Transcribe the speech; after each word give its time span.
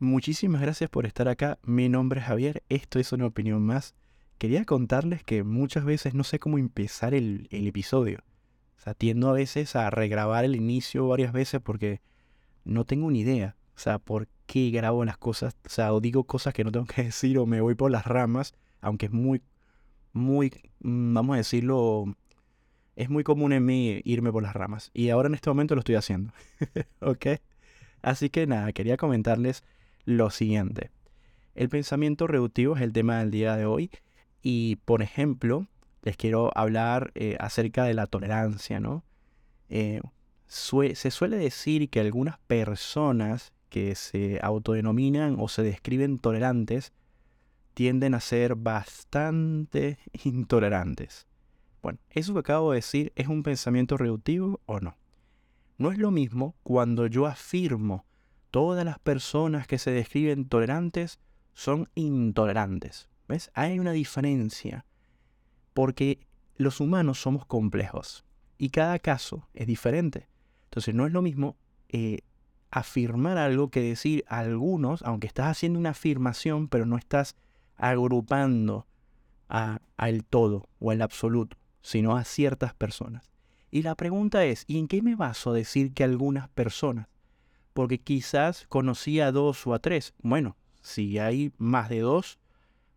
Muchísimas 0.00 0.60
gracias 0.60 0.88
por 0.88 1.06
estar 1.06 1.26
acá. 1.28 1.58
Mi 1.64 1.88
nombre 1.88 2.20
es 2.20 2.26
Javier, 2.26 2.62
esto 2.68 3.00
es 3.00 3.10
una 3.10 3.26
opinión 3.26 3.66
más. 3.66 3.96
Quería 4.38 4.64
contarles 4.64 5.24
que 5.24 5.42
muchas 5.42 5.84
veces 5.84 6.14
no 6.14 6.22
sé 6.22 6.38
cómo 6.38 6.56
empezar 6.56 7.14
el, 7.14 7.48
episodio. 7.50 8.20
O 8.76 8.80
sea, 8.80 8.94
tiendo 8.94 9.28
a 9.28 9.32
veces 9.32 9.74
a 9.74 9.90
regrabar 9.90 10.44
el 10.44 10.54
inicio 10.54 11.08
varias 11.08 11.32
veces 11.32 11.60
porque 11.60 12.00
no 12.64 12.84
tengo 12.84 13.10
ni 13.10 13.22
idea. 13.22 13.56
O 13.74 13.78
sea, 13.80 13.98
por 13.98 14.28
qué 14.46 14.70
grabo 14.70 15.04
las 15.04 15.18
cosas. 15.18 15.56
O 15.66 15.68
sea, 15.68 15.92
o 15.92 16.00
digo 16.00 16.22
cosas 16.22 16.54
que 16.54 16.62
no 16.62 16.70
tengo 16.70 16.86
que 16.94 17.02
decir 17.02 17.36
o 17.36 17.46
me 17.46 17.60
voy 17.60 17.74
por 17.74 17.90
las 17.90 18.06
ramas. 18.06 18.54
Aunque 18.80 19.06
es 19.06 19.12
muy, 19.12 19.42
muy, 20.12 20.52
mm, 20.78 21.12
vamos 21.14 21.34
a 21.34 21.38
decirlo, 21.38 22.04
es 22.94 23.10
muy 23.10 23.24
común 23.24 23.52
en 23.52 23.64
mí 23.64 24.00
irme 24.04 24.30
por 24.30 24.44
las 24.44 24.54
ramas. 24.54 24.92
Y 24.94 25.08
ahora 25.08 25.26
en 25.26 25.34
este 25.34 25.50
momento 25.50 25.74
lo 25.74 25.80
estoy 25.80 25.96
haciendo. 25.96 26.32
¿Ok? 27.00 27.26
Así 28.00 28.30
que 28.30 28.46
nada, 28.46 28.72
quería 28.72 28.96
comentarles 28.96 29.64
lo 30.08 30.30
siguiente. 30.30 30.90
El 31.54 31.68
pensamiento 31.68 32.26
reductivo 32.26 32.74
es 32.74 32.80
el 32.80 32.94
tema 32.94 33.18
del 33.18 33.30
día 33.30 33.56
de 33.56 33.66
hoy 33.66 33.90
y, 34.40 34.76
por 34.86 35.02
ejemplo, 35.02 35.66
les 36.02 36.16
quiero 36.16 36.50
hablar 36.56 37.12
eh, 37.14 37.36
acerca 37.40 37.84
de 37.84 37.92
la 37.92 38.06
tolerancia, 38.06 38.80
¿no? 38.80 39.04
Eh, 39.68 40.00
se 40.46 41.10
suele 41.10 41.36
decir 41.36 41.90
que 41.90 42.00
algunas 42.00 42.38
personas 42.38 43.52
que 43.68 43.94
se 43.96 44.40
autodenominan 44.42 45.36
o 45.38 45.48
se 45.48 45.62
describen 45.62 46.18
tolerantes 46.18 46.94
tienden 47.74 48.14
a 48.14 48.20
ser 48.20 48.54
bastante 48.54 49.98
intolerantes. 50.24 51.26
Bueno, 51.82 51.98
¿eso 52.08 52.32
que 52.32 52.40
acabo 52.40 52.70
de 52.70 52.76
decir 52.76 53.12
es 53.14 53.28
un 53.28 53.42
pensamiento 53.42 53.98
reductivo 53.98 54.62
o 54.64 54.80
no? 54.80 54.96
No 55.76 55.92
es 55.92 55.98
lo 55.98 56.10
mismo 56.10 56.54
cuando 56.62 57.06
yo 57.08 57.26
afirmo 57.26 58.06
todas 58.58 58.84
las 58.84 58.98
personas 58.98 59.68
que 59.68 59.78
se 59.78 59.92
describen 59.92 60.48
tolerantes 60.48 61.20
son 61.54 61.88
intolerantes. 61.94 63.08
¿Ves? 63.28 63.52
Hay 63.54 63.78
una 63.78 63.92
diferencia. 63.92 64.84
Porque 65.74 66.26
los 66.56 66.80
humanos 66.80 67.20
somos 67.20 67.46
complejos 67.46 68.24
y 68.58 68.70
cada 68.70 68.98
caso 68.98 69.46
es 69.54 69.68
diferente. 69.68 70.26
Entonces 70.64 70.92
no 70.92 71.06
es 71.06 71.12
lo 71.12 71.22
mismo 71.22 71.56
eh, 71.88 72.22
afirmar 72.72 73.38
algo 73.38 73.70
que 73.70 73.80
decir 73.80 74.24
a 74.26 74.40
algunos, 74.40 75.02
aunque 75.02 75.28
estás 75.28 75.46
haciendo 75.46 75.78
una 75.78 75.90
afirmación, 75.90 76.66
pero 76.66 76.84
no 76.84 76.98
estás 76.98 77.36
agrupando 77.76 78.88
al 79.46 80.24
todo 80.24 80.68
o 80.80 80.90
al 80.90 81.02
absoluto, 81.02 81.56
sino 81.80 82.16
a 82.16 82.24
ciertas 82.24 82.74
personas. 82.74 83.30
Y 83.70 83.82
la 83.82 83.94
pregunta 83.94 84.44
es, 84.44 84.64
¿y 84.66 84.80
en 84.80 84.88
qué 84.88 85.00
me 85.00 85.14
baso 85.14 85.52
a 85.52 85.54
decir 85.54 85.94
que 85.94 86.02
algunas 86.02 86.48
personas? 86.48 87.06
Porque 87.78 88.00
quizás 88.00 88.66
conocía 88.68 89.28
a 89.28 89.30
dos 89.30 89.64
o 89.64 89.72
a 89.72 89.78
tres. 89.78 90.12
Bueno, 90.20 90.56
si 90.80 91.20
hay 91.20 91.52
más 91.58 91.88
de 91.88 92.00
dos, 92.00 92.40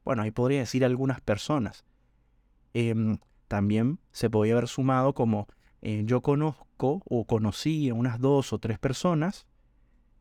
bueno, 0.04 0.24
ahí 0.24 0.32
podría 0.32 0.62
decir 0.62 0.84
algunas 0.84 1.22
personas. 1.22 1.86
Em, 2.74 3.20
también 3.48 4.00
se 4.12 4.32
podría 4.32 4.54
haber 4.54 4.68
sumado 4.68 5.14
como 5.14 5.48
eh, 5.84 6.02
yo 6.08 6.22
conozco 6.24 7.04
o 7.06 7.26
conocí 7.26 7.90
a 7.90 7.94
unas 7.94 8.20
dos 8.20 8.54
o 8.54 8.58
tres 8.58 8.80
personas 8.80 9.46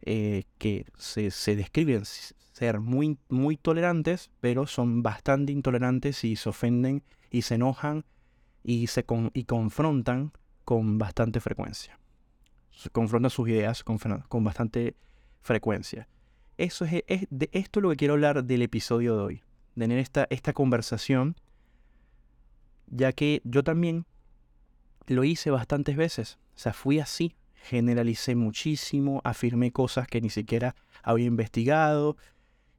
eh, 0.03 0.44
que 0.58 0.84
se, 0.98 1.56
describen 1.56 2.05
ser 2.05 2.81
muy, 2.81 3.16
muy 3.31 3.56
tolerantes, 3.56 4.31
pero 4.41 4.66
son 4.66 5.03
bastante 5.03 5.53
intolerantes 5.53 6.22
y 6.22 6.36
se 6.36 6.50
ofenden 6.50 7.03
y 7.31 7.41
se 7.41 7.55
enojan 7.55 8.05
y 8.62 8.88
se 8.88 9.06
y 9.33 9.44
confrontan 9.44 10.33
con 10.66 10.98
bastante 10.98 11.41
frecuencia 11.41 12.00
confronta 12.92 13.31
sus 13.31 13.48
ideas 13.48 13.84
con, 13.84 14.45
bastante 14.45 14.97
frecuencia. 15.42 16.09
Eso 16.56 16.84
es, 16.84 17.27
de 17.31 17.48
esto 17.53 17.81
es 17.81 17.83
lo 17.83 17.91
que 17.91 17.97
quiero 17.97 18.14
hablar 18.14 18.45
del 18.45 18.62
episodio 18.62 19.17
de 19.17 19.22
hoy. 19.22 19.42
Tener 19.77 19.98
esta, 19.98 20.27
esta 20.31 20.53
conversación, 20.53 21.37
ya 22.87 23.12
que 23.12 23.41
yo 23.45 23.62
también 23.64 24.05
lo 25.06 25.25
hice 25.25 25.50
bastantes 25.50 25.97
veces. 25.97 26.38
O 26.55 26.59
sea, 26.59 26.72
fui 26.72 26.99
así. 26.99 27.34
Generalicé 27.55 28.34
muchísimo, 28.34 29.21
afirmé 29.25 29.71
cosas 29.71 30.06
que 30.06 30.21
ni 30.21 30.31
siquiera 30.31 30.75
había 31.03 31.26
investigado. 31.26 32.16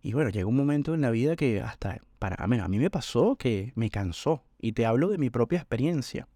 Y 0.01 0.13
bueno, 0.13 0.29
llegó 0.29 0.49
un 0.49 0.55
momento 0.55 0.93
en 0.95 1.01
la 1.01 1.11
vida 1.11 1.35
que 1.35 1.61
hasta 1.61 2.01
para 2.17 2.35
a 2.43 2.47
mí 2.67 2.79
me 2.79 2.89
pasó 2.89 3.35
que 3.35 3.73
me 3.75 3.89
cansó. 3.89 4.43
Y 4.59 4.73
te 4.73 4.85
hablo 4.85 5.09
de 5.09 5.17
mi 5.17 5.29
propia 5.29 5.57
experiencia. 5.57 6.27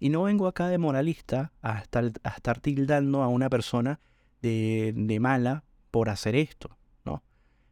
Y 0.00 0.08
no 0.10 0.24
vengo 0.24 0.46
acá 0.46 0.68
de 0.68 0.78
moralista 0.78 1.52
a 1.62 1.78
estar, 1.78 2.12
a 2.22 2.30
estar 2.30 2.60
tildando 2.60 3.22
a 3.22 3.28
una 3.28 3.48
persona 3.48 4.00
de, 4.42 5.18
mala 5.20 5.64
por 5.90 6.10
hacer 6.10 6.36
esto, 6.36 6.76
¿no? 7.04 7.22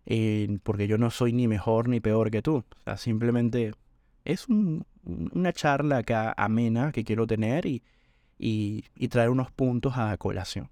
Eh, 0.07 0.59
porque 0.63 0.87
yo 0.87 0.97
no 0.99 1.11
soy 1.11 1.33
ni 1.33 1.49
mejor 1.49 1.89
ni 1.89 2.01
peor 2.01 2.31
que 2.31 2.43
tú. 2.43 2.57
O 2.57 2.83
sea, 2.85 2.97
simplemente 2.97 3.73
es 4.25 4.47
una 4.49 5.53
charla 5.53 5.99
acá 5.99 6.33
amena 6.37 6.93
que 6.93 7.05
quiero 7.05 7.27
tener 7.27 7.67
y, 7.67 7.83
y 8.39 9.09
traer 9.09 9.31
unos 9.31 9.51
puntos 9.51 9.99
a 9.99 10.17
colación. 10.17 10.71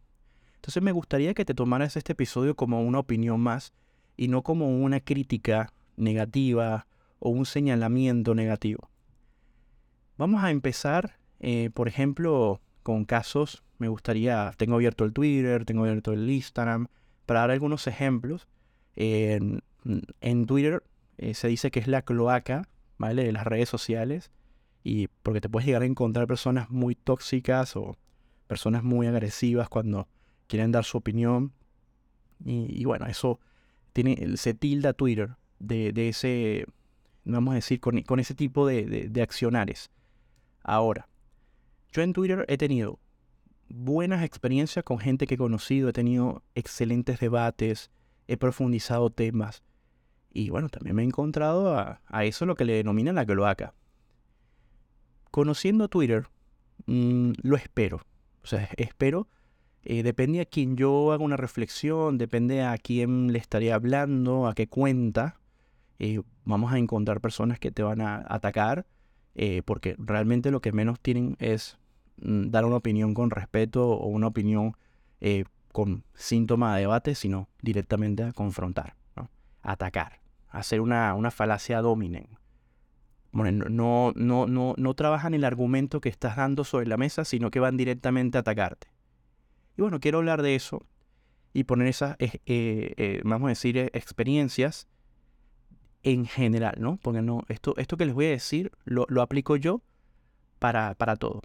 Entonces 0.56 0.82
me 0.82 0.92
gustaría 0.92 1.34
que 1.34 1.44
te 1.44 1.54
tomaras 1.54 1.96
este 1.96 2.12
episodio 2.12 2.54
como 2.54 2.82
una 2.82 2.98
opinión 2.98 3.40
más 3.40 3.72
y 4.16 4.28
no 4.28 4.42
como 4.42 4.68
una 4.68 5.00
crítica 5.00 5.72
negativa 5.96 6.86
o 7.18 7.30
un 7.30 7.46
señalamiento 7.46 8.34
negativo. 8.34 8.90
Vamos 10.18 10.44
a 10.44 10.50
empezar 10.50 11.19
eh, 11.40 11.70
por 11.72 11.88
ejemplo, 11.88 12.60
con 12.82 13.04
casos, 13.04 13.62
me 13.78 13.88
gustaría, 13.88 14.52
tengo 14.58 14.74
abierto 14.74 15.04
el 15.04 15.12
Twitter, 15.12 15.64
tengo 15.64 15.82
abierto 15.82 16.12
el 16.12 16.28
Instagram, 16.30 16.88
para 17.26 17.40
dar 17.40 17.50
algunos 17.50 17.86
ejemplos. 17.86 18.46
en, 18.96 19.62
Twitter 20.46 20.82
eh, 21.18 21.34
se 21.34 21.48
dice 21.48 21.70
que 21.70 21.80
es 21.80 21.88
la 21.88 22.02
cloaca, 22.02 22.68
¿vale? 22.98 23.24
De 23.24 23.32
las 23.32 23.46
redes 23.46 23.68
sociales. 23.68 24.30
Y 24.84 25.08
porque 25.22 25.40
te 25.40 25.48
puedes 25.48 25.66
llegar 25.66 25.82
a 25.82 25.86
encontrar 25.86 26.26
personas 26.26 26.70
muy 26.70 26.94
tóxicas 26.94 27.76
o 27.76 27.96
personas 28.46 28.82
muy 28.82 29.06
agresivas 29.06 29.68
cuando 29.68 30.08
quieren 30.46 30.72
dar 30.72 30.84
su 30.84 30.98
opinión. 30.98 31.52
Y, 32.44 32.84
bueno, 32.84 33.06
eso 33.06 33.38
tiene, 33.92 34.36
se 34.38 34.54
tilda 34.54 34.94
Twitter 34.94 35.36
de, 35.58 36.08
ese, 36.08 36.66
vamos 37.24 37.52
a 37.52 37.54
decir, 37.56 37.80
con, 37.80 38.18
ese 38.18 38.34
tipo 38.34 38.66
de, 38.66 39.08
de 39.10 39.22
accionares. 39.22 39.90
Ahora, 40.62 41.09
yo 41.92 42.02
en 42.02 42.12
Twitter 42.12 42.44
he 42.48 42.56
tenido 42.56 42.98
buenas 43.68 44.24
experiencias 44.24 44.84
con 44.84 44.98
gente 44.98 45.26
que 45.26 45.34
he 45.34 45.38
conocido, 45.38 45.88
he 45.88 45.92
tenido 45.92 46.42
excelentes 46.54 47.20
debates, 47.20 47.90
he 48.26 48.36
profundizado 48.36 49.10
temas. 49.10 49.62
Y 50.32 50.50
bueno, 50.50 50.68
también 50.68 50.94
me 50.96 51.02
he 51.02 51.06
encontrado 51.06 51.76
a, 51.76 52.00
eso 52.24 52.46
lo 52.46 52.54
que 52.54 52.64
le 52.64 52.74
denominan 52.74 53.16
la 53.16 53.26
cloaca. 53.26 53.74
Conociendo 55.30 55.88
Twitter, 55.88 56.28
mm, 56.86 57.32
lo 57.42 57.56
espero. 57.56 58.00
O 58.42 58.46
sea, 58.46 58.68
espero. 58.76 59.28
Eh, 59.82 60.02
depende 60.02 60.40
a 60.40 60.44
quién 60.44 60.76
yo 60.76 61.12
haga 61.12 61.24
una 61.24 61.36
reflexión, 61.36 62.18
depende 62.18 62.62
a 62.62 62.76
quién 62.76 63.32
le 63.32 63.38
estaría 63.38 63.74
hablando, 63.74 64.46
a 64.46 64.54
qué 64.54 64.68
cuenta. 64.68 65.40
Eh, 65.98 66.20
vamos 66.44 66.72
a 66.72 66.78
encontrar 66.78 67.20
personas 67.20 67.58
que 67.58 67.70
te 67.70 67.82
van 67.82 68.00
a 68.00 68.24
atacar, 68.28 68.86
eh, 69.34 69.62
porque 69.64 69.96
realmente 69.98 70.50
lo 70.50 70.60
que 70.60 70.72
menos 70.72 71.00
tienen 71.00 71.36
es 71.40 71.79
dar 72.20 72.64
una 72.64 72.76
opinión 72.76 73.14
con 73.14 73.30
respeto 73.30 73.88
o 73.90 74.06
una 74.06 74.26
opinión 74.28 74.76
eh, 75.20 75.44
con 75.72 76.04
síntoma 76.14 76.74
de 76.74 76.82
debate, 76.82 77.14
sino 77.14 77.48
directamente 77.62 78.22
a 78.24 78.32
confrontar, 78.32 78.96
atacar, 79.62 80.20
hacer 80.48 80.80
una, 80.80 81.14
una 81.14 81.30
falacia 81.30 81.80
dominen. 81.80 82.28
Bueno, 83.32 83.68
no, 83.70 84.12
no, 84.16 84.46
no, 84.46 84.74
no 84.76 84.94
trabajan 84.94 85.34
el 85.34 85.44
argumento 85.44 86.00
que 86.00 86.08
estás 86.08 86.36
dando 86.36 86.64
sobre 86.64 86.86
la 86.86 86.96
mesa, 86.96 87.24
sino 87.24 87.50
que 87.50 87.60
van 87.60 87.76
directamente 87.76 88.38
a 88.38 88.40
atacarte. 88.40 88.88
Y 89.76 89.82
bueno, 89.82 90.00
quiero 90.00 90.18
hablar 90.18 90.42
de 90.42 90.56
eso 90.56 90.84
y 91.52 91.64
poner 91.64 91.86
esas, 91.86 92.16
eh, 92.18 92.40
eh, 92.46 93.20
vamos 93.24 93.46
a 93.46 93.50
decir, 93.50 93.78
experiencias 93.78 94.88
en 96.02 96.26
general, 96.26 96.76
¿no? 96.78 96.98
Porque 97.00 97.22
no, 97.22 97.44
esto, 97.48 97.74
esto 97.76 97.96
que 97.96 98.06
les 98.06 98.14
voy 98.14 98.26
a 98.26 98.30
decir 98.30 98.72
lo, 98.84 99.06
lo 99.08 99.22
aplico 99.22 99.56
yo 99.56 99.82
para, 100.58 100.94
para 100.94 101.16
todo. 101.16 101.42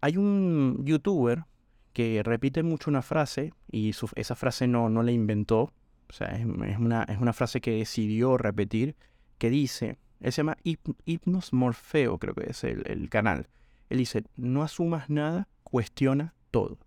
Hay 0.00 0.16
un 0.16 0.84
youtuber 0.84 1.44
que 1.92 2.22
repite 2.22 2.62
mucho 2.62 2.90
una 2.90 3.02
frase 3.02 3.52
y 3.70 3.92
esa 4.14 4.34
frase 4.36 4.68
no, 4.68 4.88
no 4.88 5.02
la 5.02 5.10
inventó, 5.10 5.72
o 6.08 6.12
sea, 6.12 6.28
es, 6.28 6.46
una, 6.46 7.02
es 7.04 7.18
una 7.18 7.32
frase 7.32 7.60
que 7.60 7.72
decidió 7.72 8.36
repetir, 8.38 8.96
que 9.38 9.50
dice, 9.50 9.98
él 10.20 10.32
se 10.32 10.38
llama 10.38 10.56
Hypnos 10.62 11.52
Morfeo, 11.52 12.18
creo 12.18 12.34
que 12.34 12.50
es 12.50 12.64
el, 12.64 12.84
el, 12.86 13.10
canal. 13.10 13.48
Él 13.88 13.98
dice, 13.98 14.24
no 14.36 14.62
asumas 14.62 15.10
nada, 15.10 15.48
cuestiona 15.64 16.34
todo. 16.50 16.78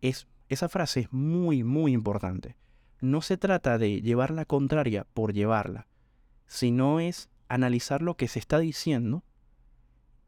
Es, 0.00 0.26
esa 0.48 0.68
frase 0.68 1.00
es 1.00 1.12
muy, 1.12 1.62
muy 1.62 1.92
importante. 1.92 2.56
No 3.00 3.20
se 3.20 3.36
trata 3.36 3.78
de 3.78 4.00
llevar 4.00 4.30
la 4.30 4.44
contraria 4.44 5.06
por 5.12 5.32
llevarla, 5.32 5.86
sino 6.46 7.00
es 7.00 7.28
analizar 7.48 8.02
lo 8.02 8.16
que 8.16 8.28
se 8.28 8.38
está 8.38 8.58
diciendo 8.58 9.24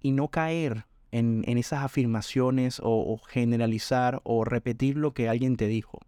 y 0.00 0.12
no 0.12 0.28
caer 0.28 0.86
en, 1.14 1.58
esas 1.58 1.84
afirmaciones 1.84 2.80
o, 2.82 3.18
generalizar 3.28 4.20
o 4.24 4.44
repetir 4.44 4.96
lo 4.96 5.14
que 5.14 5.28
alguien 5.28 5.56
te 5.56 5.68
dijo. 5.68 6.00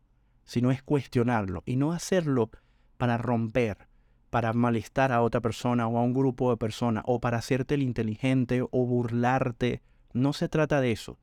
sino 0.45 0.71
es 0.71 0.83
cuestionarlo 0.83 1.65
y 1.67 1.75
no 1.75 1.93
hacerlo 1.93 2.51
para 2.99 3.19
romper, 3.19 3.89
para 4.31 4.53
malestar 4.53 5.11
a 5.11 5.23
otra 5.23 5.41
persona 5.41 5.89
o 5.89 5.99
a 5.99 6.03
un 6.03 6.15
grupo 6.15 6.51
de 6.51 6.57
personas 6.57 7.03
o 7.07 7.21
para 7.21 7.39
hacerte 7.39 7.75
el 7.75 7.83
inteligente 7.83 8.63
o 8.63 8.87
burlarte. 8.87 9.83
No 10.13 10.33
se 10.33 10.49
trata 10.49 10.81
de 10.81 10.93
eso, 10.93 11.19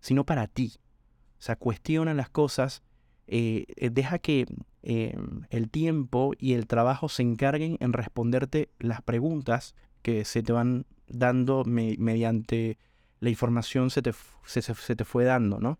sino 0.00 0.24
para 0.24 0.48
ti. 0.48 0.72
O 1.38 1.42
sea, 1.42 1.54
cuestiona 1.54 2.14
las 2.14 2.30
cosas, 2.30 2.82
eh, 3.28 3.66
deja 3.92 4.18
que 4.18 4.46
eh, 4.82 5.16
el 5.50 5.70
tiempo 5.70 6.32
y 6.36 6.54
el 6.54 6.66
trabajo 6.66 7.08
se 7.08 7.22
encarguen 7.22 7.76
en 7.78 7.92
responderte 7.92 8.70
las 8.80 9.02
preguntas 9.02 9.76
que 10.02 10.24
se 10.24 10.42
te 10.42 10.52
van 10.52 10.84
dando 11.06 11.64
mediante 11.64 12.76
la 13.20 13.30
información 13.30 13.90
se 13.90 14.02
te, 14.02 14.12
se, 14.44 14.96
te 14.96 15.04
fue 15.04 15.24
dando, 15.24 15.58
¿no? 15.58 15.78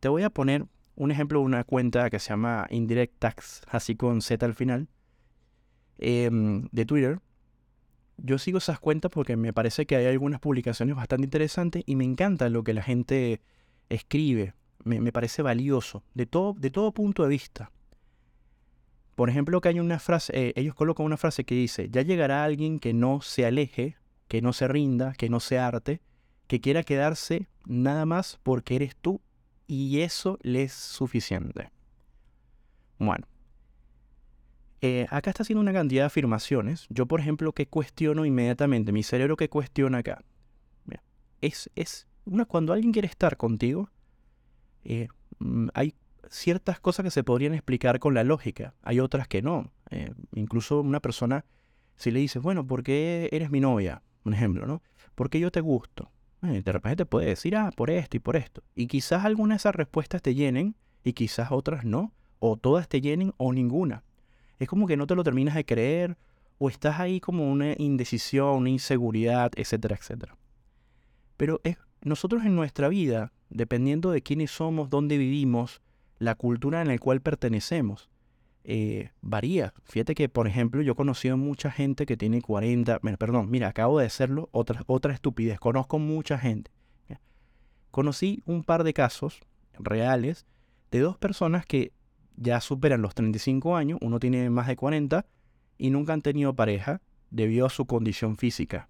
Te 0.00 0.08
voy 0.08 0.22
a 0.22 0.30
poner 0.30 0.66
un 0.96 1.10
ejemplo 1.10 1.40
de 1.40 1.44
una 1.44 1.64
cuenta 1.64 2.10
que 2.10 2.18
se 2.18 2.30
llama 2.30 2.66
Indirect 2.70 3.18
Tax, 3.18 3.62
así 3.68 3.96
con 3.96 4.22
Z 4.22 4.44
al 4.44 4.54
final, 4.54 4.88
em, 5.98 6.68
de 6.72 6.84
Twitter. 6.86 7.20
Yo 8.16 8.38
sigo 8.38 8.58
esas 8.58 8.78
cuentas 8.78 9.10
porque 9.10 9.36
me 9.36 9.52
parece 9.52 9.86
que 9.86 9.96
hay 9.96 10.06
algunas 10.06 10.40
publicaciones 10.40 10.94
bastante 10.94 11.24
interesantes 11.24 11.82
y 11.86 11.96
me 11.96 12.04
encanta 12.04 12.48
lo 12.48 12.62
que 12.62 12.74
la 12.74 12.82
gente 12.82 13.40
escribe. 13.88 14.54
Me, 14.84 15.12
parece 15.12 15.40
valioso, 15.40 16.02
de 16.12 16.26
todo, 16.26 16.52
de 16.52 16.70
todo 16.70 16.92
punto 16.92 17.22
de 17.22 17.30
vista. 17.30 17.72
Por 19.14 19.30
ejemplo, 19.30 19.60
que 19.62 19.70
hay 19.70 19.80
una 19.80 19.98
frase, 19.98 20.32
eh, 20.48 20.52
ellos 20.56 20.74
colocan 20.74 21.06
una 21.06 21.16
frase 21.16 21.44
que 21.44 21.54
dice, 21.54 21.88
ya 21.90 22.02
llegará 22.02 22.44
alguien 22.44 22.78
que 22.78 22.92
no 22.92 23.22
se 23.22 23.46
aleje, 23.46 23.96
que 24.28 24.42
no 24.42 24.52
se 24.52 24.68
rinda, 24.68 25.14
que 25.14 25.30
no 25.30 25.40
se 25.40 25.58
arte, 25.58 26.02
que 26.46 26.60
quiera 26.60 26.82
quedarse 26.82 27.48
nada 27.66 28.06
más 28.06 28.38
porque 28.42 28.76
eres 28.76 28.96
tú 28.96 29.20
y 29.66 30.00
eso 30.00 30.38
le 30.42 30.62
es 30.64 30.72
suficiente. 30.72 31.70
Bueno, 32.98 33.26
eh, 34.80 35.06
acá 35.10 35.30
está 35.30 35.42
haciendo 35.42 35.62
una 35.62 35.72
cantidad 35.72 36.02
de 36.02 36.06
afirmaciones. 36.06 36.86
Yo, 36.90 37.06
por 37.06 37.20
ejemplo, 37.20 37.52
que 37.52 37.66
cuestiono 37.66 38.26
inmediatamente, 38.26 38.92
mi 38.92 39.02
cerebro 39.02 39.36
que 39.36 39.48
cuestiona 39.48 39.98
acá. 39.98 40.22
es, 41.40 41.70
es 41.74 42.06
una, 42.26 42.44
cuando 42.44 42.72
alguien 42.72 42.92
quiere 42.92 43.08
estar 43.08 43.36
contigo, 43.36 43.90
eh, 44.84 45.08
mm, 45.38 45.68
hay 45.74 45.94
ciertas 46.28 46.80
cosas 46.80 47.04
que 47.04 47.10
se 47.10 47.24
podrían 47.24 47.54
explicar 47.54 47.98
con 47.98 48.14
la 48.14 48.24
lógica, 48.24 48.74
hay 48.82 49.00
otras 49.00 49.28
que 49.28 49.42
no. 49.42 49.72
Eh, 49.90 50.12
incluso 50.34 50.80
una 50.80 51.00
persona, 51.00 51.44
si 51.96 52.10
le 52.10 52.20
dices, 52.20 52.42
bueno, 52.42 52.66
¿por 52.66 52.82
qué 52.82 53.28
eres 53.32 53.50
mi 53.50 53.60
novia? 53.60 54.02
Un 54.24 54.34
ejemplo, 54.34 54.66
¿no? 54.66 54.82
¿Por 55.14 55.30
qué 55.30 55.40
yo 55.40 55.50
te 55.50 55.60
gusto? 55.60 56.10
De 56.52 56.72
repente 56.72 56.96
te 56.96 57.06
puede 57.06 57.26
decir, 57.26 57.56
ah, 57.56 57.70
por 57.74 57.90
esto 57.90 58.16
y 58.16 58.20
por 58.20 58.36
esto. 58.36 58.62
Y 58.74 58.86
quizás 58.86 59.24
algunas 59.24 59.56
de 59.56 59.60
esas 59.62 59.74
respuestas 59.74 60.22
te 60.22 60.34
llenen 60.34 60.76
y 61.02 61.12
quizás 61.12 61.50
otras 61.50 61.84
no. 61.84 62.12
O 62.38 62.56
todas 62.56 62.88
te 62.88 63.00
llenen 63.00 63.32
o 63.38 63.52
ninguna. 63.52 64.04
Es 64.58 64.68
como 64.68 64.86
que 64.86 64.96
no 64.96 65.06
te 65.06 65.14
lo 65.14 65.24
terminas 65.24 65.54
de 65.54 65.64
creer 65.64 66.16
o 66.58 66.68
estás 66.68 67.00
ahí 67.00 67.20
como 67.20 67.50
una 67.50 67.74
indecisión, 67.78 68.56
una 68.56 68.70
inseguridad, 68.70 69.52
etcétera, 69.56 69.96
etcétera. 69.96 70.36
Pero 71.36 71.60
es, 71.64 71.78
nosotros 72.02 72.44
en 72.44 72.54
nuestra 72.54 72.88
vida, 72.88 73.32
dependiendo 73.50 74.10
de 74.10 74.22
quiénes 74.22 74.50
somos, 74.50 74.90
dónde 74.90 75.18
vivimos, 75.18 75.80
la 76.18 76.34
cultura 76.34 76.82
en 76.82 76.88
la 76.88 76.98
cual 76.98 77.20
pertenecemos, 77.20 78.08
eh, 78.64 79.10
varía. 79.20 79.74
Fíjate 79.84 80.14
que, 80.14 80.28
por 80.30 80.48
ejemplo, 80.48 80.80
yo 80.80 80.92
he 80.92 80.96
conocido 80.96 81.36
mucha 81.36 81.70
gente 81.70 82.06
que 82.06 82.16
tiene 82.16 82.40
40, 82.40 82.98
perdón, 83.18 83.50
mira, 83.50 83.68
acabo 83.68 83.98
de 83.98 84.06
hacerlo, 84.06 84.48
otra, 84.52 84.82
otra 84.86 85.12
estupidez, 85.12 85.60
conozco 85.60 85.98
mucha 85.98 86.38
gente. 86.38 86.70
Conocí 87.90 88.42
un 88.46 88.64
par 88.64 88.82
de 88.82 88.92
casos 88.92 89.40
reales 89.78 90.46
de 90.90 91.00
dos 91.00 91.16
personas 91.16 91.64
que 91.64 91.92
ya 92.36 92.60
superan 92.60 93.02
los 93.02 93.14
35 93.14 93.76
años, 93.76 93.98
uno 94.02 94.18
tiene 94.18 94.50
más 94.50 94.66
de 94.66 94.74
40 94.74 95.24
y 95.78 95.90
nunca 95.90 96.12
han 96.12 96.22
tenido 96.22 96.54
pareja 96.54 97.02
debido 97.30 97.66
a 97.66 97.70
su 97.70 97.86
condición 97.86 98.36
física. 98.36 98.88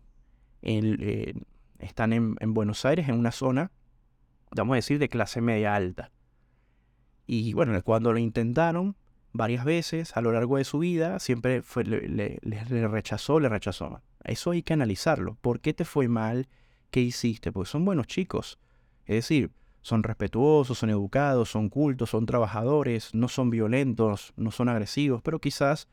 Eh, 0.63 1.35
están 1.81 2.15
en, 2.15 2.37
en 2.41 2.55
Buenos 2.55 2.85
Aires, 2.87 3.09
en 3.09 3.17
una 3.17 3.33
zona, 3.33 3.73
vamos 4.57 4.75
a 4.75 4.77
decir, 4.77 4.99
de 4.99 5.09
clase 5.11 5.43
media 5.43 5.75
alta. 5.75 6.11
Y 7.27 7.53
bueno, 7.53 7.79
cuando 7.83 8.13
lo 8.13 8.19
intentaron, 8.19 8.97
varias 9.35 9.65
veces 9.65 10.17
a 10.17 10.23
lo 10.23 10.33
largo 10.33 10.57
de 10.57 10.65
su 10.65 10.79
vida, 10.79 11.19
siempre 11.19 11.63
le, 11.85 12.89
rechazó, 12.89 13.41
le 13.41 13.49
rechazó. 13.51 14.01
Eso 14.23 14.53
hay 14.53 14.63
que 14.63 14.73
analizarlo. 14.73 15.37
¿Por 15.43 15.61
qué 15.61 15.75
te 15.75 15.85
fue 15.85 16.09
mal? 16.09 16.49
¿Qué 16.91 17.01
hiciste? 17.01 17.53
Porque 17.53 17.69
son 17.69 17.85
buenos 17.85 18.07
chicos. 18.07 18.59
Es 19.05 19.17
decir, 19.17 19.51
son 19.83 20.05
respetuosos, 20.05 20.79
son 20.79 20.89
educados, 20.89 21.51
son 21.51 21.69
cultos, 21.69 22.11
son 22.11 22.27
trabajadores, 22.27 23.13
no 23.13 23.29
son 23.29 23.51
violentos, 23.51 24.33
no 24.37 24.53
son 24.53 24.69
agresivos, 24.69 25.21
pero 25.21 25.41
quizás 25.41 25.89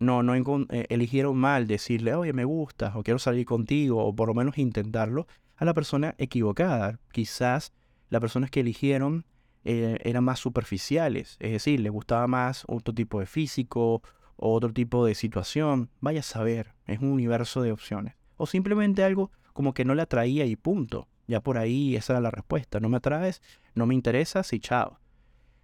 no, 0.00 0.24
no 0.24 0.34
eh, 0.34 0.86
eligieron 0.90 1.36
mal 1.36 1.68
decirle, 1.68 2.14
oye, 2.14 2.32
me 2.32 2.44
gusta, 2.44 2.92
o 2.96 3.04
quiero 3.04 3.20
salir 3.20 3.46
contigo, 3.46 4.04
o 4.04 4.14
por 4.14 4.28
lo 4.28 4.34
menos 4.34 4.58
intentarlo, 4.58 5.28
a 5.56 5.64
la 5.64 5.74
persona 5.74 6.16
equivocada. 6.18 6.98
Quizás 7.12 7.72
las 8.08 8.20
personas 8.20 8.50
que 8.50 8.60
eligieron 8.60 9.24
eh, 9.64 9.98
eran 10.02 10.24
más 10.24 10.38
superficiales, 10.38 11.36
es 11.40 11.52
decir, 11.52 11.80
le 11.80 11.90
gustaba 11.90 12.26
más 12.26 12.64
otro 12.66 12.94
tipo 12.94 13.20
de 13.20 13.26
físico 13.26 14.02
otro 14.40 14.72
tipo 14.72 15.04
de 15.04 15.14
situación, 15.14 15.90
vaya 16.00 16.20
a 16.20 16.24
saber, 16.24 16.72
es 16.86 17.00
un 17.00 17.08
universo 17.08 17.62
de 17.62 17.72
opciones. 17.72 18.14
O 18.36 18.46
simplemente 18.46 19.04
algo 19.04 19.30
como 19.52 19.74
que 19.74 19.84
no 19.84 19.94
le 19.94 20.02
atraía 20.02 20.46
y 20.46 20.56
punto. 20.56 21.08
Ya 21.26 21.40
por 21.40 21.58
ahí 21.58 21.94
esa 21.94 22.14
era 22.14 22.20
la 22.20 22.30
respuesta, 22.30 22.80
no 22.80 22.88
me 22.88 22.96
atraes, 22.96 23.42
no 23.74 23.86
me 23.86 23.94
interesas 23.94 24.52
y 24.52 24.60
chao. 24.60 24.98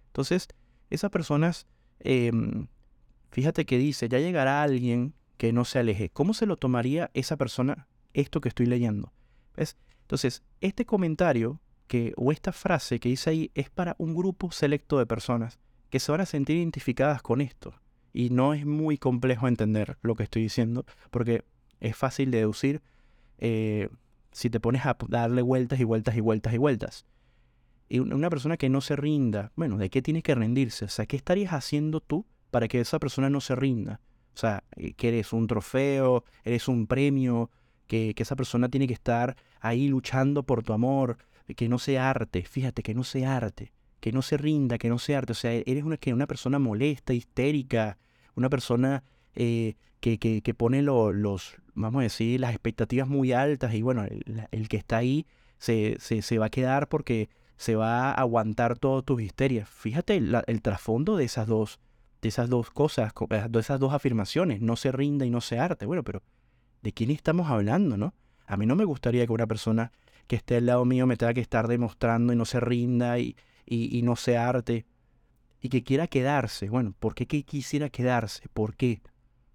Entonces, 0.07 0.47
esas 0.89 1.09
personas, 1.09 1.65
em, 1.99 2.67
fíjate 3.31 3.65
que 3.65 3.77
dice, 3.77 4.07
ya 4.07 4.19
llegará 4.19 4.61
alguien 4.61 5.15
que 5.37 5.51
no 5.51 5.65
se 5.65 5.79
aleje. 5.79 6.09
¿Cómo 6.09 6.33
se 6.33 6.45
lo 6.45 6.55
tomaría 6.57 7.09
esa 7.13 7.35
persona 7.35 7.87
esto 8.13 8.41
que 8.41 8.49
estoy 8.49 8.67
leyendo? 8.67 9.11
¿Ves? 9.55 9.75
Entonces, 10.01 10.43
este 10.61 10.85
comentario 10.85 11.59
que, 11.87 12.13
o 12.17 12.31
esta 12.31 12.51
frase 12.51 12.99
que 12.99 13.09
dice 13.09 13.29
ahí 13.29 13.51
es 13.55 13.69
para 13.69 13.95
un 13.97 14.13
grupo 14.13 14.51
selecto 14.51 14.99
de 14.99 15.05
personas 15.05 15.59
que 15.89 15.99
se 15.99 16.11
van 16.11 16.21
a 16.21 16.25
sentir 16.25 16.57
identificadas 16.57 17.21
con 17.21 17.41
esto. 17.41 17.73
Y 18.13 18.29
no 18.29 18.53
es 18.53 18.65
muy 18.65 18.97
complejo 18.97 19.47
entender 19.47 19.97
lo 20.01 20.15
que 20.15 20.23
estoy 20.23 20.41
diciendo, 20.43 20.85
porque 21.11 21.45
es 21.79 21.95
fácil 21.95 22.31
de 22.31 22.39
deducir 22.39 22.81
eh, 23.37 23.89
si 24.31 24.49
te 24.49 24.59
pones 24.59 24.85
a 24.85 24.97
darle 25.07 25.41
vueltas 25.41 25.79
y 25.79 25.83
vueltas 25.83 26.15
y 26.15 26.21
vueltas 26.21 26.53
y 26.53 26.57
vueltas. 26.57 27.05
Y 27.89 27.99
una 27.99 28.29
persona 28.29 28.57
que 28.57 28.69
no 28.69 28.81
se 28.81 28.95
rinda, 28.95 29.51
bueno, 29.55 29.77
¿de 29.77 29.89
qué 29.89 30.01
tiene 30.01 30.21
que 30.21 30.35
rendirse? 30.35 30.85
O 30.85 30.89
sea, 30.89 31.05
¿qué 31.05 31.15
estarías 31.15 31.53
haciendo 31.53 32.01
tú 32.01 32.25
para 32.51 32.67
que 32.67 32.81
esa 32.81 32.99
persona 32.99 33.29
no 33.29 33.39
se 33.39 33.55
rinda? 33.55 34.01
O 34.33 34.37
sea, 34.37 34.63
eh, 34.75 34.93
que 34.93 35.07
eres 35.07 35.31
un 35.31 35.47
trofeo, 35.47 36.25
eres 36.43 36.67
un 36.67 36.85
premio, 36.85 37.49
que, 37.87 38.13
que 38.13 38.23
esa 38.23 38.35
persona 38.35 38.67
tiene 38.67 38.87
que 38.87 38.93
estar 38.93 39.37
ahí 39.61 39.87
luchando 39.87 40.43
por 40.43 40.63
tu 40.63 40.73
amor, 40.73 41.17
que 41.55 41.69
no 41.69 41.79
sea 41.79 42.09
arte, 42.09 42.43
fíjate, 42.43 42.83
que 42.83 42.93
no 42.93 43.03
sea 43.03 43.37
arte, 43.37 43.71
que 43.99 44.11
no 44.11 44.21
se 44.21 44.37
rinda, 44.37 44.77
que 44.77 44.89
no 44.89 44.99
sea 44.99 45.19
arte. 45.19 45.31
O 45.31 45.35
sea, 45.35 45.51
eres 45.53 45.83
una, 45.83 45.97
que 45.97 46.13
una 46.13 46.27
persona 46.27 46.59
molesta, 46.59 47.13
histérica, 47.13 47.97
una 48.35 48.49
persona 48.49 49.03
eh, 49.35 49.75
que, 49.99 50.17
que, 50.17 50.53
pone 50.53 50.81
los, 50.81 51.55
vamos 51.73 51.99
a 51.99 52.03
decir, 52.03 52.39
las 52.39 52.51
expectativas 52.51 53.07
muy 53.07 53.31
altas 53.31 53.73
y 53.73 53.81
bueno, 53.81 54.05
el, 54.51 54.69
que 54.69 54.77
está 54.77 54.97
ahí 54.97 55.25
se, 55.57 55.97
se, 55.99 56.37
va 56.37 56.47
a 56.47 56.49
quedar 56.49 56.87
porque 56.87 57.29
se 57.57 57.75
va 57.75 58.11
a 58.11 58.13
aguantar 58.13 58.77
todas 58.77 59.03
tus 59.03 59.21
histerias. 59.21 59.67
Fíjate 59.69 60.17
el 60.17 60.61
trasfondo 60.61 61.17
de 61.17 61.25
esas 61.25 61.47
dos, 61.47 61.79
de 62.21 62.29
esas 62.29 62.49
dos 62.49 62.69
cosas, 62.69 63.13
eh, 63.29 63.45
de 63.49 63.59
esas 63.59 63.79
dos 63.79 63.93
afirmaciones, 63.93 64.61
no 64.61 64.75
se 64.75 64.91
rinda 64.91 65.25
y 65.25 65.29
no 65.29 65.41
se 65.41 65.59
arte. 65.59 65.85
Bueno, 65.85 66.03
pero 66.03 66.21
¿de 66.81 66.91
quién 66.93 67.11
estamos 67.11 67.49
hablando, 67.49 67.97
no? 67.97 68.13
A 68.45 68.57
mí 68.57 68.65
no 68.65 68.75
me 68.75 68.85
gustaría 68.85 69.25
que 69.25 69.33
una 69.33 69.47
persona 69.47 69.91
que 70.27 70.35
esté 70.35 70.57
al 70.57 70.65
lado 70.65 70.85
mío 70.85 71.07
me 71.07 71.17
tenga 71.17 71.33
que 71.33 71.41
estar 71.41 71.67
demostrando 71.67 72.33
y 72.33 72.35
no 72.35 72.45
se 72.45 72.59
rinda 72.59 73.19
y, 73.19 73.35
y, 73.65 74.01
no 74.03 74.15
se 74.15 74.37
arte 74.37 74.85
y 75.61 75.69
que 75.69 75.83
quiera 75.83 76.07
quedarse. 76.07 76.69
Bueno, 76.69 76.93
¿por 76.99 77.15
qué 77.15 77.25
quisiera 77.25 77.89
quedarse? 77.89 78.47
¿Por 78.53 78.75
qué? 78.75 79.01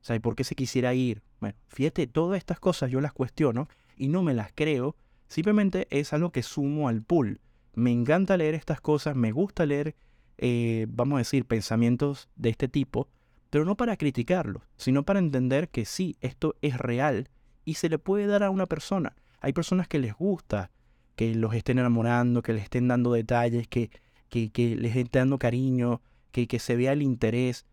O 0.01 0.05
sea, 0.05 0.19
¿por 0.21 0.35
qué 0.35 0.45
se 0.45 0.55
quisiera 0.55 0.95
ir? 0.95 1.23
Bueno, 1.41 1.57
fíjate, 1.69 2.07
todas 2.07 2.39
estas 2.39 2.59
cosas 2.59 2.91
yo 2.91 3.01
las 3.01 3.13
cuestiono 3.13 3.69
y 3.97 4.09
no 4.09 4.23
me 4.23 4.35
las 4.35 4.53
creo, 4.55 4.97
simplemente 5.29 5.87
es 5.91 6.13
algo 6.13 6.31
que 6.31 6.43
sumo 6.43 6.89
al 6.89 7.03
pool. 7.03 7.41
Me 7.75 7.91
encanta 7.91 8.37
leer 8.37 8.55
estas 8.55 8.81
cosas, 8.81 9.17
me 9.17 9.33
gusta 9.33 9.65
leer, 9.65 9.95
eh, 10.39 10.87
vamos 10.89 11.17
a 11.17 11.19
decir, 11.19 11.47
pensamientos 11.47 12.29
de 12.37 12.51
este 12.51 12.69
tipo, 12.69 13.09
pero 13.51 13.65
no 13.65 13.77
para 13.77 13.97
criticarlos, 13.97 14.63
sino 14.77 15.05
para 15.05 15.19
entender 15.19 15.69
que 15.69 15.85
sí, 15.85 16.17
esto 16.21 16.57
es 16.63 16.79
real 16.79 17.29
y 17.65 17.75
se 17.75 17.89
le 17.89 17.99
puede 17.99 18.27
dar 18.27 18.43
a 18.43 18.51
una 18.51 18.67
persona. 18.67 19.15
Hay 19.43 19.53
personas 19.53 19.89
que 19.89 19.99
les 19.99 20.15
gusta 20.15 20.71
que 21.17 21.35
los 21.35 21.55
estén 21.55 21.79
enamorando, 21.79 22.43
que 22.43 22.53
les 22.53 22.63
estén 22.63 22.89
dando 22.89 23.13
detalles, 23.13 23.69
que, 23.69 23.91
que, 24.31 24.77
les 24.77 24.97
estén 24.97 25.23
dando 25.23 25.39
cariño, 25.39 26.01
que, 26.31 26.47
que 26.47 26.59
se 26.59 26.77
vea 26.77 26.93
el 26.93 27.03
interés, 27.03 27.67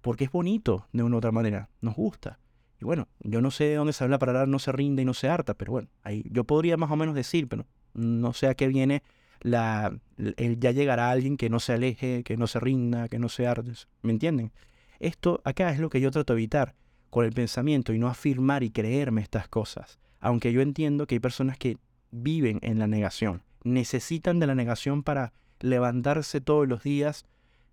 porque 0.00 0.24
es 0.24 0.32
bonito 0.32 0.86
de 0.92 1.02
una 1.02 1.16
u 1.16 1.18
otra 1.18 1.32
manera, 1.32 1.68
nos 1.80 1.94
gusta. 1.94 2.38
Y 2.80 2.84
bueno, 2.84 3.08
yo 3.20 3.40
no 3.40 3.50
sé 3.50 3.64
de 3.64 3.74
dónde 3.74 3.92
sale 3.92 4.10
la 4.10 4.18
palabra 4.18 4.46
no 4.46 4.58
se 4.58 4.72
rinde 4.72 5.02
y 5.02 5.04
no 5.04 5.14
se 5.14 5.28
harta, 5.28 5.54
pero 5.54 5.72
bueno, 5.72 5.88
ahí 6.02 6.24
yo 6.30 6.44
podría 6.44 6.76
más 6.76 6.90
o 6.90 6.96
menos 6.96 7.14
decir, 7.14 7.48
pero 7.48 7.66
no 7.92 8.32
sé 8.32 8.46
a 8.46 8.54
qué 8.54 8.68
viene 8.68 9.02
la, 9.40 9.98
ya 10.16 10.70
llegará 10.70 11.10
alguien 11.10 11.36
que 11.36 11.50
no 11.50 11.60
se 11.60 11.72
aleje, 11.72 12.22
que 12.22 12.36
no 12.36 12.46
se 12.46 12.60
rinda, 12.60 13.08
que 13.08 13.18
no 13.18 13.28
se 13.28 13.46
arde. 13.46 13.72
¿Me 14.02 14.12
entienden? 14.12 14.52
Esto 15.00 15.42
acá 15.44 15.70
es 15.70 15.78
lo 15.78 15.90
que 15.90 16.00
yo 16.00 16.10
trato 16.10 16.34
de 16.34 16.40
evitar 16.40 16.74
con 17.10 17.24
el 17.24 17.32
pensamiento 17.32 17.92
y 17.92 17.98
no 17.98 18.08
afirmar 18.08 18.62
y 18.62 18.70
creerme 18.70 19.22
estas 19.22 19.48
cosas. 19.48 19.98
Aunque 20.20 20.52
yo 20.52 20.60
entiendo 20.60 21.06
que 21.06 21.16
hay 21.16 21.20
personas 21.20 21.58
que 21.58 21.78
viven 22.10 22.58
en 22.62 22.78
la 22.78 22.86
negación, 22.86 23.42
necesitan 23.64 24.38
de 24.38 24.46
la 24.46 24.54
negación 24.54 25.02
para 25.02 25.32
levantarse 25.60 26.40
todos 26.40 26.68
los 26.68 26.82
días 26.82 27.26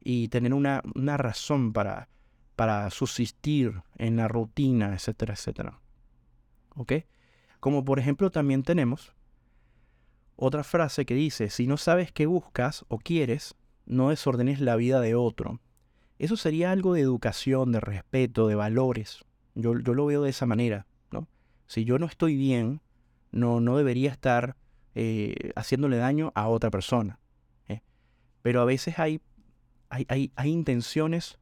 y 0.03 0.27
tener 0.29 0.53
una, 0.53 0.81
una 0.95 1.17
razón 1.17 1.73
para, 1.73 2.09
para 2.55 2.89
subsistir 2.89 3.81
en 3.97 4.17
la 4.17 4.27
rutina, 4.27 4.93
etcétera, 4.93 5.33
etcétera. 5.33 5.79
¿Ok? 6.75 6.93
Como 7.59 7.85
por 7.85 7.99
ejemplo 7.99 8.31
también 8.31 8.63
tenemos 8.63 9.13
otra 10.35 10.63
frase 10.63 11.05
que 11.05 11.13
dice, 11.13 11.49
si 11.49 11.67
no 11.67 11.77
sabes 11.77 12.11
qué 12.11 12.25
buscas 12.25 12.85
o 12.87 12.97
quieres, 12.97 13.55
no 13.85 14.09
desordenes 14.09 14.59
la 14.59 14.75
vida 14.75 14.99
de 14.99 15.15
otro. 15.15 15.59
Eso 16.19 16.37
sería 16.37 16.71
algo 16.71 16.93
de 16.93 17.01
educación, 17.01 17.71
de 17.71 17.79
respeto, 17.79 18.47
de 18.47 18.55
valores. 18.55 19.23
Yo, 19.55 19.77
yo 19.79 19.93
lo 19.93 20.05
veo 20.05 20.23
de 20.23 20.31
esa 20.31 20.45
manera. 20.45 20.87
Si 21.67 21.85
yo 21.85 21.99
no 21.99 22.05
estoy 22.05 22.35
bien, 22.35 22.81
no, 23.31 23.59
no 23.59 23.77
debería 23.77 24.11
estar 24.11 24.55
eh, 24.95 25.51
haciéndole 25.55 25.97
daño 25.97 26.31
a 26.35 26.47
otra 26.47 26.69
persona. 26.69 27.19
¿eh? 27.67 27.81
Pero 28.41 28.61
a 28.61 28.65
veces 28.65 28.99
hay, 28.99 29.21
hay, 29.89 30.05
hay, 30.09 30.31
hay, 30.35 30.51
intenciones 30.51 31.39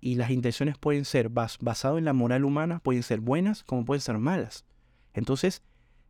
y 0.00 0.14
las 0.14 0.30
intenciones 0.30 0.78
pueden 0.78 1.04
ser 1.04 1.28
bas, 1.28 1.58
basadas 1.60 1.98
en 1.98 2.04
la 2.04 2.12
moral 2.12 2.44
humana, 2.44 2.80
pueden 2.80 3.02
ser 3.02 3.20
buenas 3.20 3.64
como 3.64 3.84
pueden 3.84 4.00
ser 4.00 4.18
malas. 4.18 4.64
Entonces, 5.12 5.62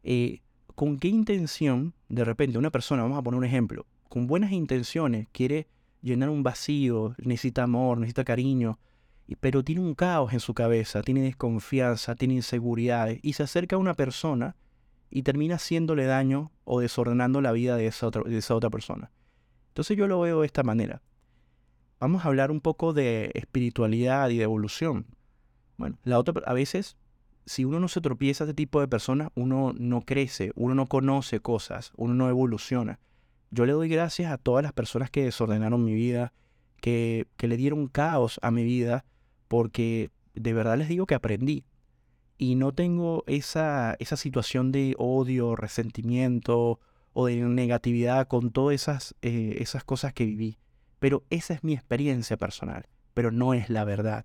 eh, 0.05 0.41
¿con 0.75 0.99
qué 0.99 1.09
intención 1.09 1.95
de 2.09 2.25
repente 2.25 2.59
una 2.59 2.71
persona, 2.71 3.03
vamos 3.03 3.19
a 3.19 3.23
poner 3.23 3.39
un 3.39 3.45
ejemplo, 3.45 3.87
con 4.09 4.27
buenas 4.27 4.53
intenciones 4.53 5.29
quiere 5.33 5.67
llenar 6.03 6.29
un 6.29 6.43
vacío, 6.43 7.15
necesita 7.19 7.65
amor, 7.65 7.99
necesita 7.99 8.25
cariño, 8.25 8.79
pero 9.37 9.63
tiene 9.63 9.83
un 9.83 9.95
caos 9.95 10.33
en 10.33 10.41
su 10.41 10.55
cabeza, 10.55 11.03
tiene 11.03 11.21
desconfianza, 11.21 12.15
tiene 12.15 12.35
inseguridades 12.35 13.21
y 13.23 13.35
se 13.35 13.43
acerca 13.43 13.77
a 13.77 13.79
una 13.79 13.93
persona 13.95 14.57
y 15.11 15.23
termina 15.23 15.57
haciéndole 15.57 16.07
daño 16.07 16.51
o 16.65 16.81
desordenando 16.81 17.41
la 17.41 17.53
vida 17.53 17.77
de 17.77 17.87
esa, 17.87 18.07
otra, 18.07 18.71
persona. 18.71 19.11
Entonces 19.69 19.97
yo 19.97 20.07
lo 20.07 20.21
veo 20.21 20.41
de 20.41 20.47
esta 20.47 20.63
manera. 20.63 21.03
Vamos 22.01 22.25
a 22.25 22.29
hablar 22.29 22.51
un 22.51 22.61
poco 22.61 22.95
de 22.95 23.31
espiritualidad 23.35 24.31
y 24.31 24.39
de 24.39 24.45
evolución. 24.45 25.07
Bueno, 25.77 25.99
la 26.05 26.19
otra, 26.19 26.43
a 26.47 26.55
veces, 26.55 26.97
si 27.45 27.65
uno 27.65 27.81
no 27.81 27.89
se 27.89 28.01
tropieza 28.01 28.45
a 28.45 28.47
este 28.47 28.55
tipo 28.55 28.81
de 28.81 28.89
personas, 28.89 29.29
uno 29.35 29.75
no 29.79 30.03
crece, 30.03 30.53
uno 30.55 30.75
no 30.75 30.87
conoce 30.87 31.41
cosas, 31.41 31.93
uno 31.97 32.15
no 32.15 32.29
evoluciona. 32.29 32.99
Yo 33.51 33.67
le 33.67 33.73
doy 33.73 33.89
gracias 33.89 34.33
a 34.33 34.39
todas 34.39 34.63
las 34.63 34.73
personas 34.73 35.11
que 35.11 35.25
desordenaron 35.25 35.85
mi 35.85 35.95
vida, 35.95 36.33
que, 36.81 37.27
que 37.37 37.49
le 37.49 37.57
dieron 37.57 37.89
caos 37.89 38.39
a 38.43 38.51
mi 38.51 38.65
vida, 38.65 39.05
porque 39.49 40.11
de 40.35 40.53
verdad 40.53 40.79
les 40.79 40.89
digo 40.89 41.07
que 41.07 41.15
aprendí 41.15 41.65
y 42.39 42.55
no 42.55 42.73
tengo 42.73 43.25
esa, 43.27 43.97
esa 43.99 44.17
situación 44.17 44.71
de 44.71 44.95
odio, 44.97 45.57
resentimiento 45.57 46.79
o 47.13 47.27
de 47.27 47.37
negatividad 47.37 48.29
con 48.29 48.53
todas 48.53 48.77
esas, 48.77 49.15
eh, 49.23 49.57
esas 49.59 49.83
cosas 49.83 50.13
que 50.13 50.25
viví. 50.25 50.59
Pero 51.01 51.25
esa 51.31 51.55
es 51.55 51.65
mi 51.65 51.75
experiencia 51.75 52.37
personal, 52.37 52.87
pero 53.15 53.33
no 53.33 53.55
es 53.55 53.69
la 53.69 53.85
verdad, 53.85 54.25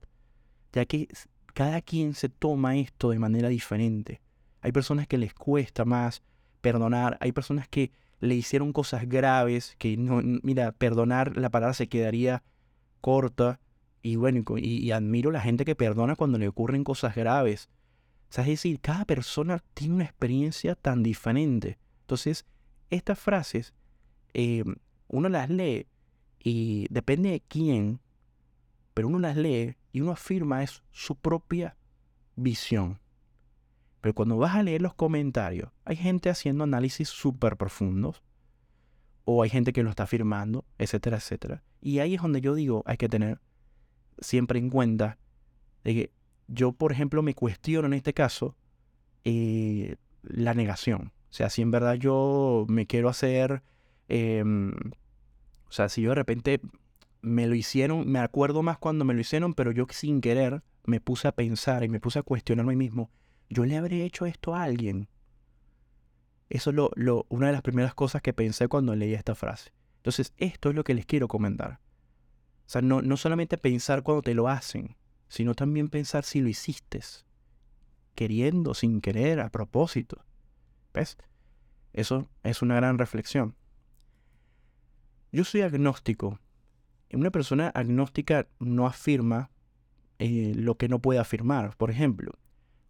ya 0.72 0.86
que 0.86 1.08
cada 1.54 1.82
quien 1.82 2.14
se 2.14 2.30
toma 2.30 2.78
esto 2.78 3.10
de 3.10 3.20
manera 3.20 3.50
diferente. 3.50 4.22
Hay 4.62 4.72
personas 4.72 5.08
que 5.08 5.18
les 5.18 5.34
cuesta 5.34 5.86
más 5.86 6.22
perdonar, 6.62 7.18
hay 7.20 7.32
personas 7.32 7.68
que 7.68 7.92
le 8.20 8.36
hicieron 8.36 8.74
cosas 8.74 9.08
graves, 9.08 9.76
que 9.78 9.98
no, 9.98 10.22
mira, 10.44 10.72
perdonar 10.72 11.36
la 11.36 11.50
palabra 11.50 11.74
se 11.74 11.90
quedaría 11.90 12.44
corta, 13.02 13.60
y 14.04 14.18
bueno, 14.18 14.44
y, 14.58 14.78
y 14.78 14.92
admiro 14.92 15.32
la 15.32 15.42
gente 15.42 15.66
que 15.66 15.76
perdona 15.76 16.16
cuando 16.16 16.38
le 16.38 16.48
ocurren 16.48 16.84
cosas 16.84 17.16
graves 17.16 17.70
es 18.42 18.48
decir, 18.48 18.80
cada 18.80 19.06
persona 19.06 19.64
tiene 19.74 19.96
una 19.96 20.04
experiencia 20.06 20.76
tan 20.76 21.04
diferente. 21.04 21.78
Entonces, 22.02 22.46
estas 22.90 23.20
frases, 23.20 23.74
eh, 24.34 24.64
uno 25.08 25.30
las 25.30 25.50
lee 25.50 25.88
y 26.40 26.88
depende 26.90 27.30
de 27.30 27.42
quién, 27.42 28.00
pero 28.94 29.08
uno 29.08 29.20
las 29.20 29.38
lee 29.38 29.76
y 29.92 30.02
uno 30.02 30.12
afirma 30.12 30.64
es 30.64 30.84
su 30.92 31.16
propia 31.16 31.78
visión. 32.36 33.00
Pero 34.02 34.16
cuando 34.16 34.38
vas 34.38 34.56
a 34.56 34.64
leer 34.64 34.82
los 34.82 34.96
comentarios, 34.96 35.70
hay 35.86 35.96
gente 35.96 36.30
haciendo 36.30 36.64
análisis 36.64 37.10
súper 37.10 37.56
profundos, 37.56 38.24
o 39.26 39.44
hay 39.44 39.50
gente 39.50 39.72
que 39.72 39.84
lo 39.84 39.92
está 39.92 40.04
afirmando, 40.04 40.66
etcétera, 40.78 41.18
etcétera. 41.18 41.64
Y 41.80 42.00
ahí 42.00 42.16
es 42.16 42.22
donde 42.22 42.42
yo 42.42 42.56
digo, 42.56 42.84
hay 42.86 42.98
que 42.98 43.08
tener 43.08 43.40
siempre 44.20 44.60
en 44.60 44.70
cuenta 44.70 45.18
de 45.84 45.94
que 45.94 46.12
yo, 46.48 46.72
por 46.72 46.92
ejemplo, 46.92 47.22
me 47.22 47.36
cuestiono 47.36 47.88
en 47.88 47.94
este 47.94 48.14
caso 48.14 48.56
eh, 49.24 49.96
la 50.22 50.54
negación. 50.54 51.12
O 51.30 51.34
sea, 51.34 51.50
si 51.50 51.62
en 51.62 51.72
verdad 51.72 51.96
yo 51.96 52.66
me 52.70 52.86
quiero 52.86 53.10
hacer, 53.10 53.64
em, 54.08 54.72
o 55.68 55.72
sea, 55.72 55.90
si 55.90 56.02
yo 56.02 56.10
de 56.10 56.16
repente 56.16 56.62
me 57.22 57.48
lo 57.48 57.56
hicieron, 57.56 58.08
me 58.08 58.20
acuerdo 58.20 58.62
más 58.62 58.78
cuando 58.78 59.06
me 59.06 59.14
lo 59.14 59.22
hicieron, 59.22 59.54
pero 59.54 59.72
yo 59.72 59.88
sin 59.90 60.22
querer 60.22 60.62
me 60.86 61.00
puse 61.00 61.28
a 61.28 61.32
pensar 61.32 61.84
y 61.84 61.90
me 61.90 62.00
puse 62.00 62.20
a 62.20 62.24
cuestionarme 62.24 62.74
a 62.74 62.76
mí 62.76 62.86
mismo, 62.86 63.10
yo 63.50 63.66
le 63.66 63.78
habré 63.78 64.04
hecho 64.04 64.26
esto 64.26 64.54
a 64.54 64.64
alguien. 64.64 65.08
Eso 66.50 66.70
es 66.70 66.76
lo, 66.76 66.92
lo, 66.96 67.26
una 67.30 67.48
de 67.48 67.54
las 67.54 67.62
primeras 67.62 67.96
cosas 67.96 68.22
que 68.22 68.34
pensé 68.34 68.68
cuando 68.68 68.96
leí 68.96 69.14
esta 69.14 69.34
frase. 69.34 69.72
Entonces, 69.98 70.34
esto 70.38 70.70
es 70.70 70.76
lo 70.76 70.84
que 70.84 70.94
les 70.94 71.06
quiero 71.06 71.28
comentar. 71.28 71.80
Sea, 72.74 72.82
no, 72.82 73.04
no 73.04 73.18
solamente 73.18 73.60
pensar 73.60 74.02
cuando 74.02 74.24
te 74.24 74.34
lo 74.34 74.48
hacen, 74.50 74.96
sino 75.28 75.54
también 75.54 75.90
pensar 75.90 76.24
si 76.24 76.42
lo 76.42 76.50
hiciste, 76.50 77.02
queriendo, 78.16 78.74
sin 78.74 79.00
querer, 79.00 79.42
a 79.42 79.52
propósito. 79.52 80.26
¿Ves? 80.92 81.20
Eso 81.94 82.28
es 82.42 82.64
una 82.64 82.74
gran 82.74 82.98
reflexión. 82.98 83.56
Yo 85.32 85.44
soy 85.44 85.62
agnóstico. 85.62 86.40
Una 87.12 87.30
persona 87.30 87.68
agnóstica 87.68 88.48
no 88.58 88.88
afirma 88.88 89.52
eh, 90.18 90.54
lo 90.56 90.76
que 90.76 90.90
no 90.90 90.98
puede 90.98 91.20
afirmar. 91.20 91.78
Por 91.78 91.92
ejemplo, 91.92 92.32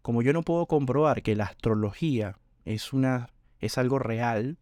como 0.00 0.22
yo 0.22 0.32
no 0.32 0.40
puedo 0.44 0.64
comprobar 0.64 1.22
que 1.22 1.36
la 1.36 1.44
astrología 1.44 2.38
es, 2.64 2.94
una, 2.94 3.28
es 3.60 3.76
algo 3.76 3.98
real, 3.98 4.56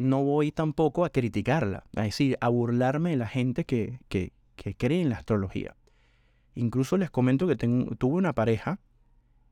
no 0.00 0.22
voy 0.22 0.52
tampoco 0.52 1.04
a 1.04 1.10
criticarla, 1.10 1.84
es 1.92 2.04
decir, 2.04 2.38
a 2.40 2.48
burlarme 2.48 3.10
de 3.10 3.16
la 3.16 3.28
gente 3.28 3.64
que, 3.64 4.00
que 4.08 4.74
cree 4.76 5.00
en 5.02 5.10
la 5.10 5.16
astrología. 5.16 5.76
Incluso 6.54 6.96
les 6.96 7.10
comento 7.10 7.46
que 7.46 7.56
tuve 7.56 8.16
una 8.16 8.34
pareja 8.34 8.80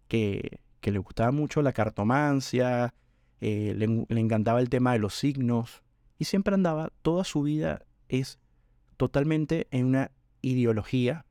que, 0.09 0.61
le 0.83 0.99
gustaba 0.99 1.33
mucho 1.33 1.61
la 1.61 1.73
cartomancia, 1.73 2.95
eh, 3.41 3.75
le, 3.77 4.07
encantaba 4.21 4.61
el 4.61 4.71
tema 4.71 4.93
de 4.93 4.99
los 4.99 5.15
signos 5.15 5.83
y 6.19 6.25
siempre 6.25 6.55
andaba, 6.55 6.91
toda 7.03 7.25
su 7.25 7.43
vida 7.43 7.83
es 8.09 8.39
totalmente 8.97 9.69
en 9.71 9.87
una 9.87 10.11
ideología 10.41 11.27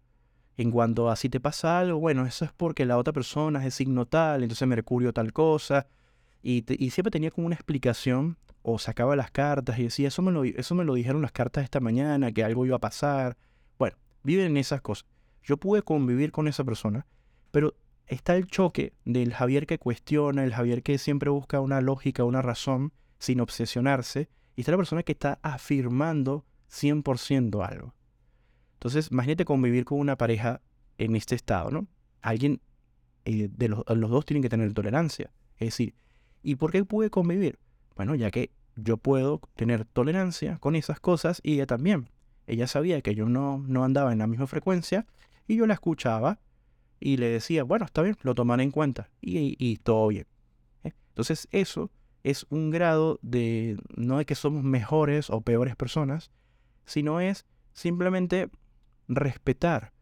en 0.57 0.71
cuanto 0.71 1.09
a 1.09 1.15
si 1.15 1.29
te 1.29 1.39
pasa 1.39 1.79
algo, 1.79 1.99
bueno, 1.99 2.25
eso 2.25 2.45
es 2.45 2.51
porque 2.51 2.85
la 2.85 2.97
otra 2.97 3.13
persona 3.13 3.65
es 3.65 3.73
signo 3.73 4.05
tal, 4.05 4.43
entonces 4.43 4.67
Mercurio 4.67 5.11
tal 5.13 5.33
cosa, 5.33 5.87
y, 6.41 6.63
siempre 6.91 7.11
tenía 7.11 7.31
como 7.31 7.47
una 7.47 7.55
explicación 7.55 8.37
o 8.69 8.79
sacaba 8.79 9.15
las 9.15 9.31
cartas 9.31 9.79
y 9.79 9.83
decía, 9.83 10.09
eso 10.09 10.21
me, 10.21 10.29
lo, 10.29 10.43
eso 10.43 10.75
me 10.75 10.83
lo 10.83 10.93
dijeron 10.93 11.21
las 11.21 11.31
cartas 11.31 11.63
esta 11.63 11.79
mañana, 11.79 12.33
que 12.33 12.43
algo 12.43 12.65
iba 12.65 12.75
a 12.75 12.79
pasar. 12.79 13.37
Bueno, 13.79 13.95
viven 14.23 14.47
en 14.47 14.57
esas 14.57 14.81
cosas. 14.81 15.05
Yo 15.41 15.55
pude 15.55 15.83
convivir 15.83 16.33
con 16.33 16.49
esa 16.49 16.65
persona, 16.65 17.07
pero 17.51 17.75
está 18.07 18.35
el 18.35 18.47
choque 18.47 18.91
del 19.05 19.33
Javier 19.33 19.67
que 19.67 19.77
cuestiona, 19.79 20.43
el 20.43 20.53
Javier 20.53 20.83
que 20.83 20.97
siempre 20.97 21.29
busca 21.29 21.61
una 21.61 21.79
lógica, 21.79 22.25
una 22.25 22.41
razón, 22.41 22.91
sin 23.19 23.39
obsesionarse, 23.39 24.27
y 24.57 24.61
está 24.61 24.73
la 24.73 24.79
persona 24.79 25.03
que 25.03 25.13
está 25.13 25.39
afirmando 25.43 26.43
100% 26.69 27.65
algo. 27.65 27.95
Entonces, 28.73 29.07
imagínate 29.11 29.45
convivir 29.45 29.85
con 29.85 29.97
una 29.97 30.17
pareja 30.17 30.59
en 30.97 31.15
este 31.15 31.35
estado, 31.35 31.71
¿no? 31.71 31.87
Alguien, 32.21 32.59
eh, 33.23 33.47
de 33.49 33.69
los, 33.69 33.85
los 33.95 34.09
dos 34.09 34.25
tienen 34.25 34.43
que 34.43 34.49
tener 34.49 34.73
tolerancia. 34.73 35.31
Es 35.55 35.67
decir, 35.67 35.95
¿y 36.43 36.55
por 36.55 36.73
qué 36.73 36.83
pude 36.83 37.09
convivir? 37.09 37.59
Bueno, 37.95 38.13
ya 38.13 38.29
que 38.29 38.51
yo 38.77 38.97
puedo 38.97 39.41
tener 39.55 39.85
tolerancia 39.85 40.57
con 40.59 40.75
esas 40.75 40.99
cosas 40.99 41.41
y 41.43 41.55
ella 41.55 41.65
también. 41.65 42.09
Ella 42.45 42.67
sabía 42.67 43.01
que 43.01 43.15
yo 43.15 43.27
no, 43.27 43.63
no 43.67 43.83
andaba 43.83 44.13
en 44.13 44.19
la 44.19 44.27
misma 44.27 44.47
frecuencia 44.47 45.05
y 45.47 45.57
yo 45.57 45.67
la 45.67 45.73
escuchaba 45.73 46.39
y 46.99 47.17
le 47.17 47.27
decía, 47.27 47.63
bueno, 47.63 47.85
está 47.85 48.01
bien, 48.01 48.15
lo 48.21 48.35
tomaré 48.35 48.63
en 48.63 48.71
cuenta. 48.71 49.09
Y, 49.21 49.77
todo 49.77 50.07
bien. 50.07 50.27
¿eh? 50.83 50.93
Entonces 51.09 51.47
eso 51.51 51.91
es 52.23 52.45
un 52.49 52.71
grado 52.71 53.19
de, 53.21 53.77
no 53.95 54.19
de 54.19 54.25
que 54.25 54.35
somos 54.35 54.63
mejores 54.63 55.29
o 55.29 55.41
peores 55.41 55.75
personas, 55.75 56.31
sino 56.85 57.19
es 57.19 57.45
simplemente 57.73 58.49
respetar 59.07 59.93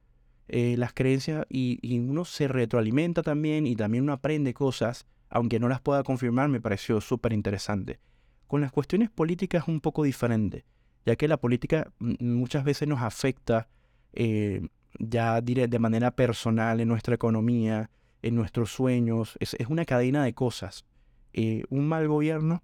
eh, 0.47 0.75
las 0.77 0.93
creencias 0.93 1.45
y, 1.49 1.79
y, 1.81 1.99
uno 1.99 2.25
se 2.25 2.47
retroalimenta 2.47 3.23
también 3.23 3.65
y 3.65 3.75
también 3.75 4.03
uno 4.03 4.13
aprende 4.13 4.53
cosas, 4.53 5.07
aunque 5.29 5.59
no 5.59 5.67
las 5.67 5.81
pueda 5.81 6.03
confirmar, 6.03 6.49
me 6.49 6.61
pareció 6.61 7.01
súper 7.01 7.33
interesante. 7.33 7.99
Con 8.47 8.61
las 8.61 8.71
cuestiones 8.71 9.09
políticas 9.09 9.63
es 9.63 9.67
un 9.67 9.81
poco 9.81 10.03
diferente, 10.03 10.65
ya 11.05 11.15
que 11.15 11.27
la 11.27 11.37
política 11.37 11.91
muchas 11.99 12.63
veces 12.63 12.87
nos 12.87 13.01
afecta 13.01 13.67
eh, 14.13 14.67
ya 14.99 15.41
diré, 15.41 15.67
de 15.67 15.79
manera 15.79 16.11
personal 16.11 16.79
en 16.79 16.87
nuestra 16.87 17.15
economía, 17.15 17.89
en 18.21 18.35
nuestros 18.35 18.71
sueños. 18.71 19.37
Es, 19.39 19.55
una 19.67 19.85
cadena 19.85 20.23
de 20.23 20.33
cosas. 20.33 20.85
Eh, 21.33 21.63
un 21.69 21.87
mal 21.87 22.07
gobierno 22.07 22.63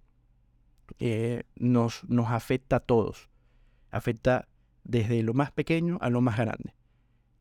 eh, 1.00 1.43
nos, 1.55 2.03
nos 2.07 2.29
afecta 2.29 2.77
a 2.77 2.79
todos. 2.79 3.29
Afecta 3.91 4.47
desde 4.83 5.21
lo 5.23 5.33
más 5.33 5.51
pequeño 5.51 5.97
a 6.01 6.09
lo 6.09 6.21
más 6.21 6.38
grande. 6.38 6.73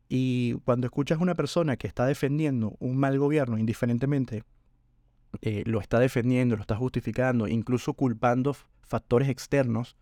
Y 0.09 0.55
cuando 0.65 0.87
escuchas 0.87 1.19
a 1.19 1.23
una 1.23 1.35
persona 1.35 1.77
que 1.77 1.87
está 1.87 2.05
defendiendo 2.05 2.75
un 2.79 2.97
mal 2.97 3.17
gobierno, 3.17 3.57
indiferentemente, 3.57 4.43
eh, 5.41 5.63
lo 5.65 5.79
está 5.79 5.99
defendiendo, 5.99 6.55
lo 6.55 6.61
está 6.61 6.75
justificando, 6.75 7.47
incluso 7.47 7.93
culpando 7.93 8.55
factores 8.81 9.29
externos, 9.29 9.95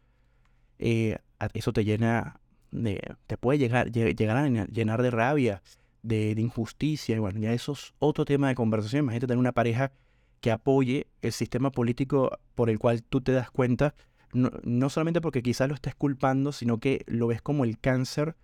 eso 0.80 1.74
te 1.74 1.84
llena 1.84 2.40
te 2.72 3.38
puede 3.38 3.60
llegar, 3.60 3.92
llegar 3.92 4.38
a 4.38 4.48
llenar 4.48 5.02
de 5.02 5.12
rabia, 5.12 5.62
de, 6.04 6.36
injusticia, 6.38 7.16
y 7.16 7.20
bueno, 7.20 7.40
ya 7.40 7.54
eso 7.54 7.74
es 7.74 7.94
otro 8.00 8.26
tema 8.26 8.48
de 8.48 8.56
conversación. 8.56 9.04
Imagínate 9.06 9.28
tener 9.28 9.40
una 9.40 9.52
pareja 9.52 9.92
que 10.42 10.52
apoye 10.52 11.08
el 11.22 11.32
sistema 11.32 11.72
político 11.72 12.38
por 12.56 12.70
el 12.70 12.80
cual 12.80 13.04
tú 13.04 13.22
te 13.22 13.32
das 13.32 13.52
cuenta, 13.52 13.96
no, 14.32 14.90
solamente 14.90 15.22
porque 15.22 15.42
quizás 15.42 15.68
lo 15.68 15.76
estés 15.76 15.96
culpando, 15.96 16.52
sino 16.52 16.78
que 16.78 17.04
lo 17.08 17.28
ves 17.28 17.42
como 17.42 17.64
el 17.64 17.80
cáncer 17.80 18.36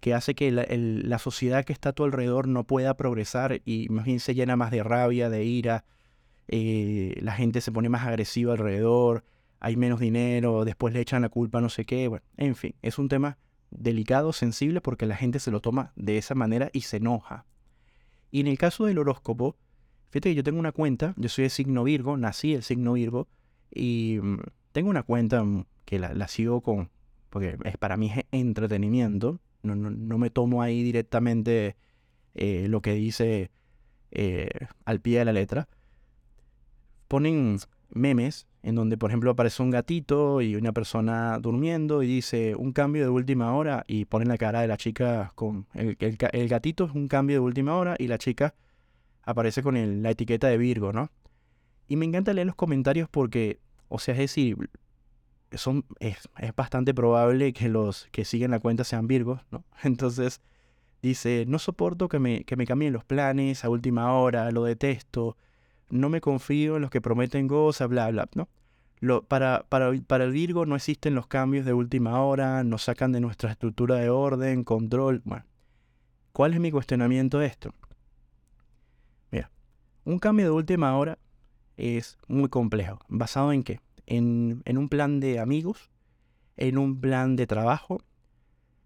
que 0.00 0.14
hace 0.14 0.34
que 0.34 0.50
la, 0.50 1.18
sociedad 1.18 1.64
que 1.64 1.72
está 1.72 1.90
a 1.90 1.92
tu 1.92 2.04
alrededor 2.04 2.48
no 2.48 2.64
pueda 2.64 2.94
progresar 2.94 3.62
y 3.64 3.86
más 3.88 4.04
bien 4.04 4.20
se 4.20 4.34
llena 4.34 4.56
más 4.56 4.70
de 4.70 4.82
rabia, 4.82 5.30
de 5.30 5.44
ira, 5.44 5.84
eh, 6.54 7.18
la 7.22 7.32
gente 7.32 7.62
se 7.62 7.72
pone 7.72 7.88
más 7.88 8.06
agresiva 8.06 8.52
alrededor, 8.52 9.24
hay 9.58 9.74
menos 9.76 10.00
dinero, 10.00 10.66
después 10.66 10.92
le 10.92 11.00
echan 11.00 11.22
la 11.22 11.30
culpa 11.30 11.62
no 11.62 11.70
sé 11.70 11.86
qué, 11.86 12.08
bueno, 12.08 12.26
en 12.36 12.54
fin, 12.56 12.74
es 12.82 12.98
un 12.98 13.08
tema 13.08 13.38
delicado, 13.70 14.34
sensible, 14.34 14.82
porque 14.82 15.06
la 15.06 15.16
gente 15.16 15.38
se 15.38 15.50
lo 15.50 15.60
toma 15.60 15.92
de 15.96 16.18
esa 16.18 16.34
manera 16.34 16.68
y 16.74 16.82
se 16.82 16.98
enoja. 16.98 17.46
Y 18.30 18.40
en 18.40 18.48
el 18.48 18.58
caso 18.58 18.84
del 18.84 18.98
horóscopo, 18.98 19.56
fíjate 20.10 20.28
que 20.28 20.34
yo 20.34 20.42
tengo 20.42 20.58
una 20.58 20.72
cuenta, 20.72 21.14
yo 21.16 21.30
soy 21.30 21.44
de 21.44 21.48
signo 21.48 21.84
Virgo, 21.84 22.18
nací 22.18 22.52
el 22.52 22.62
signo 22.62 22.92
Virgo, 22.92 23.28
y 23.74 24.18
mm, 24.22 24.40
tengo 24.72 24.90
una 24.90 25.04
cuenta 25.04 25.42
mm, 25.42 25.64
que 25.86 25.98
la, 25.98 26.28
sigo 26.28 26.60
con, 26.60 26.90
porque 27.30 27.56
es, 27.64 27.78
para 27.78 27.96
mí 27.96 28.12
es 28.14 28.26
entretenimiento, 28.30 29.40
no, 29.62 29.74
no, 29.74 30.18
me 30.18 30.28
tomo 30.28 30.60
ahí 30.60 30.82
directamente 30.82 31.76
eh, 32.34 32.66
lo 32.68 32.82
que 32.82 32.92
dice 32.92 33.50
eh, 34.10 34.50
al 34.84 35.00
pie 35.00 35.20
de 35.20 35.24
la 35.24 35.32
letra. 35.32 35.66
Ponen 37.12 37.58
memes 37.90 38.46
en 38.62 38.74
donde, 38.74 38.96
por 38.96 39.10
ejemplo, 39.10 39.32
aparece 39.32 39.62
un 39.62 39.68
gatito 39.68 40.40
y 40.40 40.56
una 40.56 40.72
persona 40.72 41.38
durmiendo 41.38 42.02
y 42.02 42.06
dice 42.06 42.54
un 42.54 42.72
cambio 42.72 43.02
de 43.02 43.10
última 43.10 43.54
hora 43.54 43.84
y 43.86 44.06
ponen 44.06 44.28
la 44.28 44.38
cara 44.38 44.62
de 44.62 44.66
la 44.66 44.78
chica 44.78 45.30
con... 45.34 45.66
El, 45.74 45.98
el, 45.98 46.48
gatito 46.48 46.86
es 46.86 46.92
un 46.94 47.08
cambio 47.08 47.36
de 47.36 47.40
última 47.40 47.76
hora 47.76 47.96
y 47.98 48.06
la 48.06 48.16
chica 48.16 48.54
aparece 49.24 49.62
con 49.62 50.02
la 50.02 50.10
etiqueta 50.10 50.46
de 50.46 50.56
Virgo, 50.56 50.94
¿no? 50.94 51.10
Y 51.86 51.96
me 51.96 52.06
encanta 52.06 52.32
leer 52.32 52.46
los 52.46 52.56
comentarios 52.56 53.10
porque, 53.10 53.60
o 53.90 53.98
sea, 53.98 54.14
es 54.14 54.20
decir, 54.20 54.70
son, 55.52 55.84
es, 56.00 56.30
es 56.38 56.56
bastante 56.56 56.94
probable 56.94 57.52
que 57.52 57.68
los 57.68 58.08
que 58.10 58.24
siguen 58.24 58.52
la 58.52 58.58
cuenta 58.58 58.84
sean 58.84 59.06
Virgos, 59.06 59.42
¿no? 59.50 59.64
Entonces 59.82 60.40
dice, 61.02 61.44
no 61.46 61.58
soporto 61.58 62.08
que 62.08 62.18
me, 62.18 62.44
que 62.44 62.56
me 62.56 62.66
cambien 62.66 62.94
los 62.94 63.04
planes 63.04 63.66
a 63.66 63.68
última 63.68 64.14
hora, 64.14 64.50
lo 64.50 64.64
detesto 64.64 65.36
no 65.92 66.08
me 66.08 66.22
confío 66.22 66.76
en 66.76 66.82
los 66.82 66.90
que 66.90 67.02
prometen 67.02 67.46
cosas, 67.46 67.88
bla, 67.88 68.10
bla, 68.10 68.26
¿no? 68.34 68.48
Para, 69.28 69.66
para, 69.68 70.24
el 70.24 70.32
Virgo 70.32 70.64
no 70.64 70.74
existen 70.74 71.14
los 71.14 71.26
cambios 71.26 71.66
de 71.66 71.74
última 71.74 72.22
hora, 72.22 72.64
nos 72.64 72.84
sacan 72.84 73.12
de 73.12 73.20
nuestra 73.20 73.50
estructura 73.50 73.96
de 73.96 74.08
orden, 74.08 74.64
control. 74.64 75.20
Bueno, 75.24 75.44
¿cuál 76.32 76.54
es 76.54 76.60
mi 76.60 76.70
cuestionamiento 76.70 77.38
de 77.40 77.46
esto? 77.46 77.74
Mira, 79.30 79.50
un 80.04 80.18
cambio 80.18 80.46
de 80.46 80.52
última 80.52 80.96
hora 80.96 81.18
es 81.76 82.16
muy 82.26 82.48
complejo. 82.48 83.00
¿Basado 83.08 83.52
en 83.52 83.62
qué? 83.62 83.80
En, 84.06 84.62
en 84.64 84.78
un 84.78 84.88
plan 84.88 85.20
de 85.20 85.40
amigos, 85.40 85.90
en 86.56 86.78
un 86.78 87.00
plan 87.00 87.36
de 87.36 87.46
trabajo, 87.46 88.02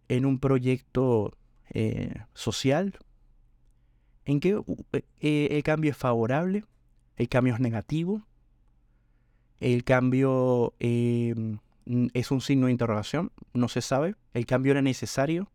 en 0.09 0.27
un 0.27 0.41
proyecto 0.41 1.37
eh, 1.71 2.15
social. 2.35 2.99
¿En 4.25 4.41
qué 4.41 4.61
eh, 5.21 5.49
el 5.53 5.63
cambio 5.63 5.93
es 5.93 5.97
favorable? 5.97 6.65
El 7.17 7.29
cambio 7.29 7.55
es 7.55 7.61
negativo, 7.61 8.27
el 9.59 9.85
cambio 9.85 10.75
em, 10.79 11.59
es 12.13 12.31
un 12.31 12.41
signo 12.41 12.67
de 12.67 12.73
interrogación, 12.73 13.33
no 13.55 13.69
se 13.69 13.81
sabe, 13.81 14.17
el 14.35 14.47
cambio 14.47 14.73
era 14.73 14.83
necesario, 14.83 15.51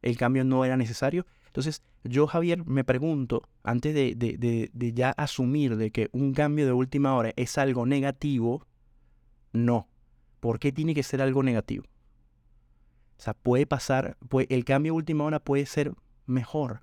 el 0.00 0.16
cambio 0.16 0.44
no 0.44 0.64
era 0.64 0.76
necesario. 0.76 1.26
Entonces, 1.46 1.82
yo, 2.02 2.26
Javier, 2.26 2.64
me 2.64 2.82
pregunto, 2.82 3.42
antes 3.62 3.94
de, 3.94 4.14
de, 4.16 4.92
ya 4.94 5.10
asumir 5.10 5.76
de 5.76 5.90
que 5.90 6.08
un 6.12 6.32
cambio 6.32 6.66
de 6.66 6.72
última 6.72 7.14
hora 7.14 7.32
es 7.36 7.58
algo 7.58 7.84
negativo, 7.86 8.66
no. 9.52 9.88
¿Por 10.40 10.58
qué 10.58 10.72
tiene 10.72 10.94
que 10.94 11.02
ser 11.02 11.20
algo 11.20 11.42
negativo? 11.42 11.84
O 13.18 13.22
sea, 13.22 13.34
puede 13.34 13.66
pasar, 13.66 14.16
el 14.48 14.64
cambio 14.64 14.94
de 14.94 14.96
última 14.96 15.24
hora 15.24 15.38
puede 15.38 15.66
ser 15.66 15.92
mejor. 16.26 16.80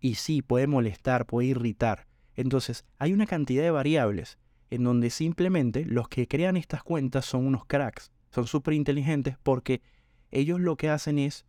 Y 0.00 0.16
sí, 0.16 0.42
puede 0.42 0.66
molestar, 0.66 1.24
puede 1.24 1.48
irritar. 1.48 2.06
Entonces, 2.36 2.84
hay 2.98 3.12
una 3.12 3.26
cantidad 3.26 3.62
de 3.62 3.70
variables 3.70 4.38
en 4.70 4.84
donde 4.84 5.10
simplemente 5.10 5.84
los 5.84 6.08
que 6.08 6.26
crean 6.26 6.56
estas 6.56 6.82
cuentas 6.82 7.24
son 7.24 7.46
unos 7.46 7.64
cracks, 7.66 8.10
son 8.30 8.46
súper 8.46 8.74
inteligentes 8.74 9.36
porque 9.42 9.82
ellos 10.30 10.60
lo 10.60 10.76
que 10.76 10.90
hacen 10.90 11.18
es 11.18 11.46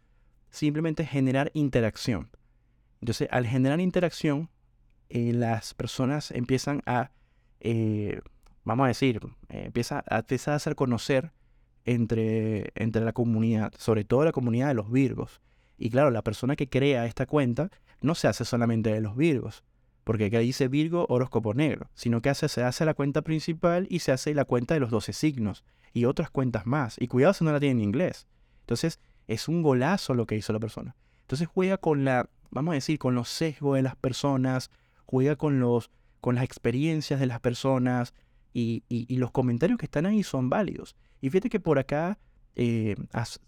simplemente 0.50 1.06
generar 1.06 1.52
interacción. 1.54 2.30
Entonces, 3.02 3.28
al 3.32 3.46
generar 3.48 3.82
interacción, 3.82 4.50
eh, 5.10 5.34
las 5.34 5.74
personas 5.74 6.32
empiezan 6.32 6.82
a, 6.86 7.12
eh, 7.60 8.22
vamos 8.64 8.86
a 8.86 8.88
decir, 8.88 9.22
eh, 9.50 9.64
empieza, 9.66 10.04
a, 10.08 10.20
empieza 10.20 10.54
a 10.54 10.56
hacer 10.56 10.76
conocer 10.76 11.32
entre, 11.84 12.72
entre 12.76 13.04
la 13.04 13.14
comunidad, 13.14 13.74
sobre 13.78 14.04
todo 14.04 14.24
la 14.24 14.32
comunidad 14.32 14.70
de 14.70 14.74
los 14.76 14.92
Virgos. 14.92 15.42
Y 15.78 15.90
claro, 15.90 16.10
la 16.10 16.24
persona 16.24 16.56
que 16.56 16.70
crea 16.70 17.06
esta 17.06 17.26
cuenta 17.26 17.70
no 18.02 18.16
se 18.16 18.28
hace 18.28 18.46
solamente 18.46 18.92
de 18.92 19.02
los 19.02 19.16
Virgos, 19.16 19.64
porque 20.06 20.26
acá 20.26 20.40
dice 20.40 20.70
Virgo 20.70 21.06
horóscopo 21.10 21.54
negro, 21.54 21.90
sino 21.96 22.22
que 22.22 22.30
hace, 22.30 22.48
se 22.48 22.64
hace 22.64 22.86
la 22.86 22.94
cuenta 22.94 23.24
principal 23.24 23.88
y 23.90 24.00
se 24.00 24.14
hace 24.14 24.34
la 24.34 24.46
cuenta 24.46 24.76
de 24.76 24.80
los 24.80 24.92
12 24.92 25.12
signos 25.12 25.66
y 25.94 26.06
otras 26.06 26.30
cuentas 26.30 26.66
más. 26.66 26.96
Y 27.00 27.08
cuidado 27.08 27.34
si 27.34 27.44
no 27.44 27.52
la 27.52 27.60
tiene 27.60 27.82
en 27.82 27.88
inglés. 27.88 28.28
Entonces, 28.62 29.00
es 29.28 29.48
un 29.48 29.64
golazo 29.64 30.14
lo 30.14 30.28
que 30.28 30.36
hizo 30.36 30.54
la 30.54 30.60
persona. 30.60 30.96
Entonces 31.22 31.48
juega 31.48 31.78
con 31.78 32.06
la, 32.06 32.30
vamos 32.52 32.74
a 32.74 32.76
decir, 32.76 33.00
con 33.00 33.16
los 33.16 33.30
sesgos 33.30 33.76
de 33.76 33.82
las 33.82 33.96
personas, 33.96 34.70
juega 35.06 35.36
con, 35.36 35.60
los, 35.60 35.90
con 36.22 36.36
las 36.36 36.44
experiencias 36.44 37.20
de 37.20 37.26
las 37.26 37.40
personas 37.40 38.14
y, 38.54 38.84
los 39.10 39.32
comentarios 39.32 39.80
que 39.80 39.86
están 39.86 40.06
ahí 40.06 40.22
son 40.22 40.50
válidos. 40.50 40.96
Y 41.20 41.32
fíjate 41.32 41.50
que 41.50 41.60
por 41.60 41.80
acá 41.80 42.20
eh, 42.56 42.96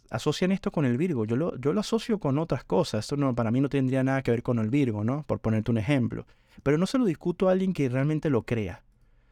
asocian 0.10 0.52
esto 0.52 0.72
con 0.72 0.86
el 0.86 0.98
Virgo. 0.98 1.26
Yo 1.26 1.36
lo, 1.36 1.56
yo 1.58 1.72
lo 1.72 1.82
asocio 1.82 2.20
con 2.20 2.39
otras 2.39 2.63
cosas. 2.63 3.06
Esto 3.06 3.15
no, 3.15 3.36
para 3.36 3.52
mí 3.52 3.62
no 3.62 3.70
tendría 3.70 4.04
nada 4.04 4.24
que 4.24 4.32
ver 4.32 4.41
con 4.41 4.58
el 4.58 4.70
Virgo, 4.70 5.04
¿no? 5.04 5.24
Por 5.24 5.39
ponerte 5.39 5.70
un 5.70 5.78
ejemplo. 5.78 6.26
Pero 6.63 6.78
no 6.78 6.86
se 6.86 6.98
lo 6.98 7.06
discuto 7.06 7.50
a 7.50 7.52
alguien 7.52 7.74
que 7.74 7.89
realmente 7.89 8.30
lo 8.30 8.43
crea. 8.43 8.84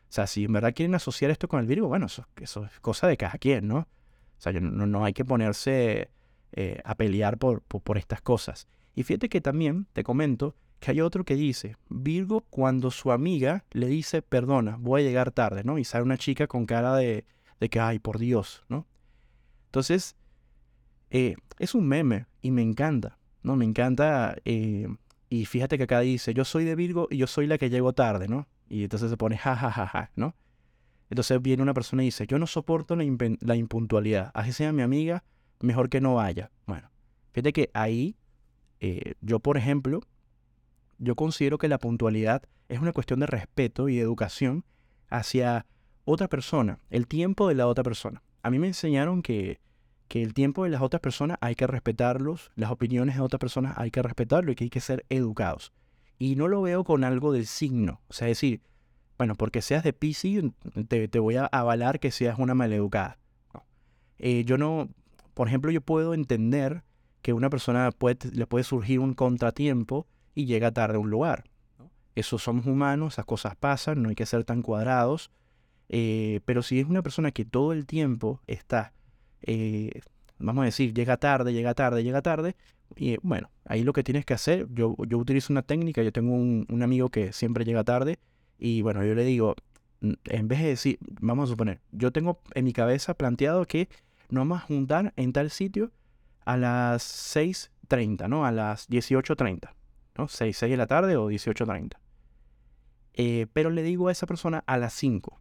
O 0.09 0.13
sea, 0.15 0.27
si 0.27 0.45
en 0.45 0.53
verdad 0.53 0.73
quieren 0.73 0.95
asociar 0.95 1.31
esto 1.31 1.47
con 1.47 1.59
el 1.59 1.67
Virgo, 1.67 1.87
bueno, 1.87 2.05
eso, 2.05 2.25
es 2.37 2.79
cosa 2.81 3.07
de 3.07 3.17
cada 3.17 3.37
quien, 3.37 3.67
¿no? 3.67 3.79
O 3.79 3.87
sea, 4.37 4.53
no, 4.53 4.85
no 4.85 5.03
hay 5.03 5.13
que 5.13 5.25
ponerse 5.25 6.09
eh, 6.53 6.81
a 6.85 6.95
pelear 6.95 7.37
por, 7.37 7.61
por, 7.61 7.97
estas 7.97 8.21
cosas. 8.21 8.67
Y 8.93 9.03
fíjate 9.03 9.27
que 9.29 9.41
también 9.41 9.87
te 9.93 10.03
comento 10.03 10.55
que 10.79 10.91
hay 10.91 11.01
otro 11.01 11.25
que 11.25 11.35
dice, 11.35 11.75
Virgo 11.89 12.41
cuando 12.49 12.91
su 12.91 13.11
amiga 13.11 13.65
le 13.71 13.87
dice, 13.87 14.21
perdona, 14.21 14.77
voy 14.79 15.01
a 15.01 15.05
llegar 15.05 15.31
tarde, 15.31 15.63
¿no? 15.63 15.77
Y 15.77 15.83
sale 15.83 16.03
una 16.03 16.17
chica 16.17 16.47
con 16.47 16.65
cara 16.65 16.95
de, 16.95 17.25
de 17.59 17.69
que, 17.69 17.79
ay, 17.79 17.99
por 17.99 18.19
Dios, 18.19 18.63
¿no? 18.69 18.85
Entonces, 19.65 20.15
eh, 21.09 21.35
es 21.59 21.75
un 21.75 21.87
meme 21.87 22.27
y 22.41 22.51
me 22.51 22.61
encanta, 22.61 23.17
¿no? 23.43 23.55
Me 23.55 23.65
encanta 23.65 24.35
eh, 24.45 24.87
y 25.35 25.43
fíjate 25.43 25.77
que 25.77 25.83
acá 25.83 25.99
dice, 25.99 26.33
yo 26.33 26.45
soy 26.45 26.63
de 26.63 26.75
Virgo 26.75 27.09
y 27.11 27.17
yo 27.17 27.27
soy 27.27 27.45
la 27.45 27.57
que 27.57 27.69
llego 27.69 27.91
tarde, 27.91 28.29
¿no? 28.29 28.47
Y 28.69 28.83
entonces 28.83 29.09
se 29.09 29.17
pone 29.17 29.37
ja, 29.37 29.53
ja, 29.57 29.69
ja, 29.69 29.85
ja, 29.85 30.09
¿no? 30.15 30.33
Entonces 31.09 31.41
viene 31.41 31.61
una 31.61 31.73
persona 31.73 32.03
y 32.03 32.05
dice, 32.05 32.25
yo 32.25 32.39
no 32.39 32.47
soporto 32.47 32.95
la, 32.95 33.03
impuntualidad. 33.03 34.31
Así 34.33 34.53
sea 34.53 34.71
mi 34.71 34.81
amiga, 34.81 35.25
mejor 35.59 35.89
que 35.89 35.99
no 35.99 36.15
vaya. 36.15 36.51
Bueno, 36.67 36.89
fíjate 37.33 37.51
que 37.51 37.69
ahí, 37.73 38.15
eh, 38.79 39.15
yo 39.19 39.41
por 39.41 39.57
ejemplo, 39.57 39.99
yo 40.99 41.15
considero 41.17 41.57
que 41.57 41.67
la 41.67 41.79
puntualidad 41.79 42.43
es 42.69 42.79
una 42.79 42.93
cuestión 42.93 43.19
de 43.19 43.27
respeto 43.27 43.89
y 43.89 43.97
de 43.97 44.03
educación 44.03 44.63
hacia 45.09 45.65
otra 46.05 46.29
persona, 46.29 46.79
el 46.89 47.07
tiempo 47.07 47.49
de 47.49 47.55
la 47.55 47.67
otra 47.67 47.83
persona. 47.83 48.23
A 48.41 48.49
mí 48.49 48.57
me 48.57 48.67
enseñaron 48.67 49.21
que 49.21 49.59
que 50.07 50.21
el 50.21 50.33
tiempo 50.33 50.63
de 50.63 50.69
las 50.69 50.81
otras 50.81 51.01
personas 51.01 51.37
hay 51.41 51.55
que 51.55 51.67
respetarlos, 51.67 52.51
las 52.55 52.71
opiniones 52.71 53.15
de 53.15 53.21
otras 53.21 53.39
personas 53.39 53.73
hay 53.77 53.91
que 53.91 54.01
respetarlo 54.01 54.51
y 54.51 54.55
que 54.55 54.65
hay 54.65 54.69
que 54.69 54.81
ser 54.81 55.05
educados. 55.09 55.73
Y 56.17 56.35
no 56.35 56.47
lo 56.47 56.61
veo 56.61 56.83
con 56.83 57.03
algo 57.03 57.33
del 57.33 57.45
signo. 57.45 58.01
O 58.07 58.13
sea, 58.13 58.27
decir, 58.27 58.61
bueno, 59.17 59.35
porque 59.35 59.61
seas 59.61 59.83
de 59.83 59.93
PC, 59.93 60.51
te, 60.87 61.07
te 61.07 61.19
voy 61.19 61.35
a 61.35 61.45
avalar 61.45 61.99
que 61.99 62.11
seas 62.11 62.39
una 62.39 62.53
maleducada. 62.53 63.17
Eh, 64.17 64.43
yo 64.45 64.57
no, 64.57 64.89
por 65.33 65.47
ejemplo, 65.47 65.71
yo 65.71 65.81
puedo 65.81 66.13
entender 66.13 66.83
que 67.21 67.33
una 67.33 67.49
persona 67.49 67.89
le 68.31 68.47
puede 68.47 68.63
surgir 68.63 68.99
un 68.99 69.13
contratiempo 69.13 70.07
y 70.35 70.45
llega 70.45 70.71
tarde 70.71 70.97
a 70.97 70.99
un 70.99 71.09
lugar. 71.09 71.45
Eso 72.13 72.37
somos 72.37 72.65
humanos, 72.65 73.15
esas 73.15 73.25
cosas 73.25 73.55
pasan, 73.55 74.01
no 74.01 74.09
hay 74.09 74.15
que 74.15 74.25
ser 74.25 74.43
tan 74.43 74.61
cuadrados. 74.61 75.31
Eh, 75.89 76.39
pero 76.45 76.63
si 76.63 76.79
es 76.79 76.87
una 76.87 77.01
persona 77.01 77.31
que 77.31 77.45
todo 77.45 77.73
el 77.73 77.85
tiempo 77.85 78.41
está, 78.47 78.93
eh, 79.45 80.01
vamos 80.39 80.63
a 80.63 80.65
decir, 80.65 80.93
llega 80.93 81.17
tarde, 81.17 81.53
llega 81.53 81.73
tarde, 81.73 82.03
llega 82.03 82.21
tarde, 82.21 82.55
y 82.95 83.17
bueno, 83.23 83.49
ahí 83.65 83.83
lo 83.83 83.93
que 83.93 84.03
tienes 84.03 84.25
que 84.25 84.33
hacer, 84.33 84.67
yo, 84.71 84.95
yo 85.07 85.17
utilizo 85.17 85.51
una 85.51 85.61
técnica, 85.61 86.03
yo 86.03 86.11
tengo 86.11 86.33
un, 86.33 86.65
un 86.69 86.83
amigo 86.83 87.09
que 87.09 87.33
siempre 87.33 87.65
llega 87.65 87.83
tarde, 87.83 88.19
y 88.57 88.81
bueno, 88.81 89.03
yo 89.03 89.15
le 89.15 89.23
digo, 89.23 89.55
en 90.01 90.47
vez 90.47 90.59
de 90.59 90.67
decir, 90.67 90.99
vamos 91.21 91.49
a 91.49 91.51
suponer, 91.51 91.79
yo 91.91 92.11
tengo 92.11 92.41
en 92.53 92.65
mi 92.65 92.73
cabeza 92.73 93.13
planteado 93.13 93.65
que 93.65 93.89
nos 94.29 94.41
vamos 94.41 94.63
a 94.63 94.65
juntar 94.65 95.13
en 95.15 95.33
tal 95.33 95.49
sitio 95.49 95.91
a 96.45 96.57
las 96.57 97.35
6.30, 97.35 98.27
¿no? 98.29 98.45
A 98.45 98.51
las 98.51 98.89
18.30, 98.89 99.71
¿no? 100.17 100.27
6, 100.27 100.57
6 100.57 100.71
de 100.71 100.77
la 100.77 100.87
tarde 100.87 101.17
o 101.17 101.29
18.30. 101.29 101.97
Eh, 103.13 103.47
pero 103.53 103.69
le 103.69 103.81
digo 103.81 104.07
a 104.07 104.11
esa 104.11 104.27
persona 104.27 104.63
a 104.67 104.77
las 104.77 104.93
5. 104.93 105.39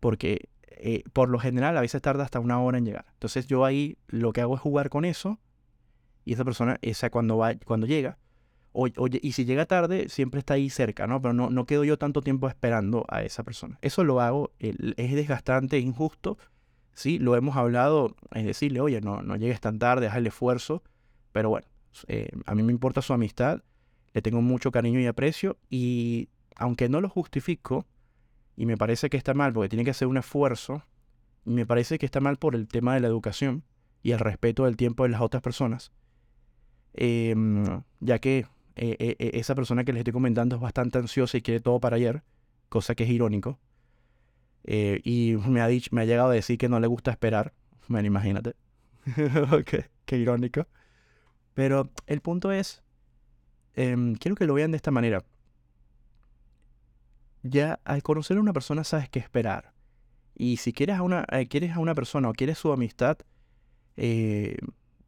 Porque 0.00 0.48
eh, 0.78 1.04
por 1.12 1.28
lo 1.28 1.38
general 1.38 1.76
a 1.76 1.80
veces 1.80 2.02
tarda 2.02 2.24
hasta 2.24 2.40
una 2.40 2.60
hora 2.60 2.78
en 2.78 2.84
llegar. 2.84 3.06
Entonces 3.14 3.46
yo 3.46 3.64
ahí 3.64 3.96
lo 4.08 4.32
que 4.32 4.40
hago 4.40 4.54
es 4.54 4.60
jugar 4.60 4.88
con 4.88 5.04
eso 5.04 5.38
y 6.24 6.34
esa 6.34 6.44
persona, 6.44 6.78
esa 6.82 7.10
cuando, 7.10 7.36
va, 7.36 7.54
cuando 7.64 7.86
llega, 7.86 8.18
oye, 8.72 9.20
y 9.22 9.32
si 9.32 9.44
llega 9.44 9.66
tarde, 9.66 10.08
siempre 10.08 10.40
está 10.40 10.54
ahí 10.54 10.70
cerca, 10.70 11.06
¿no? 11.06 11.20
Pero 11.20 11.34
no, 11.34 11.50
no 11.50 11.66
quedo 11.66 11.84
yo 11.84 11.98
tanto 11.98 12.22
tiempo 12.22 12.48
esperando 12.48 13.04
a 13.08 13.22
esa 13.22 13.42
persona. 13.42 13.78
Eso 13.82 14.04
lo 14.04 14.20
hago, 14.20 14.52
es 14.58 15.14
desgastante, 15.14 15.78
es 15.78 15.84
injusto. 15.84 16.38
Sí, 16.94 17.18
lo 17.18 17.36
hemos 17.36 17.56
hablado, 17.56 18.16
es 18.32 18.44
decirle, 18.44 18.80
oye, 18.80 19.00
no, 19.00 19.22
no 19.22 19.36
llegues 19.36 19.60
tan 19.60 19.78
tarde, 19.78 20.06
haz 20.06 20.16
el 20.16 20.26
esfuerzo. 20.26 20.82
Pero 21.32 21.48
bueno, 21.48 21.66
eh, 22.06 22.30
a 22.46 22.54
mí 22.54 22.62
me 22.62 22.72
importa 22.72 23.02
su 23.02 23.12
amistad, 23.12 23.62
le 24.12 24.22
tengo 24.22 24.42
mucho 24.42 24.70
cariño 24.70 25.00
y 25.00 25.06
aprecio. 25.06 25.58
Y 25.70 26.28
aunque 26.56 26.88
no 26.88 27.00
lo 27.00 27.08
justifico, 27.08 27.86
y 28.56 28.66
me 28.66 28.76
parece 28.76 29.10
que 29.10 29.16
está 29.16 29.34
mal 29.34 29.52
porque 29.52 29.68
tiene 29.68 29.84
que 29.84 29.90
hacer 29.90 30.08
un 30.08 30.16
esfuerzo, 30.16 30.82
y 31.44 31.50
me 31.50 31.66
parece 31.66 31.98
que 31.98 32.06
está 32.06 32.20
mal 32.20 32.36
por 32.36 32.54
el 32.54 32.68
tema 32.68 32.94
de 32.94 33.00
la 33.00 33.08
educación 33.08 33.64
y 34.02 34.12
el 34.12 34.18
respeto 34.18 34.64
del 34.64 34.76
tiempo 34.76 35.04
de 35.04 35.10
las 35.10 35.20
otras 35.20 35.42
personas. 35.42 35.92
Em, 36.94 37.82
ya 38.00 38.18
que 38.18 38.46
eh, 38.76 38.96
eh, 38.98 39.16
eh, 39.18 39.30
esa 39.34 39.54
persona 39.54 39.84
que 39.84 39.92
les 39.92 40.00
estoy 40.00 40.12
comentando 40.12 40.56
es 40.56 40.62
bastante 40.62 40.98
ansiosa 40.98 41.38
y 41.38 41.42
quiere 41.42 41.60
todo 41.60 41.80
para 41.80 41.96
ayer, 41.96 42.22
cosa 42.68 42.94
que 42.94 43.04
es 43.04 43.10
irónico. 43.10 43.58
y 44.64 45.36
me 45.48 45.60
ha, 45.60 45.66
dicho, 45.66 45.90
me 45.92 46.02
ha 46.02 46.04
llegado 46.04 46.30
a 46.30 46.34
decir 46.34 46.58
que 46.58 46.68
no 46.68 46.78
le 46.80 46.86
gusta 46.86 47.10
esperar. 47.10 47.52
Bueno, 47.88 48.06
imagínate. 48.06 48.54
qué 50.06 50.16
irónico. 50.16 50.66
Pero 51.54 51.90
el 52.06 52.20
punto 52.20 52.52
es, 52.52 52.82
em, 53.74 54.14
quiero 54.14 54.36
que 54.36 54.46
lo 54.46 54.54
vean 54.54 54.70
de 54.70 54.76
esta 54.76 54.90
manera. 54.90 55.24
Ya 57.42 57.80
al 57.84 58.02
conocer 58.02 58.36
a 58.36 58.40
una 58.40 58.52
persona 58.52 58.84
sabes 58.84 59.08
qué 59.08 59.18
esperar. 59.18 59.72
Y 60.34 60.58
si 60.58 60.72
quieres 60.72 60.96
a 60.96 61.02
una, 61.02 61.24
quieres 61.48 61.72
a 61.72 61.78
una 61.78 61.94
persona 61.94 62.30
o 62.30 62.32
quieres 62.32 62.58
su 62.58 62.72
amistad, 62.72 63.18
eh, 63.96 64.56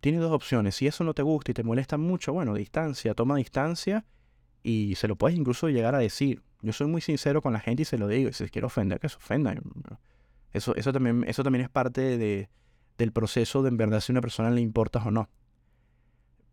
Tienes 0.04 0.20
dos 0.20 0.32
opciones. 0.32 0.74
Si 0.74 0.86
eso 0.86 1.02
no 1.02 1.14
te 1.14 1.22
gusta 1.22 1.52
y 1.52 1.54
te 1.54 1.62
molesta 1.62 1.96
mucho, 1.96 2.34
bueno, 2.34 2.52
distancia, 2.52 3.14
toma 3.14 3.36
distancia 3.36 4.04
y 4.62 4.96
se 4.96 5.08
lo 5.08 5.16
puedes 5.16 5.34
incluso 5.34 5.70
llegar 5.70 5.94
a 5.94 5.98
decir. 5.98 6.42
Yo 6.60 6.74
soy 6.74 6.88
muy 6.88 7.00
sincero 7.00 7.40
con 7.40 7.54
la 7.54 7.60
gente 7.60 7.80
y 7.80 7.84
se 7.86 7.96
lo 7.96 8.06
digo. 8.06 8.28
Y 8.28 8.34
si 8.34 8.46
quiero 8.50 8.66
ofender, 8.66 9.00
que 9.00 9.08
se 9.08 9.16
ofenda. 9.16 9.54
Eso, 10.52 10.76
eso, 10.76 10.92
también, 10.92 11.24
eso 11.26 11.42
también 11.42 11.64
es 11.64 11.70
parte 11.70 12.18
de, 12.18 12.50
del 12.98 13.12
proceso 13.12 13.62
de 13.62 13.70
en 13.70 13.78
verdad 13.78 14.00
si 14.00 14.12
a 14.12 14.12
una 14.12 14.20
persona 14.20 14.50
le 14.50 14.60
importas 14.60 15.06
o 15.06 15.10
no. 15.10 15.30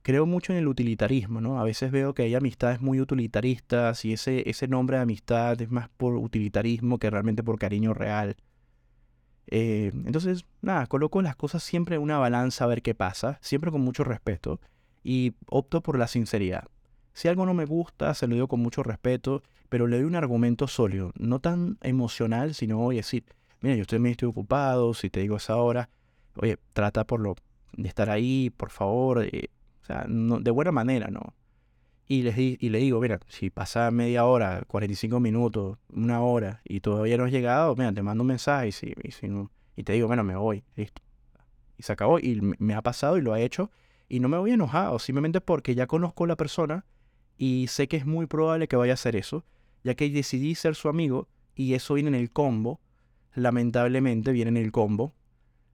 Creo 0.04 0.26
mucho 0.26 0.52
en 0.54 0.60
el 0.60 0.68
utilitarismo, 0.68 1.42
¿no? 1.42 1.60
A 1.60 1.64
veces 1.64 1.92
veo 1.92 2.14
que 2.14 2.24
hay 2.24 2.34
amistades 2.34 2.82
muy 2.82 3.00
utilitaristas 3.00 4.04
y 4.04 4.14
ese, 4.14 4.50
ese 4.50 4.68
nombre 4.68 4.98
de 4.98 5.04
amistad 5.04 5.62
es 5.62 5.70
más 5.70 5.90
por 5.90 6.16
utilitarismo 6.16 6.98
que 6.98 7.10
realmente 7.10 7.44
por 7.44 7.60
cariño 7.60 7.94
real. 7.94 8.36
Eh, 9.48 9.92
entonces, 10.06 10.46
nada, 10.62 10.88
coloco 10.88 11.22
las 11.22 11.36
cosas 11.36 11.62
siempre 11.62 11.98
en 11.98 12.02
una 12.02 12.18
balanza 12.18 12.64
a 12.64 12.68
ver 12.68 12.82
qué 12.82 12.96
pasa, 12.96 13.38
siempre 13.42 13.70
con 13.70 13.82
mucho 13.82 14.04
respeto, 14.04 14.60
y 15.04 15.34
opto 15.48 15.82
por 15.82 16.00
la 16.00 16.08
sinceridad. 16.08 16.66
Si 17.14 17.28
algo 17.28 17.46
no 17.46 17.54
me 17.54 17.66
gusta, 17.66 18.14
se 18.14 18.28
lo 18.28 18.36
digo 18.36 18.48
con 18.48 18.62
mucho 18.62 18.84
respeto, 18.84 19.44
pero 19.70 19.88
le 19.88 19.98
doy 19.98 20.06
un 20.06 20.16
argumento 20.16 20.68
sólido, 20.68 21.12
no 21.18 21.40
tan 21.40 21.78
emocional, 21.82 22.54
sino 22.54 22.90
decir, 22.90 23.26
mira, 23.62 23.76
yo 23.76 23.86
también 23.86 24.12
estoy 24.12 24.30
ocupado, 24.30 24.94
si 24.94 25.10
te 25.10 25.20
digo 25.20 25.38
esa 25.38 25.58
hora, 25.58 25.90
oye, 26.36 26.58
trata 26.74 27.06
por 27.06 27.20
lo 27.20 27.36
de 27.74 27.88
estar 27.88 28.10
ahí, 28.10 28.50
por 28.50 28.70
favor, 28.70 29.24
eh, 29.24 29.50
de 30.08 30.52
buena 30.52 30.72
manera, 30.72 31.10
¿no? 31.10 31.34
Y, 32.08 32.24
les 32.24 32.38
y 32.38 32.70
le 32.70 32.80
digo, 32.80 33.00
mira, 33.00 33.20
si 33.28 33.50
pasa 33.50 33.90
media 33.90 34.26
hora, 34.26 34.64
45 34.68 35.20
minutos, 35.20 35.78
una 35.94 36.22
hora 36.22 36.62
y 36.66 36.82
todavía 36.82 37.16
no 37.18 37.24
has 37.24 37.32
llegado, 37.32 37.76
mira, 37.76 37.94
te 37.94 38.02
mando 38.02 38.24
un 38.24 38.28
mensaje 38.28 38.68
y, 38.68 38.72
si, 38.74 38.94
y, 39.02 39.12
si 39.12 39.30
no, 39.30 39.50
y 39.78 39.84
te 39.84 39.94
digo, 39.94 40.08
bueno, 40.08 40.24
me 40.24 40.36
voy, 40.36 40.64
listo. 40.76 41.02
Y 41.78 41.84
se 41.84 41.94
acabó 41.94 42.20
y 42.20 42.40
me 42.60 42.74
ha 42.74 42.82
pasado 42.82 43.18
y 43.18 43.22
lo 43.22 43.34
ha 43.34 43.40
hecho 43.40 43.72
y 44.10 44.20
no 44.20 44.28
me 44.28 44.38
voy 44.38 44.52
enojado, 44.52 45.00
simplemente 45.00 45.40
porque 45.40 45.74
ya 45.74 45.88
conozco 45.88 46.26
a 46.26 46.28
la 46.28 46.36
persona 46.36 46.86
y 47.38 47.68
sé 47.68 47.88
que 47.88 47.96
es 47.96 48.06
muy 48.06 48.26
probable 48.26 48.68
que 48.68 48.76
vaya 48.76 48.92
a 48.92 48.96
hacer 48.96 49.16
eso, 49.16 49.46
ya 49.84 49.96
que 49.96 50.10
decidí 50.10 50.54
ser 50.54 50.76
su 50.76 50.90
amigo 50.90 51.30
y 51.56 51.76
eso 51.76 51.94
viene 51.94 52.10
en 52.10 52.16
el 52.16 52.30
combo, 52.30 52.82
lamentablemente 53.34 54.34
viene 54.34 54.50
en 54.50 54.58
el 54.58 54.74
combo 54.74 55.14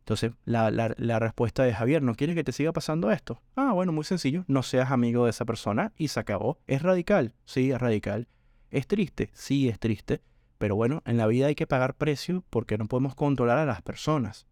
entonces, 0.08 0.32
la, 0.46 0.72
la, 0.72 1.20
respuesta 1.20 1.64
de 1.64 1.74
Javier, 1.74 2.02
¿no 2.02 2.16
quieres 2.16 2.38
que 2.38 2.46
te 2.46 2.54
siga 2.54 2.72
pasando 2.72 3.12
esto? 3.12 3.42
Ah, 3.58 3.74
bueno, 3.74 3.92
muy 3.92 4.06
sencillo, 4.06 4.46
no 4.48 4.64
seas 4.64 4.90
amigo 4.90 5.26
de 5.26 5.32
esa 5.32 5.44
persona 5.44 5.92
y 5.98 6.08
se 6.08 6.22
acabó. 6.22 6.60
¿Es 6.66 6.82
radical? 6.82 7.34
Sí, 7.44 7.72
es 7.72 7.78
radical. 7.78 8.30
¿Es 8.72 8.88
triste? 8.88 9.30
Sí, 9.34 9.68
es 9.68 9.80
triste. 9.80 10.22
Pero 10.60 10.78
bueno, 10.78 11.04
en 11.06 11.18
la 11.18 11.28
vida 11.28 11.48
hay 11.48 11.56
que 11.56 11.68
pagar 11.68 11.94
precio 11.94 12.42
porque 12.50 12.78
no 12.78 12.86
podemos 12.86 13.16
controlar 13.16 13.58
a 13.58 13.66
las 13.66 13.82
personas. 13.82 14.48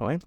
¿No 0.00 0.06
ven? 0.06 0.20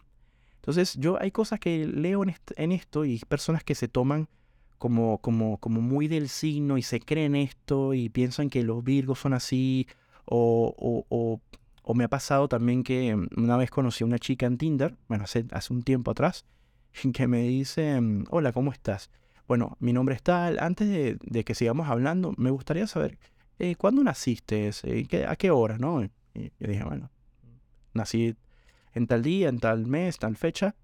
Entonces, 0.57 0.93
yo 0.99 1.19
hay 1.19 1.31
cosas 1.31 1.59
que 1.59 1.87
leo 1.87 2.23
en, 2.23 2.71
esto 2.71 3.03
y 3.03 3.17
personas 3.27 3.63
que 3.63 3.73
se 3.73 3.87
toman 3.87 4.29
como, 4.77 5.17
como, 5.17 5.57
como 5.57 5.81
muy 5.81 6.07
del 6.07 6.29
signo 6.29 6.77
y 6.77 6.83
se 6.83 6.99
creen 6.99 7.35
esto 7.35 7.95
y 7.95 8.09
piensan 8.09 8.51
que 8.51 8.61
los 8.61 8.83
virgos 8.83 9.17
son 9.17 9.33
así 9.33 9.87
o, 10.25 10.71
o, 10.77 11.03
o 11.09 11.41
o 11.89 11.93
me 11.93 12.03
ha 12.03 12.09
pasado 12.09 12.49
también 12.49 12.83
que 12.83 13.15
mm, 13.15 13.27
una 13.37 13.55
vez 13.55 13.71
conocí 13.71 14.03
a 14.03 14.07
una 14.07 14.19
chica 14.19 14.45
en 14.45 14.57
Tinder, 14.57 14.97
bueno, 15.07 15.23
hace, 15.23 15.45
hace 15.51 15.73
un 15.73 15.83
tiempo 15.83 16.11
atrás, 16.11 16.45
que 17.13 17.27
me 17.27 17.43
dice, 17.43 17.99
mm, 18.01 18.25
hola, 18.29 18.51
¿cómo 18.51 18.73
estás? 18.73 19.09
Bueno, 19.47 19.77
mi 19.79 19.93
nombre 19.93 20.13
es 20.15 20.21
tal. 20.21 20.59
Antes 20.59 20.89
de, 20.89 21.43
que 21.45 21.55
sigamos 21.55 21.87
hablando, 21.87 22.33
me 22.35 22.49
gustaría 22.49 22.87
saber, 22.87 23.17
eh, 23.57 23.75
¿cuándo 23.75 24.03
naciste? 24.03 24.69
Eh, 24.83 25.25
¿A 25.25 25.37
qué 25.37 25.49
hora? 25.49 25.77
¿no? 25.77 26.03
Y 26.03 26.11
yo 26.59 26.67
dije, 26.67 26.83
bueno, 26.83 27.09
nací 27.93 28.35
en 28.93 29.07
tal 29.07 29.23
día, 29.23 29.47
en 29.47 29.59
tal 29.59 29.85
mes, 29.87 30.19
tal 30.19 30.35
fecha, 30.35 30.75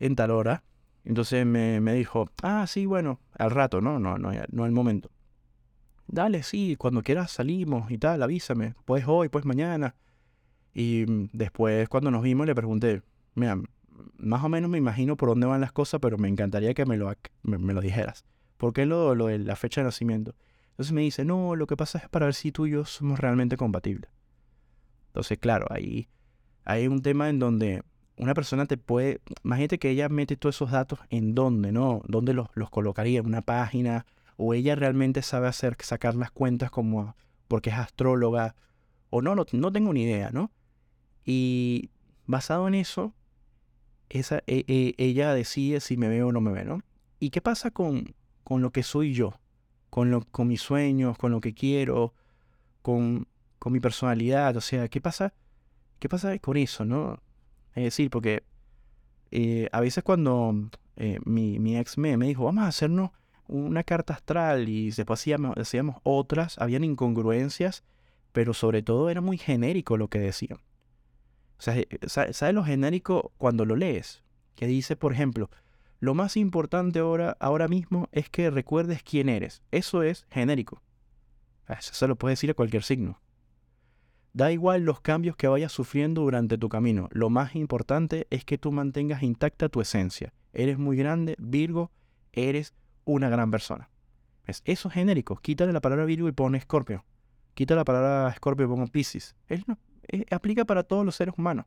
en 0.00 0.16
tal 0.16 0.32
hora. 0.32 0.64
Entonces 1.04 1.46
me, 1.46 1.80
me 1.80 1.94
dijo, 1.94 2.28
ah, 2.42 2.66
sí, 2.66 2.86
bueno, 2.86 3.20
al 3.38 3.52
rato, 3.52 3.80
¿no? 3.80 4.00
No, 4.00 4.18
no, 4.18 4.32
no 4.50 4.64
al 4.64 4.72
momento 4.72 5.10
dale, 6.06 6.42
sí, 6.42 6.76
cuando 6.76 7.02
quieras 7.02 7.30
salimos 7.30 7.90
y 7.90 7.98
tal, 7.98 8.22
avísame, 8.22 8.74
pues 8.84 9.04
hoy, 9.06 9.28
pues 9.28 9.44
mañana. 9.44 9.94
Y 10.74 11.04
mm, 11.06 11.30
después 11.32 11.88
cuando 11.88 12.10
nos 12.10 12.22
vimos 12.22 12.46
le 12.46 12.54
pregunté, 12.54 13.02
mira, 13.34 13.58
más 14.18 14.44
o 14.44 14.48
menos 14.48 14.70
me 14.70 14.78
imagino 14.78 15.16
por 15.16 15.30
dónde 15.30 15.46
van 15.46 15.60
las 15.60 15.72
cosas, 15.72 16.00
pero 16.00 16.18
me 16.18 16.28
encantaría 16.28 16.74
que 16.74 16.86
me 16.86 16.96
lo, 16.96 17.12
me, 17.42 17.72
lo 17.72 17.80
dijeras. 17.80 18.24
¿Por 18.56 18.72
qué 18.72 18.86
lo, 18.86 19.14
lo 19.14 19.26
de 19.26 19.38
la 19.38 19.56
fecha 19.56 19.80
de 19.80 19.86
nacimiento? 19.86 20.34
Entonces 20.70 20.92
me 20.92 21.02
dice, 21.02 21.24
no, 21.24 21.56
lo 21.56 21.66
que 21.66 21.76
pasa 21.76 21.98
es 21.98 22.08
para 22.08 22.26
ver 22.26 22.34
si 22.34 22.52
tú 22.52 22.66
y 22.66 22.72
yo 22.72 22.84
somos 22.84 23.18
realmente 23.18 23.56
compatibles. 23.56 24.10
Entonces, 25.08 25.38
claro, 25.38 25.66
ahí 25.70 26.08
hay 26.64 26.88
un 26.88 27.00
tema 27.00 27.30
en 27.30 27.38
donde 27.38 27.82
una 28.18 28.34
persona 28.34 28.66
te 28.66 28.76
puede, 28.76 29.20
imagínate 29.44 29.78
que 29.78 29.90
ella 29.90 30.08
mete 30.08 30.36
todos 30.36 30.56
esos 30.56 30.70
datos 30.70 30.98
en 31.10 31.34
dónde, 31.34 31.72
¿no? 31.72 32.02
¿Dónde 32.06 32.34
los, 32.34 32.48
los 32.54 32.70
colocaría? 32.70 33.20
¿En 33.20 33.26
una 33.26 33.42
página? 33.42 34.04
O 34.36 34.54
ella 34.54 34.74
realmente 34.74 35.22
sabe 35.22 35.48
hacer 35.48 35.76
sacar 35.80 36.14
las 36.14 36.30
cuentas 36.30 36.70
como 36.70 37.16
porque 37.48 37.70
es 37.70 37.76
astróloga 37.76 38.54
o 39.10 39.22
no, 39.22 39.34
no, 39.34 39.46
no 39.50 39.72
tengo 39.72 39.92
ni 39.92 40.02
idea, 40.02 40.30
¿no? 40.30 40.50
Y 41.24 41.90
basado 42.26 42.68
en 42.68 42.74
eso, 42.74 43.14
esa, 44.08 44.38
e, 44.46 44.64
e, 44.66 44.94
ella 44.98 45.32
decide 45.32 45.80
si 45.80 45.96
me 45.96 46.08
ve 46.08 46.22
o 46.22 46.32
no 46.32 46.40
me 46.40 46.52
ve, 46.52 46.64
¿no? 46.64 46.82
¿Y 47.18 47.30
qué 47.30 47.40
pasa 47.40 47.70
con, 47.70 48.14
con 48.44 48.62
lo 48.62 48.70
que 48.70 48.82
soy 48.82 49.14
yo? 49.14 49.40
Con, 49.90 50.10
lo, 50.10 50.22
con 50.22 50.48
mis 50.48 50.60
sueños, 50.60 51.16
con 51.16 51.32
lo 51.32 51.40
que 51.40 51.54
quiero, 51.54 52.14
con, 52.82 53.26
con 53.58 53.72
mi 53.72 53.80
personalidad, 53.80 54.56
o 54.56 54.60
sea, 54.60 54.88
¿qué 54.88 55.00
pasa? 55.00 55.32
¿Qué 55.98 56.08
pasa 56.08 56.38
con 56.38 56.56
eso, 56.56 56.84
no? 56.84 57.22
Es 57.74 57.84
decir, 57.84 58.10
porque 58.10 58.44
eh, 59.30 59.68
a 59.72 59.80
veces 59.80 60.04
cuando 60.04 60.70
eh, 60.96 61.18
mi, 61.24 61.58
mi, 61.58 61.76
ex 61.76 61.96
me, 61.98 62.16
me 62.16 62.26
dijo, 62.26 62.44
vamos 62.44 62.64
a 62.64 62.68
hacernos 62.68 63.10
una 63.48 63.84
carta 63.84 64.14
astral 64.14 64.68
y 64.68 64.90
después 64.90 65.20
hacíamos, 65.20 65.56
hacíamos 65.56 65.96
otras, 66.02 66.58
habían 66.58 66.84
incongruencias, 66.84 67.84
pero 68.32 68.54
sobre 68.54 68.82
todo 68.82 69.10
era 69.10 69.20
muy 69.20 69.38
genérico 69.38 69.96
lo 69.96 70.08
que 70.08 70.18
decían. 70.18 70.58
O 71.58 71.62
sea, 71.62 71.74
¿sabes 72.06 72.54
lo 72.54 72.64
genérico 72.64 73.32
cuando 73.38 73.64
lo 73.64 73.76
lees? 73.76 74.22
Que 74.54 74.66
dice, 74.66 74.96
por 74.96 75.12
ejemplo, 75.12 75.50
lo 76.00 76.14
más 76.14 76.36
importante 76.36 76.98
ahora, 76.98 77.36
ahora 77.40 77.68
mismo 77.68 78.08
es 78.12 78.28
que 78.28 78.50
recuerdes 78.50 79.02
quién 79.02 79.28
eres. 79.28 79.62
Eso 79.70 80.02
es 80.02 80.26
genérico. 80.30 80.82
Eso 81.68 81.94
se 81.94 82.06
lo 82.06 82.16
puede 82.16 82.32
decir 82.32 82.50
a 82.50 82.54
cualquier 82.54 82.82
signo. 82.82 83.20
Da 84.34 84.52
igual 84.52 84.82
los 84.84 85.00
cambios 85.00 85.34
que 85.36 85.48
vayas 85.48 85.72
sufriendo 85.72 86.20
durante 86.20 86.58
tu 86.58 86.68
camino. 86.68 87.08
Lo 87.10 87.30
más 87.30 87.56
importante 87.56 88.26
es 88.28 88.44
que 88.44 88.58
tú 88.58 88.70
mantengas 88.70 89.22
intacta 89.22 89.70
tu 89.70 89.80
esencia. 89.80 90.34
Eres 90.52 90.78
muy 90.78 90.98
grande, 90.98 91.36
Virgo, 91.38 91.90
eres 92.32 92.74
una 93.06 93.30
gran 93.30 93.50
persona. 93.50 93.88
¿Ves? 94.46 94.62
Eso 94.66 94.88
es 94.88 94.94
genérico. 94.94 95.36
Quítale 95.36 95.72
la 95.72 95.80
palabra 95.80 96.04
Virgo 96.04 96.28
y 96.28 96.32
pone 96.32 96.58
Escorpio. 96.58 97.04
Quita 97.54 97.74
la 97.74 97.84
palabra 97.84 98.28
Escorpio 98.28 98.66
y 98.66 98.68
pone 98.68 98.86
Pisces. 98.88 99.34
no, 99.66 99.78
eh, 100.08 100.26
aplica 100.30 100.66
para 100.66 100.82
todos 100.82 101.06
los 101.06 101.16
seres 101.16 101.34
humanos. 101.38 101.64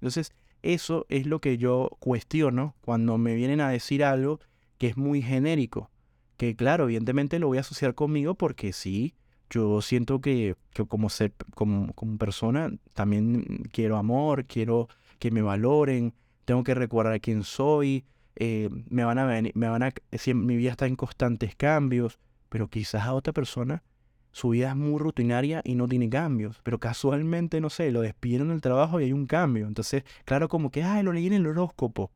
Entonces, 0.00 0.32
eso 0.62 1.06
es 1.08 1.26
lo 1.26 1.40
que 1.40 1.58
yo 1.58 1.90
cuestiono 2.00 2.74
cuando 2.80 3.18
me 3.18 3.34
vienen 3.34 3.60
a 3.60 3.70
decir 3.70 4.02
algo 4.02 4.40
que 4.78 4.88
es 4.88 4.96
muy 4.96 5.22
genérico. 5.22 5.90
Que 6.36 6.56
claro, 6.56 6.84
evidentemente 6.84 7.38
lo 7.38 7.48
voy 7.48 7.58
a 7.58 7.62
asociar 7.62 7.94
conmigo 7.94 8.34
porque 8.34 8.72
sí, 8.72 9.14
yo 9.50 9.80
siento 9.82 10.20
que, 10.20 10.56
como, 10.88 11.08
ser, 11.08 11.32
como, 11.54 11.92
como 11.94 12.16
persona 12.18 12.70
también 12.94 13.64
quiero 13.72 13.96
amor, 13.96 14.44
quiero 14.44 14.88
que 15.18 15.30
me 15.30 15.42
valoren, 15.42 16.14
tengo 16.44 16.62
que 16.64 16.74
recordar 16.74 17.20
quién 17.20 17.42
soy, 17.42 18.04
eh, 18.40 18.70
me 18.88 19.02
van 19.02 19.18
a 19.18 19.26
venir, 19.26 19.52
me 19.56 19.68
van 19.68 19.82
a, 19.82 19.92
mi 20.32 20.56
vida 20.56 20.70
está 20.70 20.86
en 20.86 20.94
constantes 20.94 21.56
cambios, 21.56 22.20
pero 22.48 22.68
quizás 22.68 23.02
a 23.02 23.12
otra 23.12 23.32
persona 23.32 23.82
su 24.30 24.50
vida 24.50 24.68
es 24.68 24.76
muy 24.76 25.00
rutinaria 25.00 25.60
y 25.64 25.74
no 25.74 25.88
tiene 25.88 26.08
cambios, 26.08 26.60
pero 26.62 26.78
casualmente, 26.78 27.60
no 27.60 27.68
sé, 27.68 27.90
lo 27.90 28.00
despidieron 28.00 28.50
del 28.50 28.60
trabajo 28.60 29.00
y 29.00 29.04
hay 29.04 29.12
un 29.12 29.26
cambio. 29.26 29.66
Entonces, 29.66 30.04
claro, 30.24 30.48
como 30.48 30.70
que, 30.70 30.84
ay, 30.84 31.02
lo 31.02 31.12
leí 31.12 31.26
en 31.26 31.32
el 31.32 31.48
horóscopo. 31.48 32.12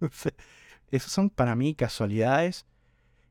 Esas 0.92 1.10
son 1.10 1.28
para 1.28 1.56
mí 1.56 1.74
casualidades 1.74 2.64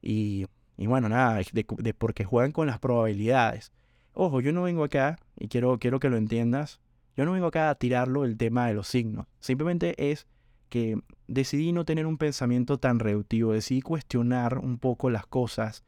y, 0.01 0.47
y 0.75 0.87
bueno, 0.87 1.07
nada, 1.07 1.35
de, 1.35 1.65
de, 1.77 1.93
porque 1.93 2.25
juegan 2.25 2.51
con 2.51 2.67
las 2.67 2.79
probabilidades. 2.79 3.71
Ojo, 4.13 4.41
yo 4.41 4.51
no 4.51 4.63
vengo 4.63 4.83
acá, 4.83 5.17
y 5.39 5.47
quiero, 5.47 5.79
quiero 5.79 6.01
que 6.01 6.09
lo 6.09 6.17
entiendas, 6.17 6.81
yo 7.15 7.23
no 7.23 7.31
vengo 7.31 7.47
acá 7.47 7.69
a 7.69 7.75
tirarlo 7.75 8.25
el 8.25 8.35
tema 8.35 8.67
de 8.67 8.73
los 8.73 8.89
signos. 8.89 9.27
Simplemente 9.39 10.11
es 10.11 10.27
que 10.69 10.99
decidí 11.27 11.71
no 11.71 11.85
tener 11.85 12.05
un 12.05 12.17
pensamiento 12.17 12.77
tan 12.77 12.99
reductivo, 12.99 13.53
decidí 13.53 13.81
cuestionar 13.81 14.59
un 14.59 14.77
poco 14.77 15.09
las 15.09 15.25
cosas 15.25 15.83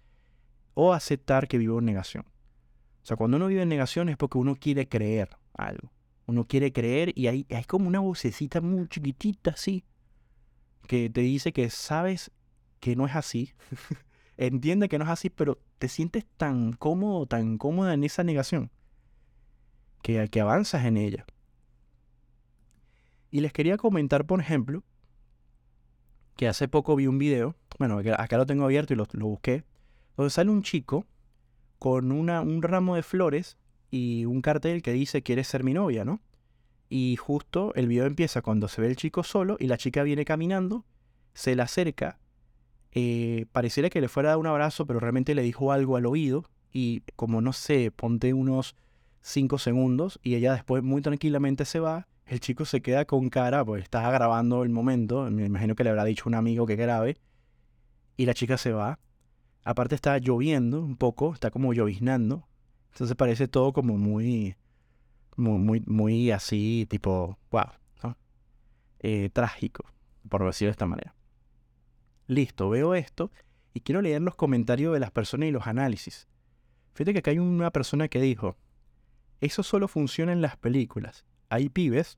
o 0.73 0.93
aceptar 0.93 1.47
que 1.47 1.57
vivo 1.57 1.79
en 1.79 1.85
negación. 1.85 2.25
O 3.03 3.05
sea, 3.05 3.17
cuando 3.17 3.37
uno 3.37 3.47
vive 3.47 3.61
en 3.61 3.69
negación 3.69 4.09
es 4.09 4.17
porque 4.17 4.37
uno 4.37 4.55
quiere 4.55 4.87
creer 4.87 5.29
algo. 5.53 5.91
Uno 6.25 6.45
quiere 6.45 6.71
creer 6.71 7.11
y 7.15 7.27
hay, 7.27 7.45
hay 7.49 7.63
como 7.63 7.87
una 7.87 7.99
vocecita 7.99 8.61
muy 8.61 8.87
chiquitita 8.87 9.51
así 9.51 9.83
que 10.89 11.07
te 11.09 11.21
dice 11.21 11.53
que 11.53 11.69
sabes 11.69 12.31
que 12.79 12.95
no 12.95 13.05
es 13.05 13.15
así. 13.15 13.53
Entiende 14.37 14.89
que 14.89 14.97
no 14.97 15.05
es 15.05 15.11
así, 15.11 15.29
pero 15.29 15.59
te 15.77 15.87
sientes 15.87 16.25
tan 16.37 16.73
cómodo, 16.73 17.27
tan 17.27 17.57
cómoda 17.57 17.93
en 17.93 18.03
esa 18.03 18.23
negación 18.23 18.71
que, 20.01 20.27
que 20.29 20.41
avanzas 20.41 20.85
en 20.85 20.97
ella. 20.97 21.25
Y 23.31 23.41
les 23.41 23.53
quería 23.53 23.77
comentar, 23.77 24.25
por 24.25 24.39
ejemplo, 24.39 24.83
que 26.35 26.47
hace 26.47 26.67
poco 26.67 26.95
vi 26.95 27.07
un 27.07 27.17
video, 27.17 27.55
bueno, 27.77 27.99
acá 28.17 28.37
lo 28.37 28.45
tengo 28.45 28.63
abierto 28.63 28.93
y 28.93 28.95
lo, 28.95 29.05
busqué, 29.05 29.63
donde 30.15 30.29
sale 30.29 30.49
un 30.49 30.63
chico 30.63 31.05
con 31.77 32.11
una, 32.11 32.41
un 32.41 32.61
ramo 32.61 32.95
de 32.95 33.03
flores 33.03 33.57
y 33.91 34.25
un 34.25 34.41
cartel 34.41 34.81
que 34.81 34.93
dice 34.93 35.21
quieres 35.21 35.47
ser 35.47 35.63
mi 35.63 35.73
novia, 35.73 36.05
¿no? 36.05 36.21
Y 36.89 37.17
justo 37.17 37.73
el 37.75 37.87
video 37.87 38.05
empieza 38.05 38.41
cuando 38.41 38.67
se 38.67 38.81
ve 38.81 38.87
el 38.87 38.95
chico 38.95 39.23
solo 39.23 39.57
y 39.59 39.67
la 39.67 39.77
chica 39.77 40.01
viene 40.03 40.25
caminando, 40.25 40.85
se 41.33 41.55
le 41.55 41.61
acerca, 41.61 42.19
eh, 42.91 43.45
pareciera 43.51 43.89
que 43.89 44.01
le 44.01 44.07
fuera 44.07 44.29
a 44.29 44.31
dar 44.31 44.39
un 44.39 44.47
abrazo, 44.47 44.85
pero 44.85 44.99
realmente 44.99 45.35
le 45.35 45.43
dijo 45.43 45.71
algo 45.71 45.97
al 45.97 46.05
oído 46.05 46.45
y 46.71 47.01
como 47.15 47.41
no 47.41 47.53
sé, 47.53 47.91
ponte 47.91 48.33
unos 48.33 48.75
5 49.21 49.57
segundos 49.57 50.19
y 50.23 50.35
ella 50.35 50.53
después 50.53 50.83
muy 50.83 51.01
tranquilamente 51.01 51.65
se 51.65 51.79
va. 51.79 52.07
El 52.29 52.39
chico 52.39 52.63
se 52.63 52.81
queda 52.81 53.05
con 53.05 53.29
cara, 53.29 53.65
pues 53.65 53.83
estaba 53.83 54.11
grabando 54.11 54.63
el 54.63 54.69
momento, 54.69 55.29
me 55.31 55.45
imagino 55.45 55.75
que 55.75 55.83
le 55.83 55.89
habrá 55.89 56.05
dicho 56.05 56.23
un 56.27 56.35
amigo 56.35 56.65
que 56.65 56.75
grabe, 56.75 57.17
y 58.17 58.25
la 58.25 58.33
chica 58.33 58.57
se 58.57 58.71
va 58.71 58.99
Aparte 59.63 59.95
está 59.95 60.17
lloviendo 60.17 60.81
un 60.81 60.95
poco, 60.95 61.33
está 61.33 61.51
como 61.51 61.73
lloviznando. 61.73 62.47
Entonces 62.93 63.15
parece 63.15 63.47
todo 63.47 63.73
como 63.73 63.97
muy, 63.97 64.55
muy, 65.35 65.83
muy, 65.85 66.31
así, 66.31 66.87
tipo, 66.89 67.37
wow. 67.51 68.15
Eh, 69.01 69.29
trágico, 69.31 69.85
por 70.27 70.45
decirlo 70.45 70.69
de 70.69 70.71
esta 70.71 70.85
manera. 70.85 71.15
Listo, 72.27 72.69
veo 72.69 72.95
esto 72.95 73.31
y 73.73 73.81
quiero 73.81 74.01
leer 74.01 74.21
los 74.21 74.35
comentarios 74.35 74.93
de 74.93 74.99
las 74.99 75.11
personas 75.11 75.49
y 75.49 75.51
los 75.51 75.67
análisis. 75.67 76.27
Fíjate 76.93 77.13
que 77.13 77.19
acá 77.19 77.31
hay 77.31 77.39
una 77.39 77.71
persona 77.71 78.07
que 78.07 78.19
dijo, 78.19 78.57
eso 79.39 79.63
solo 79.63 79.87
funciona 79.87 80.33
en 80.33 80.41
las 80.41 80.57
películas. 80.57 81.25
Hay 81.49 81.69
pibes 81.69 82.17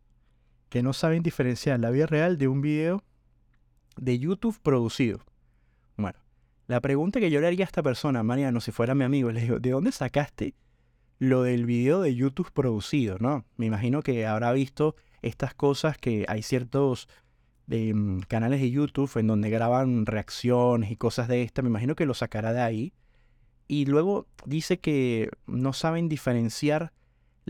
que 0.69 0.83
no 0.83 0.93
saben 0.93 1.23
diferenciar 1.23 1.79
la 1.79 1.89
vida 1.89 2.05
real 2.05 2.37
de 2.37 2.47
un 2.47 2.61
video 2.61 3.03
de 3.97 4.19
YouTube 4.19 4.59
producido. 4.61 5.19
Bueno, 5.97 6.19
la 6.67 6.79
pregunta 6.79 7.19
que 7.19 7.29
yo 7.29 7.41
le 7.41 7.47
haría 7.47 7.65
a 7.65 7.67
esta 7.67 7.83
persona, 7.83 8.23
Mariano, 8.23 8.61
si 8.61 8.71
fuera 8.71 8.95
mi 8.95 9.03
amigo, 9.03 9.31
le 9.31 9.41
digo, 9.41 9.59
¿de 9.59 9.71
dónde 9.71 9.91
sacaste 9.91 10.55
lo 11.19 11.43
del 11.43 11.65
video 11.65 12.01
de 12.01 12.15
YouTube 12.15 12.51
producido, 12.51 13.17
no? 13.19 13.45
Me 13.57 13.65
imagino 13.65 14.01
que 14.01 14.25
habrá 14.25 14.51
visto 14.53 14.95
estas 15.21 15.53
cosas 15.53 15.97
que 15.97 16.25
hay 16.27 16.41
ciertos 16.41 17.07
em, 17.69 18.21
canales 18.21 18.61
de 18.61 18.71
YouTube 18.71 19.11
en 19.17 19.27
donde 19.27 19.49
graban 19.49 20.05
reacciones 20.05 20.91
y 20.91 20.95
cosas 20.95 21.27
de 21.27 21.43
esta. 21.43 21.61
Me 21.61 21.69
imagino 21.69 21.95
que 21.95 22.05
lo 22.05 22.13
sacará 22.13 22.53
de 22.53 22.61
ahí. 22.61 22.93
Y 23.67 23.85
luego 23.85 24.27
dice 24.45 24.79
que 24.79 25.29
no 25.47 25.73
saben 25.73 26.09
diferenciar 26.09 26.91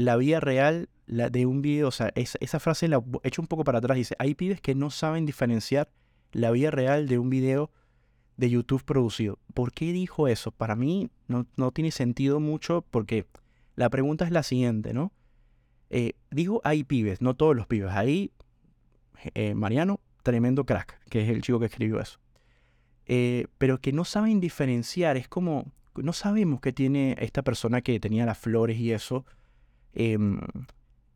la 0.06 0.18
vida 0.18 0.40
real 0.40 0.90
de 1.08 1.46
un 1.46 1.62
video. 1.62 1.88
O 1.88 1.92
sea, 1.92 2.12
esa 2.16 2.60
frase 2.60 2.88
la 2.88 3.04
he 3.24 3.28
hecho 3.28 3.42
un 3.42 3.48
poco 3.48 3.64
para 3.64 3.80
atrás. 3.80 3.98
Dice, 3.98 4.16
hay 4.20 4.36
pibes 4.36 4.62
que 4.62 4.76
no 4.76 4.90
saben 4.90 5.26
diferenciar 5.26 5.90
la 6.32 6.52
vida 6.52 6.72
real 6.72 7.08
de 7.08 7.20
un 7.20 7.30
video 7.30 7.72
de 8.38 8.50
YouTube 8.50 8.84
producido. 8.84 9.40
¿Por 9.54 9.72
qué 9.72 9.92
dijo 9.92 10.28
eso? 10.28 10.52
Para 10.52 10.76
mí 10.76 11.10
no, 11.28 11.72
tiene 11.72 11.92
sentido 11.92 12.40
mucho 12.40 12.86
porque 12.90 13.28
la 13.76 13.90
pregunta 13.90 14.26
es 14.26 14.32
la 14.32 14.44
siguiente, 14.44 14.94
¿no? 14.94 15.12
Eh, 15.90 16.14
dijo 16.32 16.62
hay 16.64 16.84
pibes, 16.84 17.22
no 17.22 17.36
todos 17.36 17.56
los 17.56 17.68
pibes. 17.68 17.92
Ahí, 17.92 18.32
eh, 19.36 19.54
Mariano, 19.54 20.00
tremendo 20.24 20.66
crack, 20.66 21.00
que 21.10 21.22
es 21.22 21.30
el 21.30 21.42
chico 21.42 21.60
que 21.60 21.66
escribió 21.66 22.00
eso. 22.00 22.20
Eh, 23.06 23.48
pero 23.58 23.80
que 23.80 23.92
no 23.92 24.06
saben 24.06 24.40
diferenciar, 24.40 25.18
es 25.18 25.28
como, 25.28 25.72
no 25.96 26.14
sabemos 26.14 26.62
qué 26.62 26.72
tiene 26.72 27.16
esta 27.20 27.42
persona 27.42 27.82
que 27.82 28.00
tenía 28.00 28.26
las 28.26 28.38
flores 28.38 28.78
y 28.80 28.92
eso. 28.92 29.26
Em, 29.94 30.40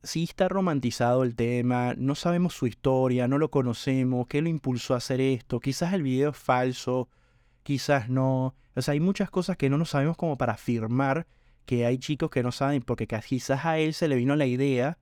sí 0.04 0.24
está 0.24 0.48
romantizado 0.48 1.24
el 1.24 1.36
tema, 1.36 1.94
no 1.98 2.16
sabemos 2.16 2.54
su 2.54 2.68
historia, 2.68 3.28
no 3.28 3.38
lo 3.38 3.50
conocemos, 3.50 4.28
qué 4.28 4.42
lo 4.42 4.50
impulsó 4.50 4.94
a 4.94 4.98
hacer 4.98 5.22
esto, 5.22 5.60
quizás 5.60 5.94
el 5.94 6.04
video 6.04 6.32
es 6.32 6.38
falso, 6.38 7.10
quizás 7.64 8.10
no. 8.10 8.56
O 8.76 8.82
sea, 8.82 8.94
hay 8.94 9.00
muchas 9.00 9.30
cosas 9.30 9.58
que 9.58 9.70
no 9.70 9.78
nos 9.78 9.90
sabemos 9.90 10.18
como 10.18 10.38
para 10.38 10.54
afirmar 10.54 11.28
que 11.66 11.86
hay 11.86 11.98
chicos 11.98 12.30
que 12.30 12.44
no 12.44 12.52
saben, 12.52 12.82
porque 12.82 13.08
quizás 13.08 13.66
a 13.66 13.80
él 13.80 13.94
se 13.94 14.08
le 14.08 14.16
vino 14.16 14.36
la 14.36 14.46
idea 14.46 14.98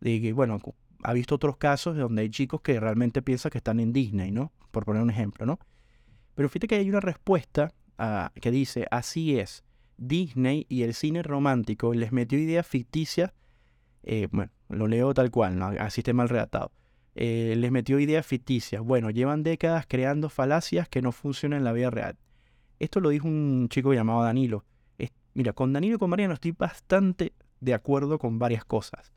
de 0.00 0.20
que, 0.20 0.32
bueno, 0.32 0.60
ha 1.02 1.12
visto 1.12 1.34
otros 1.34 1.56
casos 1.56 1.96
donde 1.96 2.22
hay 2.22 2.30
chicos 2.30 2.60
que 2.60 2.78
realmente 2.78 3.22
piensan 3.22 3.50
que 3.50 3.58
están 3.58 3.80
en 3.80 3.92
Disney, 3.92 4.30
¿no? 4.30 4.52
Por 4.70 4.84
poner 4.84 5.02
un 5.02 5.10
ejemplo, 5.10 5.46
¿no? 5.46 5.58
Pero 6.34 6.48
fíjate 6.48 6.66
que 6.68 6.74
hay 6.76 6.88
una 6.88 7.00
respuesta 7.00 7.72
ah, 7.98 8.32
que 8.40 8.50
dice, 8.50 8.86
así 8.90 9.38
es, 9.38 9.64
Disney 9.96 10.66
y 10.68 10.82
el 10.82 10.94
cine 10.94 11.22
romántico 11.22 11.94
les 11.94 12.12
metió 12.12 12.38
ideas 12.38 12.66
ficticias 12.66 13.32
eh, 14.04 14.28
bueno, 14.30 14.52
lo 14.68 14.86
leo 14.86 15.14
tal 15.14 15.30
cual, 15.30 15.58
¿no? 15.58 15.66
así 15.78 16.00
esté 16.00 16.12
mal 16.12 16.28
redactado. 16.28 16.70
Eh, 17.14 17.54
les 17.56 17.70
metió 17.70 17.98
ideas 17.98 18.26
ficticias. 18.26 18.82
Bueno, 18.82 19.10
llevan 19.10 19.42
décadas 19.42 19.86
creando 19.88 20.28
falacias 20.28 20.88
que 20.88 21.00
no 21.00 21.12
funcionan 21.12 21.58
en 21.58 21.64
la 21.64 21.72
vida 21.72 21.90
real. 21.90 22.16
Esto 22.78 23.00
lo 23.00 23.08
dijo 23.08 23.26
un 23.26 23.68
chico 23.70 23.94
llamado 23.94 24.22
Danilo. 24.22 24.64
mira, 25.32 25.52
con 25.52 25.72
Danilo 25.72 25.96
y 25.96 25.98
con 25.98 26.10
Mariano 26.10 26.34
estoy 26.34 26.52
bastante 26.52 27.32
de 27.60 27.74
acuerdo 27.74 28.18
con 28.18 28.38
varias 28.38 28.64
cosas. 28.64 29.12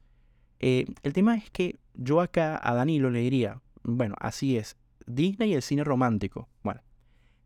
Eh, 0.59 0.85
el 1.03 1.13
tema 1.13 1.35
es 1.35 1.49
que 1.51 1.77
yo 1.93 2.21
acá 2.21 2.59
a 2.61 2.73
Danilo 2.73 3.09
le 3.09 3.19
diría, 3.19 3.61
bueno, 3.83 4.15
así 4.19 4.57
es, 4.57 4.77
Disney 5.05 5.51
y 5.51 5.53
el 5.55 5.61
cine 5.61 5.83
romántico. 5.83 6.47
Bueno, 6.63 6.81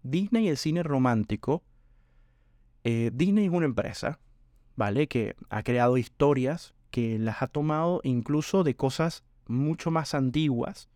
Disney 0.03 0.45
y 0.45 0.49
el 0.49 0.57
cine 0.57 0.83
romántico, 0.83 1.63
Disney 2.83 3.45
es 3.45 3.51
una 3.51 3.65
empresa, 3.65 4.19
¿vale? 4.75 5.07
Que 5.07 5.35
ha 5.49 5.63
creado 5.63 5.97
historias 5.97 6.73
que 6.89 7.17
las 7.17 7.41
ha 7.41 7.47
tomado 7.47 8.01
incluso 8.03 8.63
de 8.63 8.75
cosas 8.75 9.23
mucho 9.47 9.91
más 9.91 10.13
antiguas 10.13 10.89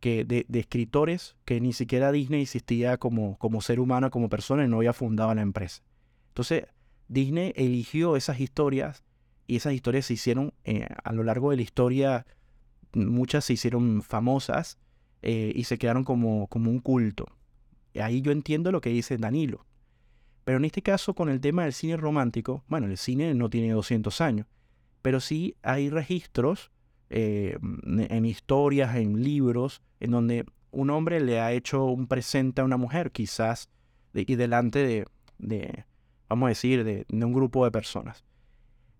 que 0.00 0.24
de, 0.24 0.46
escritores 0.58 1.36
que 1.44 1.60
ni 1.60 1.72
siquiera 1.72 2.10
Disney 2.10 2.42
existía 2.42 2.96
como, 2.96 3.38
como 3.38 3.60
ser 3.60 3.80
humano, 3.80 4.10
como 4.10 4.28
persona 4.28 4.64
y 4.64 4.68
no 4.68 4.78
había 4.78 4.92
fundado 4.92 5.34
la 5.34 5.42
empresa. 5.42 5.82
Entonces, 6.28 6.64
Disney 7.08 7.52
eligió 7.54 8.16
esas 8.16 8.40
historias 8.40 9.04
y 9.46 9.56
esas 9.56 9.74
historias 9.74 10.06
se 10.06 10.14
hicieron 10.14 10.54
eh, 10.64 10.86
a 11.04 11.12
lo 11.12 11.22
largo 11.22 11.50
de 11.50 11.56
la 11.56 11.62
historia, 11.62 12.26
muchas 12.94 13.44
se 13.44 13.52
hicieron 13.52 14.02
famosas 14.02 14.78
eh, 15.22 15.52
y 15.54 15.64
se 15.64 15.78
quedaron 15.78 16.04
como, 16.04 16.46
como 16.48 16.70
un 16.70 16.80
culto. 16.80 17.26
Ahí 18.00 18.22
yo 18.22 18.32
entiendo 18.32 18.72
lo 18.72 18.80
que 18.80 18.90
dice 18.90 19.16
Danilo. 19.18 19.66
Pero 20.44 20.58
en 20.58 20.64
este 20.64 20.82
caso, 20.82 21.14
con 21.14 21.28
el 21.28 21.40
tema 21.40 21.64
del 21.64 21.72
cine 21.72 21.96
romántico, 21.96 22.64
bueno, 22.68 22.86
el 22.86 22.96
cine 22.96 23.34
no 23.34 23.50
tiene 23.50 23.72
200 23.72 24.20
años, 24.20 24.46
pero 25.02 25.20
sí 25.20 25.56
hay 25.62 25.90
registros 25.90 26.70
eh, 27.10 27.58
en 27.60 28.24
historias, 28.24 28.96
en 28.96 29.22
libros, 29.22 29.82
en 29.98 30.12
donde 30.12 30.46
un 30.70 30.90
hombre 30.90 31.20
le 31.20 31.40
ha 31.40 31.52
hecho 31.52 31.84
un 31.84 32.06
presente 32.06 32.60
a 32.60 32.64
una 32.64 32.76
mujer, 32.76 33.10
quizás, 33.10 33.68
y 34.14 34.34
delante 34.34 35.06
de, 35.38 35.84
vamos 36.28 36.46
a 36.46 36.50
decir, 36.50 36.84
de, 36.84 37.06
un 37.10 37.32
grupo 37.32 37.64
de 37.64 37.70
personas. 37.70 38.24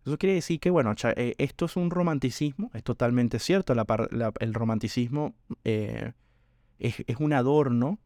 Eso 0.05 0.19
quiere 0.19 0.35
decir 0.35 0.61
que, 0.61 0.71
bueno, 0.71 0.95
eh, 1.17 1.35
esto 1.39 1.67
es 1.67 1.77
un 1.77 1.91
romanticismo, 1.91 2.71
es 2.75 2.83
totalmente 2.83 3.39
cierto, 3.39 3.75
el 3.75 4.55
romanticismo 4.55 5.35
eh, 5.65 6.13
es, 6.79 7.05
es, 7.07 7.17
un 7.19 7.33
adorno 7.33 7.99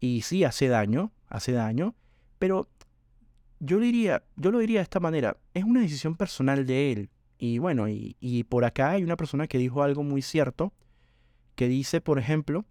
y 0.00 0.22
sí 0.22 0.42
hace 0.42 0.68
daño, 0.68 1.12
hace 1.28 1.52
daño, 1.52 1.94
pero 2.42 2.68
yo, 3.60 3.78
diría, 3.78 4.24
yo 4.34 4.50
lo 4.50 4.58
diría 4.58 4.80
de 4.80 4.82
esta 4.82 4.98
manera, 4.98 5.36
es 5.54 5.62
una 5.62 5.80
decisión 5.80 6.16
personal 6.16 6.66
de 6.66 6.90
él. 6.90 7.10
Y 7.38 7.58
bueno, 7.58 7.86
y, 7.88 8.44
por 8.48 8.64
acá 8.64 8.90
hay 8.90 9.04
una 9.04 9.16
persona 9.16 9.46
que 9.46 9.58
dijo 9.58 9.84
algo 9.84 10.02
muy 10.02 10.22
cierto, 10.22 10.72
que 11.54 11.68
dice, 11.68 12.00
por 12.00 12.18
ejemplo, 12.18 12.64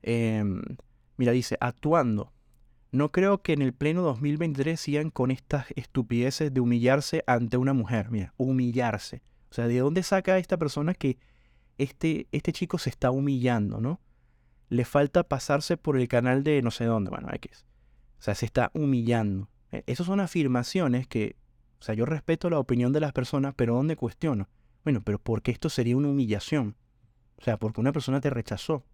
em, 0.00 0.62
mira, 1.18 1.32
dice, 1.32 1.58
actuando. 1.60 2.32
No 2.90 3.12
creo 3.12 3.42
que 3.42 3.52
en 3.52 3.60
el 3.60 3.74
pleno 3.74 4.00
2023 4.00 4.80
sigan 4.80 5.10
con 5.10 5.30
estas 5.30 5.66
estupideces 5.76 6.54
de 6.54 6.60
humillarse 6.60 7.24
ante 7.26 7.58
una 7.58 7.74
mujer. 7.74 8.10
Mira, 8.10 8.32
humillarse. 8.38 9.20
O 9.50 9.52
sea, 9.52 9.66
¿de 9.68 9.78
dónde 9.78 10.02
saca 10.02 10.38
esta 10.38 10.56
persona 10.56 10.94
que 10.94 11.18
este, 11.76 12.28
este 12.32 12.54
chico 12.54 12.78
se 12.78 12.88
está 12.88 13.10
humillando, 13.10 13.78
no? 13.78 14.00
Le 14.70 14.86
falta 14.86 15.22
pasarse 15.22 15.76
por 15.76 15.98
el 15.98 16.08
canal 16.08 16.42
de 16.44 16.62
no 16.62 16.70
sé 16.70 16.86
dónde, 16.86 17.10
bueno, 17.10 17.28
X. 17.34 17.66
O 18.22 18.24
sea, 18.24 18.36
se 18.36 18.46
está 18.46 18.70
humillando. 18.72 19.48
E, 19.72 19.82
esas 19.88 20.06
son 20.06 20.20
afirmaciones 20.20 21.08
que, 21.08 21.34
o 21.80 21.82
sea, 21.82 21.96
yo 21.96 22.06
respeto 22.06 22.48
la 22.50 22.60
opinión 22.60 22.92
de 22.92 23.00
las 23.00 23.12
personas, 23.12 23.52
pero 23.56 23.74
¿dónde 23.74 23.96
cuestiono? 23.96 24.48
Bueno, 24.84 25.02
pero 25.02 25.18
¿por 25.18 25.42
qué 25.42 25.50
esto 25.50 25.68
sería 25.68 25.96
una 25.96 26.06
humillación? 26.06 26.76
O 27.38 27.42
sea, 27.42 27.56
porque 27.56 27.80
una 27.80 27.90
persona 27.90 28.20
te 28.20 28.30
rechazó. 28.30 28.84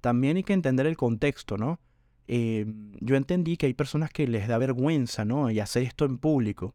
También 0.00 0.38
hay 0.38 0.44
que 0.44 0.54
entender 0.54 0.86
el 0.86 0.96
contexto, 0.96 1.58
¿no? 1.58 1.78
Eh, 2.26 2.64
yo 3.02 3.16
entendí 3.16 3.58
que 3.58 3.66
hay 3.66 3.74
personas 3.74 4.08
que 4.08 4.26
les 4.26 4.48
da 4.48 4.56
vergüenza, 4.56 5.26
¿no? 5.26 5.50
Y 5.50 5.60
hacer 5.60 5.82
esto 5.82 6.06
en 6.06 6.16
público. 6.16 6.74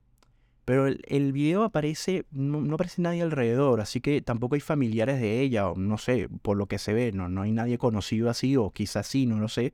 Pero 0.65 0.85
el, 0.85 1.33
video 1.33 1.63
aparece, 1.63 2.27
no, 2.29 2.71
aparece 2.75 3.01
nadie 3.01 3.23
alrededor, 3.23 3.81
así 3.81 3.99
que 3.99 4.21
tampoco 4.21 4.53
hay 4.53 4.61
familiares 4.61 5.19
de 5.19 5.41
ella, 5.41 5.67
o 5.67 5.75
no 5.75 5.97
sé, 5.97 6.29
por 6.43 6.55
lo 6.55 6.67
que 6.67 6.77
se 6.77 6.93
ve, 6.93 7.11
no, 7.13 7.29
no 7.29 7.41
hay 7.41 7.51
nadie 7.51 7.79
conocido 7.79 8.29
así, 8.29 8.57
o 8.57 8.69
quizás 8.69 9.07
sí, 9.07 9.25
no 9.25 9.39
lo 9.39 9.47
sé. 9.47 9.73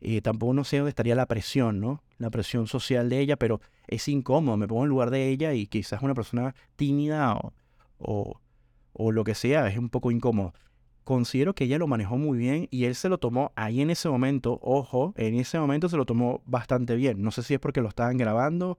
Eh, 0.00 0.20
tampoco 0.20 0.52
no 0.52 0.64
sé 0.64 0.78
dónde 0.78 0.90
estaría 0.90 1.14
la 1.14 1.26
presión, 1.26 1.80
¿no? 1.80 2.02
La 2.18 2.30
presión 2.30 2.66
social 2.66 3.08
de 3.08 3.20
ella, 3.20 3.36
pero 3.36 3.60
es 3.86 4.06
incómodo, 4.08 4.56
me 4.56 4.68
pongo 4.68 4.84
en 4.84 4.90
lugar 4.90 5.10
de 5.10 5.28
ella 5.28 5.54
y 5.54 5.66
quizás 5.66 6.02
una 6.02 6.14
persona 6.14 6.54
tímida 6.76 7.34
o, 7.98 8.40
o, 8.92 9.12
lo 9.12 9.24
que 9.24 9.34
sea, 9.34 9.66
es 9.68 9.78
un 9.78 9.88
poco 9.88 10.10
incómodo. 10.10 10.52
Considero 11.04 11.54
que 11.54 11.64
ella 11.64 11.78
lo 11.78 11.86
manejó 11.86 12.16
muy 12.16 12.38
bien 12.38 12.68
y 12.70 12.84
él 12.84 12.94
se 12.94 13.08
lo 13.08 13.18
tomó 13.18 13.52
ahí 13.56 13.80
en 13.80 13.90
ese 13.90 14.08
momento, 14.08 14.58
ojo, 14.62 15.14
en 15.16 15.34
ese 15.36 15.58
momento 15.58 15.88
se 15.88 15.96
lo 15.96 16.06
tomó 16.06 16.42
bastante 16.46 16.96
bien. 16.96 17.22
No 17.22 17.30
sé 17.30 17.42
si 17.42 17.54
es 17.54 17.60
porque 17.60 17.80
lo 17.82 17.88
estaban 17.88 18.16
grabando 18.16 18.78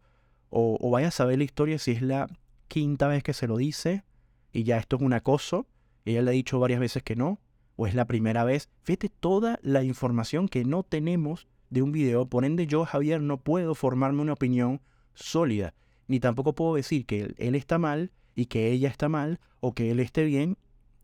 o, 0.50 0.78
o 0.80 0.90
vaya 0.90 1.10
a 1.10 1.12
saber 1.12 1.38
la 1.38 1.44
historia 1.44 1.78
si 1.80 1.92
es 1.92 2.02
la 2.02 2.28
quinta 2.68 3.08
vez 3.08 3.24
que 3.24 3.34
se 3.34 3.48
lo 3.48 3.58
dice 3.58 4.04
y 4.52 4.64
ya 4.64 4.78
esto 4.78 4.96
es 4.96 5.02
un 5.02 5.14
acoso. 5.14 5.68
Ella 6.04 6.22
le 6.22 6.32
ha 6.32 6.34
dicho 6.34 6.60
varias 6.60 6.80
veces 6.80 7.04
que 7.04 7.16
no 7.16 7.40
o 7.76 7.88
es 7.88 7.96
la 7.96 8.06
primera 8.06 8.44
vez. 8.44 8.70
Fíjate 8.84 9.10
toda 9.10 9.60
la 9.62 9.84
información 9.84 10.48
que 10.48 10.64
no 10.66 10.84
tenemos 10.84 11.48
de 11.70 11.82
un 11.82 11.92
video. 11.92 12.26
Por 12.28 12.46
ende, 12.46 12.68
yo, 12.68 12.86
Javier, 12.86 13.22
no 13.22 13.38
puedo 13.38 13.76
formarme 13.76 14.22
una 14.22 14.34
opinión 14.34 14.82
sólida. 15.14 15.74
Ni 16.08 16.20
tampoco 16.20 16.54
puedo 16.54 16.76
decir 16.76 17.06
que 17.06 17.34
él, 17.38 17.56
está 17.56 17.78
mal 17.78 18.12
y 18.36 18.46
que 18.46 18.72
ella 18.72 18.90
está 18.90 19.10
mal, 19.10 19.40
o 19.60 19.74
que 19.74 19.92
él 19.92 20.00
esté 20.00 20.24
bien 20.24 20.58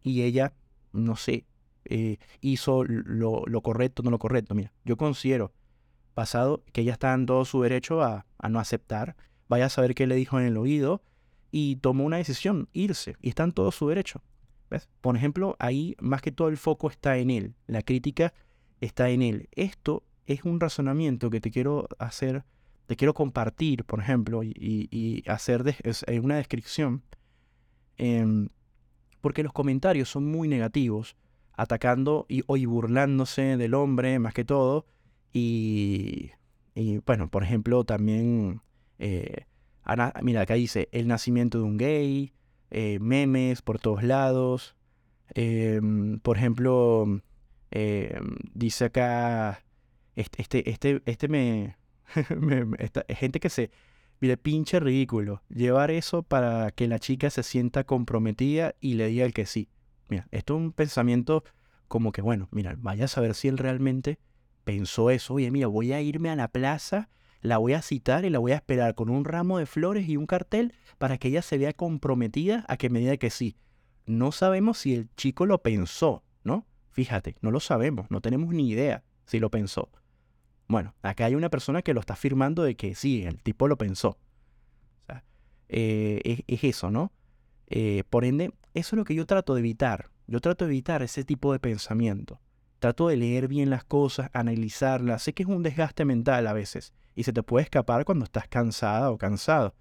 y 0.03 0.21
ella, 0.21 0.53
no 0.91 1.15
sé, 1.15 1.45
eh, 1.85 2.17
hizo 2.41 2.83
lo, 2.83 3.61
correcto 3.61 4.03
no 4.03 4.11
lo 4.11 4.19
correcto. 4.19 4.53
Mira, 4.53 4.71
yo 4.85 4.97
considero 4.97 5.51
pasado 6.13 6.63
que 6.73 6.81
ella 6.81 6.93
está 6.93 7.13
en 7.13 7.25
todo 7.25 7.45
su 7.45 7.61
derecho 7.61 8.01
a, 8.01 8.25
a 8.37 8.49
no 8.49 8.59
aceptar. 8.59 9.15
Vaya 9.47 9.65
a 9.65 9.69
saber 9.69 9.95
qué 9.95 10.07
le 10.07 10.15
dijo 10.15 10.39
en 10.39 10.45
el 10.45 10.57
oído 10.57 11.01
y 11.51 11.77
tomó 11.77 12.05
una 12.05 12.17
decisión, 12.17 12.69
irse. 12.73 13.15
Y 13.21 13.29
está 13.29 13.43
en 13.43 13.51
todo 13.51 13.71
su 13.71 13.87
derecho. 13.87 14.21
Por 15.01 15.15
ejemplo, 15.15 15.55
ahí 15.59 15.95
más 15.99 16.21
que 16.21 16.31
todo 16.31 16.47
el 16.47 16.57
foco 16.57 16.89
está 16.89 17.17
en 17.17 17.29
él, 17.29 17.55
la 17.67 17.81
crítica 17.81 18.33
está 18.79 19.09
en 19.09 19.21
él. 19.21 19.49
Esto 19.51 20.03
es 20.25 20.43
un 20.43 20.59
razonamiento 20.59 21.29
que 21.29 21.41
te 21.41 21.51
quiero 21.51 21.87
hacer, 21.99 22.43
te 22.85 22.95
quiero 22.95 23.13
compartir, 23.13 23.83
por 23.83 23.99
ejemplo, 23.99 24.43
y, 24.43 25.23
hacer 25.27 25.63
una 26.21 26.37
descripción, 26.37 27.03
em, 27.97 28.49
porque 29.19 29.43
los 29.43 29.53
comentarios 29.53 30.09
son 30.09 30.25
muy 30.25 30.47
negativos, 30.47 31.15
atacando 31.53 32.25
y, 32.29 32.43
y 32.47 32.65
burlándose 32.65 33.57
del 33.57 33.73
hombre 33.73 34.17
más 34.19 34.33
que 34.33 34.45
todo, 34.45 34.85
y, 35.33 36.31
bueno, 37.05 37.29
por 37.29 37.43
ejemplo, 37.43 37.83
también, 37.83 38.61
eh, 38.99 39.45
mira, 40.21 40.41
acá 40.41 40.55
dice 40.55 40.89
el 40.91 41.07
nacimiento 41.07 41.59
de 41.59 41.63
un 41.63 41.77
gay, 41.77 42.33
eh, 42.71 42.99
memes 42.99 43.61
por 43.61 43.79
todos 43.79 44.03
lados. 44.03 44.75
Em, 45.33 46.19
por 46.19 46.37
ejemplo, 46.37 47.21
em, 47.71 48.35
dice 48.53 48.85
acá, 48.85 49.63
este, 50.15 50.41
este, 50.41 50.69
este, 50.69 51.01
este 51.05 51.27
me, 51.27 51.75
gente 53.09 53.39
que 53.39 53.49
se, 53.49 53.71
mire, 54.19 54.37
pinche 54.37 54.79
ridículo. 54.79 55.41
Llevar 55.49 55.91
eso 55.91 56.23
para 56.23 56.71
que 56.71 56.87
la 56.87 56.99
chica 56.99 57.29
se 57.29 57.43
sienta 57.43 57.83
comprometida 57.83 58.75
y 58.79 58.95
le 58.95 59.07
diga 59.07 59.25
el 59.25 59.33
que 59.33 59.45
sí. 59.45 59.69
Mira, 60.09 60.27
esto 60.31 60.55
es 60.55 60.61
un 60.61 60.71
pensamiento 60.73 61.43
como 61.87 62.11
que, 62.11 62.21
bueno, 62.21 62.47
mira, 62.51 62.75
vaya 62.77 63.05
a 63.05 63.09
saber 63.09 63.35
si 63.35 63.47
él 63.47 63.57
realmente 63.57 64.19
pensó 64.63 65.09
eso. 65.09 65.35
Oye, 65.35 65.51
mira, 65.51 65.67
voy 65.67 65.93
a 65.93 66.01
irme 66.01 66.29
a 66.29 66.35
la 66.35 66.47
plaza 66.47 67.09
la 67.41 67.57
voy 67.57 67.73
a 67.73 67.81
citar 67.81 68.25
y 68.25 68.29
la 68.29 68.39
voy 68.39 68.51
a 68.51 68.55
esperar 68.55 68.95
con 68.95 69.09
un 69.09 69.25
ramo 69.25 69.57
de 69.57 69.65
flores 69.65 70.07
y 70.07 70.17
un 70.17 70.27
cartel 70.27 70.73
para 70.97 71.17
que 71.17 71.29
ella 71.29 71.41
se 71.41 71.57
vea 71.57 71.73
comprometida 71.73 72.65
a 72.67 72.77
que 72.77 72.89
me 72.89 72.99
diga 72.99 73.17
que 73.17 73.29
sí. 73.29 73.57
No 74.05 74.31
sabemos 74.31 74.77
si 74.77 74.93
el 74.93 75.09
chico 75.15 75.45
lo 75.45 75.61
pensó, 75.61 76.23
¿no? 76.43 76.65
Fíjate, 76.91 77.35
no 77.41 77.51
lo 77.51 77.59
sabemos, 77.59 78.09
no 78.09 78.21
tenemos 78.21 78.53
ni 78.53 78.69
idea 78.69 79.03
si 79.25 79.39
lo 79.39 79.49
pensó. 79.49 79.89
Bueno, 80.67 80.95
acá 81.01 81.25
hay 81.25 81.35
una 81.35 81.49
persona 81.49 81.81
que 81.81 81.93
lo 81.93 81.99
está 81.99 82.13
afirmando 82.13 82.63
de 82.63 82.75
que 82.75 82.95
sí, 82.95 83.23
el 83.23 83.41
tipo 83.41 83.67
lo 83.67 83.77
pensó. 83.77 84.17
Eh, 85.73 86.43
es, 86.47 86.63
eso, 86.63 86.91
¿no? 86.91 87.13
Eh, 87.67 88.03
por 88.09 88.25
ende, 88.25 88.53
eso 88.73 88.95
es 88.95 88.97
lo 88.97 89.05
que 89.05 89.15
yo 89.15 89.25
trato 89.25 89.53
de 89.53 89.61
evitar. 89.61 90.09
Yo 90.27 90.41
trato 90.41 90.65
de 90.65 90.71
evitar 90.71 91.01
ese 91.01 91.23
tipo 91.23 91.53
de 91.53 91.59
pensamiento. 91.59 92.41
Trato 92.79 93.07
de 93.07 93.15
leer 93.15 93.47
bien 93.47 93.69
las 93.69 93.85
cosas, 93.85 94.29
analizarlas. 94.33 95.23
Sé 95.23 95.33
que 95.33 95.43
es 95.43 95.49
un 95.49 95.63
desgaste 95.63 96.03
mental 96.03 96.45
a 96.47 96.53
veces, 96.53 96.93
y 97.15 97.23
se 97.23 97.33
te 97.33 97.43
puede 97.43 97.63
escapar 97.63 98.05
cuando 98.05 98.25
estás 98.25 98.47
cansada 98.47 99.11
o 99.11 99.17
cansado. 99.17 99.75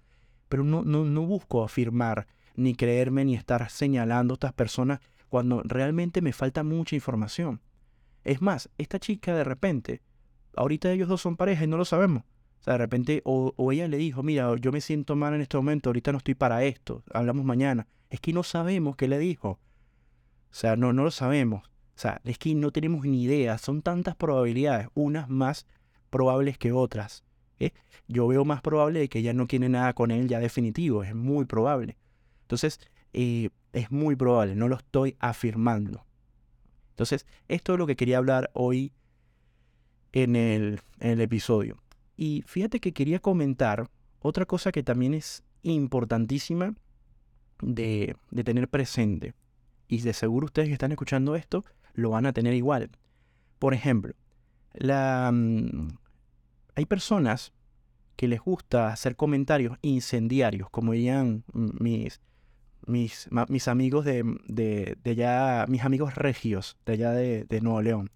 Pero 0.49 0.63
no, 0.63 0.83
no, 0.83 1.05
no 1.05 1.21
busco 1.25 1.63
afirmar, 1.63 2.27
ni 2.55 2.75
creerme, 2.75 3.25
ni 3.25 3.35
estar 3.35 3.69
señalando 3.69 4.33
a 4.33 4.35
estas 4.35 4.53
personas 4.53 4.99
cuando 5.29 5.61
realmente 5.63 6.21
me 6.21 6.33
falta 6.33 6.63
mucha 6.63 6.95
información. 6.95 7.61
Es 8.23 8.41
más, 8.41 8.69
esta 8.77 8.99
chica 8.99 9.33
de 9.33 9.43
repente, 9.43 10.01
ahorita 10.55 10.91
ellos 10.91 11.07
dos 11.07 11.21
son 11.21 11.37
pareja 11.37 11.63
y 11.63 11.67
no 11.67 11.77
lo 11.77 11.85
sabemos. 11.85 12.23
O 12.59 12.63
sea, 12.63 12.73
de 12.73 12.77
repente, 12.79 13.21
o, 13.25 13.53
ella 13.71 13.87
le 13.87 13.97
dijo, 13.97 14.21
mira, 14.21 14.53
yo 14.57 14.71
me 14.71 14.81
siento 14.81 15.15
mal 15.15 15.33
en 15.33 15.41
este 15.41 15.57
momento, 15.57 15.89
ahorita 15.89 16.11
no 16.11 16.19
estoy 16.19 16.35
para 16.35 16.63
esto, 16.63 17.03
hablamos 17.11 17.43
mañana. 17.43 17.87
Es 18.09 18.19
que 18.19 18.33
no 18.33 18.43
sabemos 18.43 18.95
qué 18.95 19.07
le 19.07 19.17
dijo. 19.17 19.51
O 19.51 20.53
sea, 20.53 20.75
no, 20.75 20.93
no 20.93 21.03
lo 21.03 21.11
sabemos. 21.11 21.63
O 21.65 21.99
sea, 22.01 22.21
es 22.23 22.37
que 22.37 22.53
no 22.53 22.71
tenemos 22.71 23.05
ni 23.05 23.23
idea. 23.23 23.57
Son 23.57 23.81
tantas 23.81 24.15
probabilidades, 24.15 24.89
unas 24.93 25.29
más 25.29 25.65
probables 26.11 26.59
que 26.59 26.71
otras. 26.71 27.23
¿eh? 27.59 27.71
Yo 28.07 28.27
veo 28.27 28.45
más 28.45 28.61
probable 28.61 28.99
de 28.99 29.09
que 29.09 29.19
ella 29.19 29.33
no 29.33 29.47
quiere 29.47 29.67
nada 29.69 29.93
con 29.93 30.11
él 30.11 30.27
ya 30.27 30.39
definitivo, 30.39 31.03
es 31.03 31.15
muy 31.15 31.45
probable. 31.45 31.97
Entonces, 32.43 32.79
eh, 33.13 33.49
es 33.73 33.89
muy 33.89 34.15
probable, 34.15 34.55
no 34.55 34.67
lo 34.67 34.75
estoy 34.75 35.15
afirmando. 35.19 36.05
Entonces, 36.91 37.25
esto 37.47 37.73
es 37.73 37.79
lo 37.79 37.87
que 37.87 37.95
quería 37.95 38.19
hablar 38.19 38.51
hoy 38.53 38.93
en 40.11 40.35
el, 40.35 40.81
en 40.99 41.11
el 41.11 41.21
episodio. 41.21 41.81
Y 42.15 42.43
fíjate 42.45 42.79
que 42.79 42.93
quería 42.93 43.19
comentar 43.19 43.89
otra 44.19 44.45
cosa 44.45 44.71
que 44.71 44.83
también 44.83 45.13
es 45.15 45.43
importantísima 45.63 46.75
de, 47.61 48.15
de 48.29 48.43
tener 48.43 48.67
presente. 48.67 49.33
y 49.87 50.01
de 50.01 50.13
seguro 50.13 50.45
ustedes 50.45 50.67
que 50.67 50.73
están 50.73 50.91
escuchando 50.91 51.35
esto 51.35 51.65
lo 51.93 52.11
van 52.11 52.25
a 52.25 52.33
tener 52.33 52.53
igual. 52.53 52.89
Por 53.59 53.73
ejemplo, 53.73 54.13
mm, 54.79 55.87
hay 56.75 56.85
personas 56.85 57.53
que 58.15 58.27
les 58.27 58.39
gusta 58.39 58.89
hacer 58.89 59.15
comentarios 59.15 59.77
incendiarios, 59.81 60.69
como 60.69 60.93
dirían 60.93 61.43
mis, 61.53 62.21
mis, 62.85 63.29
mis 63.49 63.67
amigos 63.67 64.05
de, 64.05 64.23
de, 64.47 64.97
de, 65.03 65.11
allá, 65.11 65.65
mis 65.67 65.83
amigos 65.83 66.15
regios 66.15 66.77
de 66.85 66.93
allá 66.93 67.11
de, 67.11 67.45
de 67.45 67.61
Nuevo 67.61 67.81
León, 67.81 68.11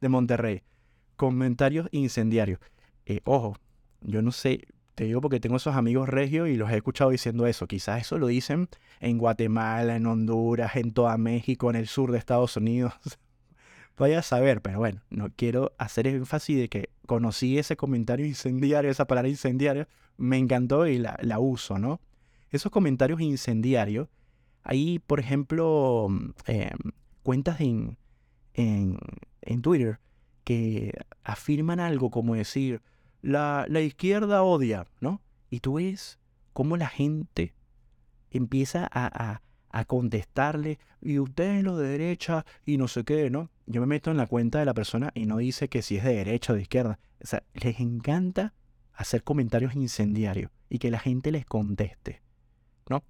de 0.00 0.08
Monterrey. 0.08 0.62
Comentarios 1.16 1.88
incendiarios. 1.92 2.60
Eh, 3.06 3.20
ojo, 3.24 3.56
yo 4.02 4.20
no 4.22 4.32
sé, 4.32 4.66
te 4.94 5.04
digo 5.04 5.20
porque 5.20 5.40
tengo 5.40 5.56
esos 5.56 5.74
amigos 5.76 6.08
regios 6.08 6.48
y 6.48 6.56
los 6.56 6.70
he 6.70 6.76
escuchado 6.76 7.10
diciendo 7.10 7.46
eso. 7.46 7.66
Quizás 7.66 8.00
eso 8.02 8.18
lo 8.18 8.26
dicen 8.26 8.68
en 9.00 9.18
Guatemala, 9.18 9.96
en 9.96 10.06
Honduras, 10.06 10.76
en 10.76 10.92
toda 10.92 11.16
México, 11.16 11.70
en 11.70 11.76
el 11.76 11.86
sur 11.86 12.12
de 12.12 12.18
Estados 12.18 12.56
Unidos. 12.56 12.94
Vaya 13.96 14.18
a 14.18 14.22
saber, 14.22 14.60
pero 14.60 14.78
bueno, 14.78 15.00
no 15.08 15.30
quiero 15.34 15.72
hacer 15.78 16.06
énfasis 16.06 16.58
de 16.58 16.68
que 16.68 16.90
conocí 17.06 17.58
ese 17.58 17.76
comentario 17.76 18.26
incendiario, 18.26 18.90
esa 18.90 19.06
palabra 19.06 19.28
incendiaria, 19.28 19.88
me 20.18 20.36
encantó 20.36 20.86
y 20.86 20.98
la, 20.98 21.18
la 21.22 21.38
uso, 21.38 21.78
¿no? 21.78 22.00
Esos 22.50 22.70
comentarios 22.70 23.20
incendiarios, 23.20 24.08
hay, 24.62 24.98
por 24.98 25.20
ejemplo, 25.20 26.08
eh, 26.46 26.70
cuentas 27.22 27.60
en, 27.60 27.96
en, 28.54 28.98
en 29.42 29.62
Twitter 29.62 29.98
que 30.44 30.92
afirman 31.24 31.80
algo 31.80 32.10
como 32.10 32.34
decir, 32.34 32.82
la, 33.22 33.66
la 33.68 33.80
izquierda 33.80 34.42
odia, 34.42 34.86
¿no? 35.00 35.20
Y 35.50 35.60
tú 35.60 35.74
ves 35.74 36.18
cómo 36.52 36.76
la 36.76 36.88
gente 36.88 37.54
empieza 38.30 38.88
a, 38.90 39.06
a, 39.06 39.42
contestarle, 39.84 40.78
y 41.00 41.18
usted 41.18 41.58
es 41.58 41.64
lo 41.64 41.76
de 41.76 41.88
derecha 41.88 42.44
y 42.64 42.78
no 42.78 42.88
sé 42.88 43.04
qué, 43.04 43.30
¿no? 43.30 43.50
Yo 43.66 43.80
me 43.80 43.86
meto 43.86 44.10
en 44.10 44.16
la 44.16 44.26
cuenta 44.26 44.58
de 44.58 44.64
la 44.64 44.74
persona 44.74 45.10
y 45.14 45.26
no 45.26 45.38
dice 45.38 45.68
que 45.68 45.82
si 45.82 45.96
es 45.96 46.04
de 46.04 46.14
derecha 46.14 46.52
o 46.52 46.56
de 46.56 46.62
izquierda. 46.62 46.98
O 47.22 47.26
sea, 47.26 47.42
les 47.54 47.80
encanta 47.80 48.54
hacer 48.92 49.22
comentarios 49.22 49.74
incendiarios 49.74 50.50
y 50.68 50.78
que 50.78 50.90
la 50.90 50.98
gente 50.98 51.30
les 51.30 51.44
conteste, 51.44 52.22
¿no? 52.88 53.04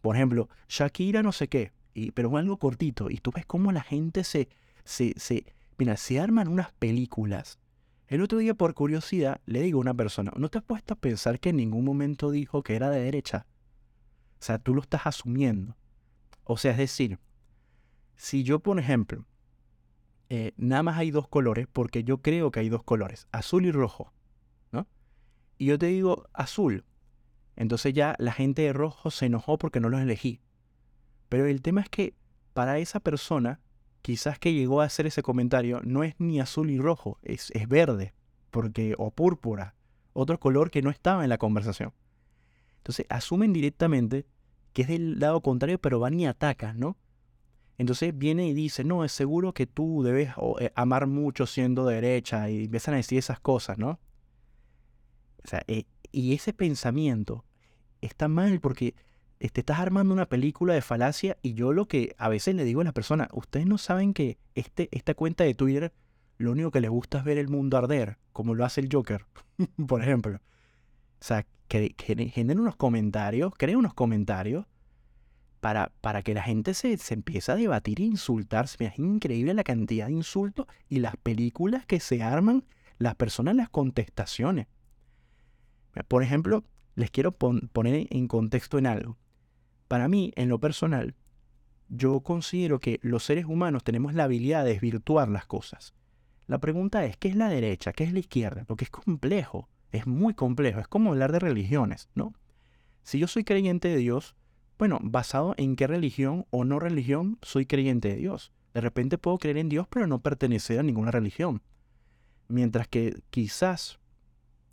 Por 0.00 0.16
ejemplo, 0.16 0.48
Shakira 0.68 1.22
no 1.22 1.32
sé 1.32 1.48
qué, 1.48 1.72
y, 1.94 2.12
pero 2.12 2.36
algo 2.36 2.58
cortito, 2.58 3.10
y 3.10 3.18
tú 3.18 3.32
ves 3.32 3.46
cómo 3.46 3.72
la 3.72 3.82
gente 3.82 4.24
se, 4.24 4.48
se, 4.84 5.14
se, 5.16 5.44
mira, 5.78 5.96
se 5.96 6.20
arman 6.20 6.48
unas 6.48 6.72
películas 6.72 7.58
el 8.12 8.20
otro 8.20 8.36
día, 8.36 8.52
por 8.52 8.74
curiosidad, 8.74 9.40
le 9.46 9.62
digo 9.62 9.78
a 9.78 9.80
una 9.80 9.94
persona, 9.94 10.32
¿no 10.36 10.50
te 10.50 10.58
has 10.58 10.64
puesto 10.64 10.92
a 10.92 10.98
pensar 10.98 11.40
que 11.40 11.48
en 11.48 11.56
ningún 11.56 11.82
momento 11.82 12.30
dijo 12.30 12.62
que 12.62 12.76
era 12.76 12.90
de 12.90 13.00
derecha? 13.00 13.46
O 14.38 14.44
sea, 14.44 14.58
tú 14.58 14.74
lo 14.74 14.82
estás 14.82 15.06
asumiendo. 15.06 15.78
O 16.44 16.56
sea, 16.56 16.72
es 16.72 16.78
decir, 16.78 17.18
si 18.16 18.42
yo, 18.42 18.60
por 18.60 18.78
ejemplo, 18.78 19.24
eh, 20.28 20.52
nada 20.56 20.82
más 20.82 20.98
hay 20.98 21.10
dos 21.10 21.28
colores, 21.28 21.66
porque 21.72 22.04
yo 22.04 22.22
creo 22.22 22.50
que 22.50 22.60
hay 22.60 22.68
dos 22.68 22.82
colores, 22.82 23.26
azul 23.32 23.66
y 23.66 23.70
rojo, 23.70 24.12
¿no? 24.70 24.86
Y 25.58 25.66
yo 25.66 25.78
te 25.78 25.86
digo 25.86 26.28
azul, 26.32 26.84
entonces 27.56 27.92
ya 27.92 28.16
la 28.18 28.32
gente 28.32 28.62
de 28.62 28.72
rojo 28.72 29.10
se 29.10 29.26
enojó 29.26 29.58
porque 29.58 29.80
no 29.80 29.88
los 29.88 30.00
elegí. 30.00 30.40
Pero 31.28 31.46
el 31.46 31.62
tema 31.62 31.82
es 31.82 31.88
que 31.88 32.14
para 32.54 32.78
esa 32.78 33.00
persona 33.00 33.60
quizás 34.02 34.38
que 34.38 34.52
llegó 34.52 34.80
a 34.80 34.86
hacer 34.86 35.06
ese 35.06 35.22
comentario 35.22 35.80
no 35.84 36.02
es 36.02 36.14
ni 36.18 36.40
azul 36.40 36.70
y 36.70 36.78
rojo, 36.78 37.18
es, 37.22 37.50
es 37.52 37.68
verde, 37.68 38.14
porque, 38.50 38.94
o 38.98 39.10
púrpura, 39.10 39.74
otro 40.12 40.38
color 40.40 40.70
que 40.70 40.82
no 40.82 40.90
estaba 40.90 41.22
en 41.22 41.30
la 41.30 41.38
conversación. 41.38 41.92
Entonces 42.78 43.06
asumen 43.08 43.52
directamente 43.52 44.26
que 44.72 44.82
es 44.82 44.88
del 44.88 45.18
lado 45.18 45.40
contrario, 45.40 45.80
pero 45.80 46.00
van 46.00 46.18
y 46.18 46.26
atacan, 46.26 46.78
¿no? 46.78 46.96
Entonces 47.78 48.16
viene 48.16 48.46
y 48.48 48.54
dice, 48.54 48.84
no, 48.84 49.04
es 49.04 49.12
seguro 49.12 49.54
que 49.54 49.66
tú 49.66 50.02
debes 50.02 50.30
eh, 50.60 50.70
amar 50.74 51.06
mucho 51.06 51.46
siendo 51.46 51.86
derecha 51.86 52.48
y 52.50 52.64
empiezan 52.64 52.94
a 52.94 52.98
decir 52.98 53.18
esas 53.18 53.40
cosas, 53.40 53.78
¿no? 53.78 53.98
O 55.44 55.48
sea, 55.48 55.62
eh, 55.66 55.84
y 56.12 56.34
ese 56.34 56.52
pensamiento 56.52 57.44
está 58.00 58.28
mal 58.28 58.60
porque 58.60 58.94
te 59.38 59.60
estás 59.60 59.80
armando 59.80 60.14
una 60.14 60.28
película 60.28 60.74
de 60.74 60.82
falacia 60.82 61.36
y 61.42 61.54
yo 61.54 61.72
lo 61.72 61.88
que 61.88 62.14
a 62.18 62.28
veces 62.28 62.54
le 62.54 62.64
digo 62.64 62.82
a 62.82 62.84
las 62.84 62.92
personas, 62.92 63.28
ustedes 63.32 63.66
no 63.66 63.78
saben 63.78 64.14
que 64.14 64.38
este, 64.54 64.88
esta 64.92 65.14
cuenta 65.14 65.42
de 65.42 65.54
Twitter 65.54 65.92
lo 66.38 66.52
único 66.52 66.70
que 66.70 66.80
les 66.80 66.90
gusta 66.90 67.18
es 67.18 67.24
ver 67.24 67.38
el 67.38 67.48
mundo 67.48 67.76
arder, 67.76 68.18
como 68.32 68.54
lo 68.54 68.64
hace 68.64 68.80
el 68.80 68.88
Joker, 68.92 69.26
por 69.88 70.02
ejemplo. 70.02 70.36
O 70.36 71.24
sea, 71.24 71.46
que, 71.72 71.94
generen 71.96 72.60
unos 72.60 72.76
comentarios, 72.76 73.52
creen 73.56 73.78
unos 73.78 73.94
comentarios 73.94 74.66
para, 75.60 75.90
para 76.00 76.22
que 76.22 76.34
la 76.34 76.42
gente 76.42 76.74
se, 76.74 76.96
se 76.98 77.14
empiece 77.14 77.50
a 77.50 77.56
debatir 77.56 78.00
e 78.00 78.04
insultarse. 78.04 78.84
es 78.84 78.98
increíble 78.98 79.54
la 79.54 79.64
cantidad 79.64 80.06
de 80.06 80.12
insultos 80.12 80.66
y 80.88 80.98
las 80.98 81.16
películas 81.16 81.86
que 81.86 81.98
se 82.00 82.22
arman 82.22 82.64
las 82.98 83.14
personas, 83.14 83.56
las 83.56 83.70
contestaciones. 83.70 84.66
Por 86.08 86.22
ejemplo, 86.22 86.64
les 86.94 87.10
quiero 87.10 87.32
poner 87.32 88.06
en 88.10 88.28
contexto 88.28 88.78
en 88.78 88.86
algo. 88.86 89.16
Para 89.88 90.08
mí, 90.08 90.32
en 90.36 90.48
lo 90.48 90.58
personal, 90.58 91.14
yo 91.88 92.20
considero 92.20 92.80
que 92.80 92.98
los 93.02 93.24
seres 93.24 93.46
humanos 93.46 93.82
tenemos 93.82 94.14
la 94.14 94.24
habilidad 94.24 94.64
de 94.64 94.72
desvirtuar 94.72 95.28
las 95.28 95.46
cosas. 95.46 95.94
La 96.46 96.58
pregunta 96.58 97.04
es, 97.04 97.16
¿qué 97.16 97.28
es 97.28 97.36
la 97.36 97.48
derecha? 97.48 97.92
¿Qué 97.92 98.04
es 98.04 98.12
la 98.12 98.18
izquierda? 98.18 98.64
Porque 98.66 98.84
es 98.84 98.90
complejo, 98.90 99.68
es 99.92 100.06
muy 100.06 100.34
complejo, 100.34 100.80
es 100.80 100.88
como 100.88 101.10
hablar 101.10 101.32
de 101.32 101.38
religiones, 101.38 102.08
¿no? 102.14 102.34
Si 103.02 103.18
yo 103.18 103.28
soy 103.28 103.44
creyente 103.44 103.88
de 103.88 103.96
Dios, 103.96 104.34
bueno, 104.78 104.98
basado 105.02 105.54
en 105.58 105.76
qué 105.76 105.86
religión 105.86 106.46
o 106.50 106.64
no 106.64 106.78
religión 106.78 107.38
soy 107.42 107.66
creyente 107.66 108.08
de 108.08 108.16
Dios. 108.16 108.52
De 108.74 108.80
repente 108.80 109.18
puedo 109.18 109.38
creer 109.38 109.58
en 109.58 109.68
Dios 109.68 109.86
pero 109.88 110.06
no 110.06 110.20
pertenecer 110.20 110.80
a 110.80 110.82
ninguna 110.82 111.10
religión. 111.10 111.62
Mientras 112.48 112.88
que 112.88 113.22
quizás 113.30 114.00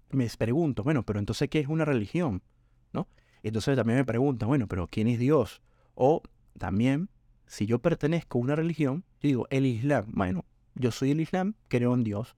me 0.09 0.27
pregunto, 0.37 0.83
bueno, 0.83 1.03
pero 1.03 1.19
entonces 1.19 1.49
¿qué 1.49 1.59
es 1.59 1.67
una 1.67 1.85
religión? 1.85 2.41
¿No? 2.93 3.07
Entonces 3.43 3.75
también 3.75 3.99
me 3.99 4.05
preguntan, 4.05 4.47
bueno, 4.47 4.67
pero 4.67 4.87
¿quién 4.87 5.07
es 5.07 5.19
Dios? 5.19 5.61
O 5.95 6.23
también, 6.57 7.09
si 7.45 7.65
yo 7.65 7.79
pertenezco 7.79 8.37
a 8.37 8.41
una 8.41 8.55
religión, 8.55 9.03
yo 9.21 9.27
digo, 9.27 9.47
el 9.49 9.65
Islam. 9.65 10.05
Bueno, 10.13 10.45
yo 10.75 10.91
soy 10.91 11.11
el 11.11 11.21
Islam, 11.21 11.55
creo 11.67 11.93
en 11.93 12.03
Dios. 12.03 12.35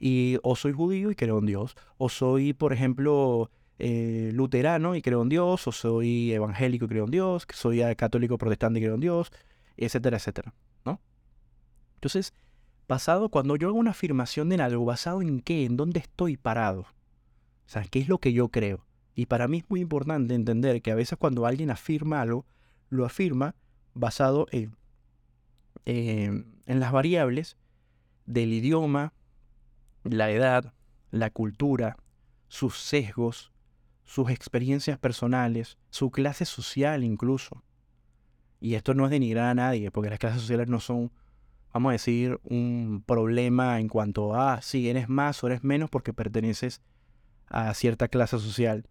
Y, 0.00 0.38
o 0.42 0.56
soy 0.56 0.72
judío 0.72 1.10
y 1.10 1.14
creo 1.14 1.38
en 1.38 1.46
Dios. 1.46 1.76
O 1.98 2.08
soy, 2.08 2.54
por 2.54 2.72
ejemplo, 2.72 3.50
eh, 3.78 4.30
luterano 4.34 4.96
y 4.96 5.02
creo 5.02 5.22
en 5.22 5.28
Dios. 5.28 5.68
O 5.68 5.72
soy 5.72 6.32
evangélico 6.32 6.86
y 6.86 6.88
creo 6.88 7.04
en 7.04 7.10
Dios. 7.10 7.46
Soy 7.52 7.82
católico 7.96 8.38
protestante 8.38 8.80
y 8.80 8.82
creo 8.82 8.94
en 8.94 9.00
Dios. 9.00 9.30
Etcétera, 9.76 10.16
etcétera. 10.16 10.54
¿No? 10.86 11.00
Entonces, 11.96 12.32
basado, 12.88 13.28
cuando 13.28 13.56
yo 13.56 13.68
hago 13.68 13.78
una 13.78 13.90
afirmación 13.90 14.50
en 14.52 14.62
algo, 14.62 14.86
¿basado 14.86 15.20
en 15.20 15.40
qué? 15.40 15.66
¿En 15.66 15.76
dónde 15.76 16.00
estoy 16.00 16.38
parado? 16.38 16.80
O 16.80 16.86
sea, 17.66 17.84
¿qué 17.84 18.00
es 18.00 18.08
lo 18.08 18.18
que 18.18 18.32
yo 18.32 18.48
creo? 18.48 18.86
Y 19.14 19.26
para 19.26 19.48
mí 19.48 19.58
es 19.58 19.64
muy 19.68 19.80
importante 19.80 20.34
entender 20.34 20.80
que 20.80 20.90
a 20.90 20.94
veces 20.94 21.18
cuando 21.18 21.44
alguien 21.44 21.70
afirma 21.70 22.22
algo, 22.22 22.46
lo 22.88 23.04
afirma 23.04 23.54
basado 23.92 24.46
en, 24.50 24.74
en 25.84 26.80
las 26.80 26.90
variables 26.90 27.58
del 28.24 28.52
idioma, 28.52 29.12
la 30.04 30.30
edad, 30.30 30.72
la 31.10 31.30
cultura, 31.30 31.96
sus 32.48 32.78
sesgos, 32.78 33.52
sus 34.04 34.30
experiencias 34.30 34.98
personales, 34.98 35.78
su 35.90 36.10
clase 36.10 36.44
social 36.44 37.04
incluso. 37.04 37.62
Y 38.60 38.74
esto 38.74 38.94
no 38.94 39.04
es 39.04 39.10
denigrar 39.10 39.46
a 39.46 39.54
nadie, 39.54 39.90
porque 39.90 40.10
las 40.10 40.18
clases 40.18 40.42
sociales 40.42 40.68
no 40.68 40.80
son, 40.80 41.12
vamos 41.72 41.90
a 41.90 41.92
decir, 41.92 42.40
un 42.44 43.02
problema 43.06 43.80
en 43.80 43.88
cuanto 43.88 44.34
a 44.34 44.60
si 44.62 44.90
eres 44.90 45.08
más 45.08 45.42
o 45.42 45.46
eres 45.46 45.64
menos 45.64 45.90
porque 45.90 46.12
perteneces 46.12 46.82
a 47.46 47.72
cierta 47.74 48.08
clase 48.08 48.38
social. 48.38 48.86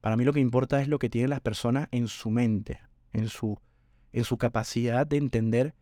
Para 0.00 0.16
mí 0.16 0.24
lo 0.24 0.32
que 0.32 0.40
importa 0.40 0.80
es 0.80 0.88
lo 0.88 0.98
que 0.98 1.10
tienen 1.10 1.30
las 1.30 1.40
personas 1.40 1.88
en 1.90 2.08
su 2.08 2.30
mente, 2.30 2.80
en 3.12 3.28
su, 3.28 3.60
en 4.12 4.24
su 4.24 4.38
capacidad 4.38 5.06
de 5.06 5.18
entender 5.18 5.74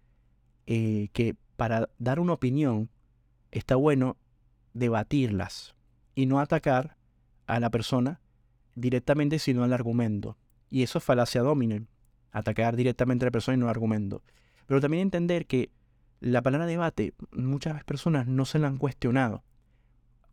eh, 0.66 1.08
que 1.12 1.36
para 1.56 1.88
dar 1.98 2.18
una 2.18 2.32
opinión 2.32 2.90
está 3.50 3.76
bueno 3.76 4.16
debatirlas 4.74 5.74
y 6.14 6.26
no 6.26 6.40
atacar 6.40 6.96
a 7.46 7.60
la 7.60 7.70
persona 7.70 8.20
directamente 8.74 9.38
sino 9.38 9.64
al 9.64 9.72
argumento. 9.72 10.36
Y 10.70 10.82
eso 10.82 10.98
es 10.98 11.04
falacia 11.04 11.42
domine, 11.42 11.86
atacar 12.30 12.76
directamente 12.76 13.24
a 13.24 13.28
la 13.28 13.32
persona 13.32 13.56
y 13.56 13.58
no 13.58 13.66
al 13.66 13.70
argumento. 13.70 14.22
Pero 14.66 14.80
también 14.80 15.02
entender 15.02 15.46
que 15.46 15.70
la 16.20 16.42
palabra 16.42 16.66
debate 16.66 17.14
muchas 17.32 17.82
personas 17.84 18.26
no 18.26 18.44
se 18.44 18.58
la 18.58 18.68
han 18.68 18.78
cuestionado. 18.78 19.42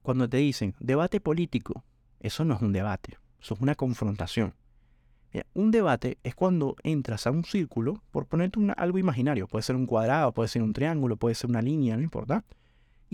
Cuando 0.01 0.29
te 0.29 0.37
dicen 0.37 0.75
debate 0.79 1.19
político, 1.19 1.83
eso 2.19 2.43
no 2.45 2.55
es 2.55 2.61
un 2.61 2.73
debate, 2.73 3.17
eso 3.39 3.53
es 3.53 3.61
una 3.61 3.75
confrontación. 3.75 4.53
un 5.53 5.71
debate 5.71 6.17
es 6.23 6.33
cuando 6.33 6.75
entras 6.83 7.27
a 7.27 7.31
un 7.31 7.43
círculo, 7.43 8.01
por 8.11 8.25
ponerte 8.25 8.59
algo 8.77 8.97
imaginario, 8.97 9.47
puede 9.47 9.63
ser 9.63 9.75
un 9.75 9.85
cuadrado, 9.85 10.31
puede 10.33 10.47
ser 10.47 10.63
un 10.63 10.73
triángulo, 10.73 11.17
puede 11.17 11.35
ser 11.35 11.49
una 11.49 11.61
línea, 11.61 11.97
no 11.97 12.03
importa, 12.03 12.43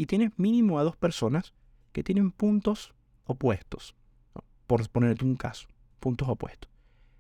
y 0.02 0.08
tienes 0.08 0.32
mínimo 0.38 0.80
a 0.80 0.84
dos 0.84 0.96
personas 0.96 1.54
que 1.92 2.04
tienen 2.04 2.32
puntos 2.32 2.96
opuestos, 3.26 3.96
por 4.66 4.90
ponerte 4.90 5.24
un 5.24 5.36
caso, 5.36 5.68
puntos 6.00 6.28
opuestos. 6.28 6.72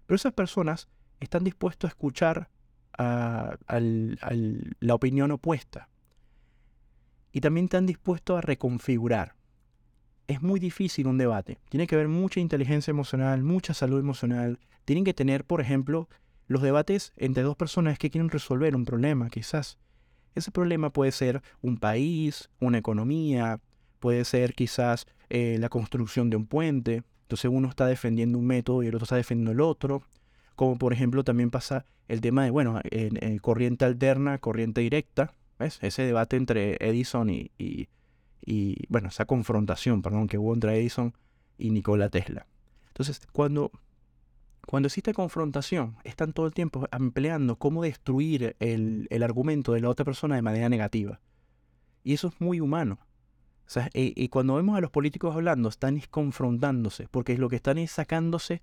Pero 0.07 0.15
esas 0.15 0.34
personas 0.34 0.89
están 1.19 1.43
dispuestos 1.43 1.88
a 1.88 1.91
escuchar 1.91 2.49
a, 2.97 3.55
la 3.69 4.95
opinión 4.95 5.29
opuesta. 5.29 5.89
Y 7.32 7.41
también 7.41 7.65
están 7.65 7.86
dispuestos 7.86 8.39
a 8.39 8.41
reconfigurar. 8.41 9.36
Es 10.25 10.41
muy 10.41 10.59
difícil 10.59 11.05
un 11.05 11.19
debate. 11.19 11.59
Tiene 11.69 11.86
que 11.86 11.93
haber 11.93 12.07
mucha 12.07 12.39
inteligencia 12.39 12.89
emocional, 12.89 13.43
mucha 13.43 13.75
salud 13.75 13.99
emocional. 13.99 14.57
Tienen 14.86 15.03
que 15.03 15.13
tener, 15.13 15.45
por 15.45 15.61
ejemplo, 15.61 16.09
los 16.47 16.63
debates 16.63 17.13
entre 17.15 17.43
dos 17.43 17.55
personas 17.55 17.99
que 17.99 18.09
quieren 18.09 18.32
resolver 18.32 18.75
un 18.75 18.86
problema, 18.86 19.29
quizás. 19.29 19.77
Ese 20.36 20.51
problema 20.51 20.91
puede 20.91 21.11
ser 21.11 21.41
un 21.61 21.77
país, 21.77 22.49
una 22.59 22.77
economía, 22.77 23.59
puede 23.99 24.25
ser 24.25 24.53
quizás 24.53 25.05
eh, 25.29 25.57
la 25.59 25.69
construcción 25.69 26.29
de 26.29 26.38
un 26.38 26.45
puente. 26.45 27.03
Entonces 27.23 27.49
uno 27.51 27.69
está 27.69 27.86
defendiendo 27.86 28.38
un 28.38 28.45
método 28.45 28.84
y 28.84 28.88
el 28.88 28.95
otro 28.95 29.05
está 29.05 29.15
defendiendo 29.15 29.51
el 29.51 29.61
otro. 29.61 30.03
Como 30.55 30.77
por 30.77 30.93
ejemplo 30.93 31.23
también 31.23 31.49
pasa 31.49 31.86
el 32.07 32.21
tema 32.21 32.43
de, 32.43 32.51
bueno, 32.51 32.82
en, 32.84 33.38
corriente 33.39 33.86
alterna, 33.86 34.38
corriente 34.38 34.82
directa. 34.82 35.34
¿Ves? 35.59 35.79
Ese 35.82 36.01
debate 36.03 36.38
entre 36.38 36.77
Edison 36.79 37.29
y, 37.29 37.51
y, 37.57 38.75
bueno, 38.89 39.09
esa 39.09 39.25
confrontación, 39.25 40.01
perdón, 40.01 40.27
que 40.27 40.38
hubo 40.38 40.53
entre 40.53 40.77
Edison 40.77 41.13
y 41.57 41.69
Nikola 41.69 42.09
Tesla. 42.09 42.47
Entonces, 42.88 43.21
cuando 43.32 43.71
cuando 44.68 44.88
existe 44.88 45.14
confrontación, 45.14 45.97
están 46.03 46.34
todo 46.34 46.45
el 46.45 46.53
tiempo 46.53 46.88
empleando 46.91 47.57
cómo 47.57 47.84
destruir 47.84 48.55
el, 48.59 49.07
argumento 49.24 49.74
de 49.74 49.82
la 49.82 49.89
otra 49.89 50.05
persona 50.05 50.36
de 50.36 50.41
manera 50.41 50.70
negativa. 50.70 51.20
Y 52.03 52.14
eso 52.14 52.28
es 52.30 52.39
muy 52.39 52.59
humano. 52.59 52.99
y, 53.93 54.28
cuando 54.30 54.55
vemos 54.55 54.78
a 54.78 54.82
los 54.82 54.91
políticos 54.91 55.36
hablando, 55.36 55.70
están 55.70 56.01
confrontándose, 56.09 57.07
porque 57.09 57.38
lo 57.38 57.49
que 57.49 57.57
están 57.57 57.78
es 57.78 57.91
sacándose 57.91 58.62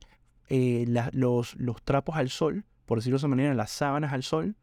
eh, 0.48 0.86
los, 1.12 1.56
los, 1.56 1.82
trapos 1.82 2.16
al 2.16 2.30
sol, 2.30 2.64
por 2.86 2.98
decirlo 2.98 3.16
de 3.16 3.20
esa 3.20 3.28
manera, 3.28 3.54
las 3.54 3.70
sábanas 3.70 4.12
al 4.12 4.22
sol. 4.22 4.56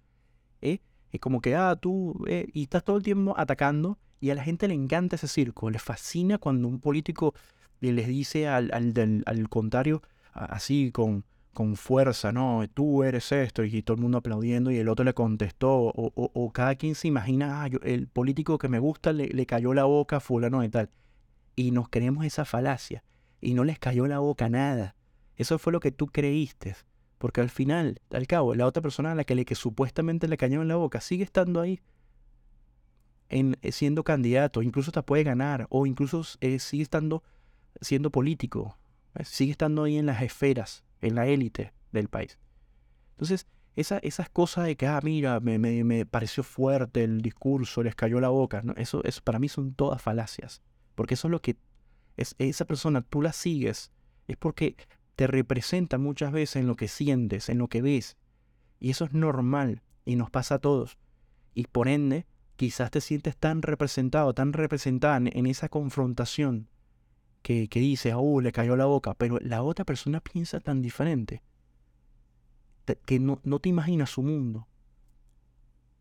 ¿eh? 0.61 0.79
Es 1.11 1.19
como 1.19 1.41
que, 1.41 1.55
ah, 1.55 1.75
tú, 1.75 2.23
eh", 2.27 2.47
y 2.53 2.63
estás 2.63 2.83
todo 2.83 2.97
el 2.97 3.03
tiempo 3.03 3.35
atacando, 3.37 3.99
y 4.19 4.29
a 4.29 4.35
la 4.35 4.43
gente 4.43 4.67
le 4.67 4.73
encanta 4.73 5.17
ese 5.17 5.27
circo, 5.27 5.69
le 5.69 5.79
fascina 5.79 6.37
cuando 6.37 6.67
un 6.67 6.79
político 6.79 7.33
les 7.81 8.07
dice 8.07 8.47
al, 8.47 8.71
al, 8.73 9.23
al 9.25 9.49
contrario, 9.49 10.01
así 10.35 10.91
con, 10.91 11.23
con 11.53 11.77
fuerza, 11.77 12.31
no, 12.31 12.63
tú 12.73 13.03
eres 13.03 13.31
esto, 13.31 13.63
y 13.63 13.81
todo 13.81 13.95
el 13.95 14.01
mundo 14.01 14.17
aplaudiendo, 14.19 14.71
y 14.71 14.77
el 14.77 14.89
otro 14.89 15.05
le 15.05 15.13
contestó, 15.13 15.91
o, 15.95 16.51
cada 16.53 16.75
quien 16.75 16.95
se 16.95 17.07
imagina, 17.07 17.63
ah, 17.63 17.69
el 17.83 18.07
político 18.07 18.57
que 18.57 18.67
me 18.67 18.77
gusta 18.77 19.13
le, 19.13 19.45
cayó 19.45 19.73
la 19.73 19.85
boca 19.85 20.17
a 20.17 20.19
fulano 20.19 20.63
y 20.63 20.69
tal. 20.69 20.89
Y 21.55 21.71
nos 21.71 21.87
creemos 21.87 22.25
esa 22.25 22.43
falacia, 22.43 23.03
y 23.39 23.53
no 23.53 23.63
les 23.63 23.79
cayó 23.79 24.05
la 24.05 24.19
boca 24.19 24.49
nada. 24.49 24.95
Eso 25.37 25.57
fue 25.57 25.71
lo 25.71 25.79
que 25.79 25.91
tú 25.91 26.07
creíste, 26.07 26.75
porque 27.17 27.39
al 27.39 27.49
final, 27.49 28.01
al 28.11 28.27
cabo, 28.27 28.53
la 28.53 28.67
otra 28.67 28.81
persona 28.81 29.13
a 29.13 29.15
la 29.15 29.23
que, 29.23 29.35
le, 29.35 29.45
que 29.45 29.55
supuestamente 29.55 30.27
le 30.27 30.37
cayó 30.37 30.61
en 30.61 30.67
la 30.67 30.75
boca 30.75 30.99
sigue 30.99 31.23
estando 31.23 31.61
ahí, 31.61 31.79
en, 33.29 33.57
eh, 33.61 33.71
siendo 33.71 34.03
candidato, 34.03 34.61
incluso 34.61 34.91
te 34.91 35.01
puede 35.03 35.23
ganar, 35.23 35.67
o 35.69 35.85
incluso 35.85 36.21
eh, 36.41 36.59
sigue 36.59 36.83
estando 36.83 37.23
siendo 37.79 38.11
político, 38.11 38.77
sigue 39.23 39.51
estando 39.51 39.83
ahí 39.83 39.97
en 39.97 40.05
las 40.05 40.21
esferas, 40.21 40.83
en 41.01 41.15
la 41.15 41.27
élite 41.27 41.73
del 41.91 42.09
país. 42.09 42.37
Entonces, 43.11 43.47
esa, 43.75 43.97
esas 43.99 44.29
cosas 44.29 44.65
de 44.65 44.75
que, 44.75 44.87
ah, 44.87 44.99
mira, 45.03 45.39
me, 45.39 45.57
me, 45.59 46.05
pareció 46.05 46.43
fuerte 46.43 47.03
el 47.03 47.21
discurso, 47.21 47.83
les 47.83 47.95
cayó 47.95 48.19
la 48.19 48.29
boca, 48.29 48.61
¿no? 48.61 48.73
eso, 48.77 49.03
eso 49.03 49.21
para 49.23 49.39
mí 49.39 49.49
son 49.49 49.73
todas 49.73 50.01
falacias. 50.01 50.61
Porque 50.95 51.15
eso 51.15 51.27
es 51.27 51.31
lo 51.31 51.41
que 51.41 51.57
es, 52.17 52.35
esa 52.37 52.65
persona, 52.65 53.01
tú 53.01 53.21
la 53.21 53.33
sigues, 53.33 53.91
es 54.27 54.37
porque 54.37 54.75
te 55.15 55.27
representa 55.27 55.97
muchas 55.97 56.31
veces 56.31 56.57
en 56.57 56.67
lo 56.67 56.75
que 56.75 56.87
sientes, 56.87 57.49
en 57.49 57.57
lo 57.57 57.67
que 57.67 57.81
ves. 57.81 58.17
Y 58.79 58.91
eso 58.91 59.05
es 59.05 59.13
normal 59.13 59.81
y 60.05 60.15
nos 60.15 60.29
pasa 60.29 60.55
a 60.55 60.59
todos. 60.59 60.97
Y 61.53 61.67
por 61.67 61.87
ende, 61.87 62.25
quizás 62.55 62.91
te 62.91 63.01
sientes 63.01 63.35
tan 63.35 63.61
representado, 63.61 64.33
tan 64.33 64.53
representada 64.53 65.17
en 65.17 65.45
esa 65.45 65.69
confrontación 65.69 66.69
que, 67.45 67.79
dice, 67.79 68.15
oh, 68.15 68.41
le 68.41 68.51
cayó 68.51 68.75
la 68.75 68.85
boca, 68.85 69.13
pero 69.13 69.37
la 69.39 69.61
otra 69.61 69.85
persona 69.85 70.19
piensa 70.19 70.59
tan 70.59 70.81
diferente 70.81 71.43
que 73.05 73.19
no, 73.19 73.37
te 73.59 73.69
imaginas 73.69 74.09
su 74.09 74.23
mundo. 74.23 74.67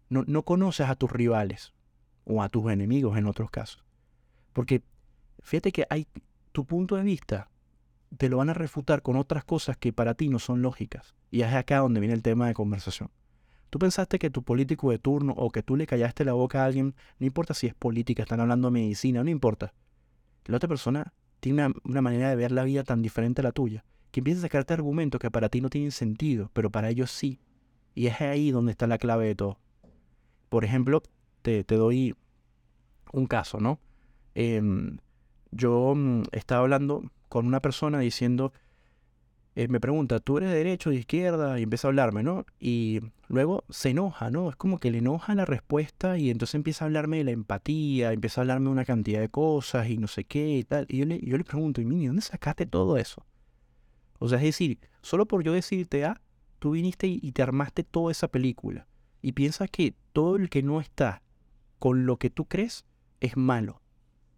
No, 0.09 0.25
no 0.27 0.43
conoces 0.45 0.89
a 0.89 0.95
tus 0.95 1.13
rivales 1.13 1.75
o 2.25 2.43
a 2.43 2.49
tus 2.49 2.73
enemigos 2.73 3.19
en 3.19 3.27
otros 3.27 3.51
casos. 3.51 3.85
Porque 4.55 4.83
fíjate 5.41 5.71
que 5.71 5.87
hay 5.91 6.07
tu 6.53 6.65
punto 6.65 6.97
de 6.97 7.03
vista 7.03 7.51
te 8.17 8.31
lo 8.31 8.39
van 8.39 8.49
a 8.49 8.55
refutar 8.55 9.03
con 9.03 9.17
otras 9.17 9.45
cosas 9.45 9.77
que 9.77 9.93
para 9.93 10.15
ti 10.15 10.31
no 10.31 10.39
son 10.39 10.63
lógicas. 10.63 11.15
Y 11.31 11.43
es 11.43 11.53
acá 11.53 11.79
donde 11.79 12.01
viene 12.01 12.15
el 12.15 12.23
tema 12.23 12.47
de 12.47 12.55
conversación. 12.55 13.11
Tú 13.69 13.79
pensaste 13.79 14.19
que 14.19 14.31
tu 14.31 14.45
político 14.45 14.91
de 14.91 14.99
turno 14.99 15.35
o 15.37 15.51
que 15.51 15.63
tú 15.63 15.77
le 15.77 15.87
callaste 15.87 16.25
la 16.25 16.33
boca 16.33 16.63
a 16.63 16.67
alguien, 16.67 16.95
no 17.19 17.27
importa 17.27 17.53
si 17.53 17.67
es 17.67 17.75
política, 17.75 18.23
están 18.23 18.41
hablando 18.41 18.69
de 18.69 18.73
medicina, 18.73 19.23
no 19.23 19.31
importa. 19.31 19.75
La 20.47 20.57
otra 20.57 20.69
persona 20.69 21.13
tiene 21.45 21.75
una, 21.85 22.01
manera 22.01 22.31
de 22.31 22.37
ver 22.37 22.53
la 22.53 22.65
vida 22.65 22.85
tan 22.85 23.03
diferente 23.03 23.43
a 23.43 23.45
la 23.45 23.53
tuya, 23.53 23.85
que 24.11 24.21
empieza 24.21 24.39
a 24.39 24.43
sacarte 24.43 24.73
argumentos 24.73 25.21
que 25.21 25.31
para 25.31 25.51
ti 25.51 25.61
no 25.61 25.69
tienen 25.69 25.93
sentido, 25.93 26.51
pero 26.55 26.71
para 26.71 26.89
ellos 26.89 27.11
sí. 27.11 27.39
Y 27.95 28.07
es 28.07 28.19
ahí 28.23 28.51
donde 28.51 28.73
está 28.73 28.87
la 28.87 28.97
clave 28.97 29.27
de 29.27 29.35
todo. 29.35 29.59
Por 30.49 30.65
ejemplo, 30.65 31.03
te, 31.43 31.63
doy 31.65 32.15
un 33.13 33.27
caso, 33.27 33.61
¿no? 33.61 33.79
Em, 34.35 34.97
yo 35.51 35.93
mm, 35.95 36.23
estaba 36.33 36.63
hablando 36.63 37.03
con 37.29 37.47
una 37.47 37.61
persona 37.61 37.99
diciendo, 37.99 38.55
eh, 39.55 39.69
me 39.69 39.81
pregunta, 39.81 40.21
¿tú 40.21 40.39
eres 40.39 40.49
de 40.49 40.57
derecho 40.57 40.89
o 40.89 40.93
de 40.95 41.01
izquierda? 41.01 41.61
Y 41.61 41.65
empieza 41.65 41.89
a 41.89 41.91
hablarme, 41.91 42.23
¿no? 42.23 42.47
Y 42.59 43.03
luego 43.29 43.65
se 43.71 43.91
enoja, 43.91 44.31
¿no? 44.31 44.51
Es 44.51 44.57
como 44.57 44.79
que 44.79 44.91
le 44.91 44.99
enoja 44.99 45.35
la 45.35 45.45
respuesta 45.45 46.19
y 46.19 46.31
entonces 46.31 46.55
empieza 46.55 46.85
a 46.85 46.87
hablarme 46.87 47.19
de 47.19 47.25
la 47.25 47.31
empatía, 47.31 48.13
empieza 48.13 48.41
a 48.41 48.43
hablarme 48.43 48.67
de 48.67 48.73
una 48.73 48.85
cantidad 48.85 49.21
de 49.21 49.29
cosas 49.29 49.89
y 49.89 49.99
no 49.99 50.07
sé 50.07 50.25
qué 50.25 50.59
y 50.59 50.65
tal. 50.65 50.87
Y 50.89 50.99
yo 50.99 51.07
le, 51.07 51.21
yo 51.21 51.37
le 51.37 51.45
pregunto, 51.45 51.81
¿y 51.81 51.85
Mini, 51.85 52.07
dónde 52.07 52.23
sacaste 52.23 52.67
todo 52.67 52.97
eso? 52.97 53.25
O 54.19 54.29
sea, 54.29 54.39
es 54.39 54.45
decir, 54.45 54.79
solo 55.03 55.27
por 55.27 55.43
yo 55.43 55.53
decirte, 55.53 56.05
ah, 56.05 56.21
tú 56.59 56.73
viniste 56.73 57.07
y, 57.07 57.21
y 57.23 57.33
te 57.33 57.43
armaste 57.43 57.85
toda 57.85 58.13
esa 58.13 58.29
película. 58.29 58.87
Y 59.23 59.33
piensas 59.33 59.71
que 59.71 59.95
todo 60.13 60.37
el 60.37 60.51
que 60.51 60.63
no 60.63 60.81
está 60.81 61.23
con 61.79 62.07
lo 62.07 62.19
que 62.19 62.31
tú 62.31 62.47
crees 62.47 62.85
es 63.21 63.37
malo 63.37 63.81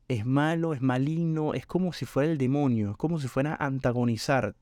es 0.08 0.24
malo, 0.24 0.72
es 0.72 0.80
maligno, 0.80 1.54
es 1.54 1.66
como 1.66 1.92
si 1.92 2.04
fuera 2.04 2.30
el 2.30 2.38
demonio, 2.38 2.92
es 2.92 2.96
como 2.96 3.18
si 3.18 3.28
fuera 3.28 3.54
a 3.54 3.66
antagonizar 3.66 4.54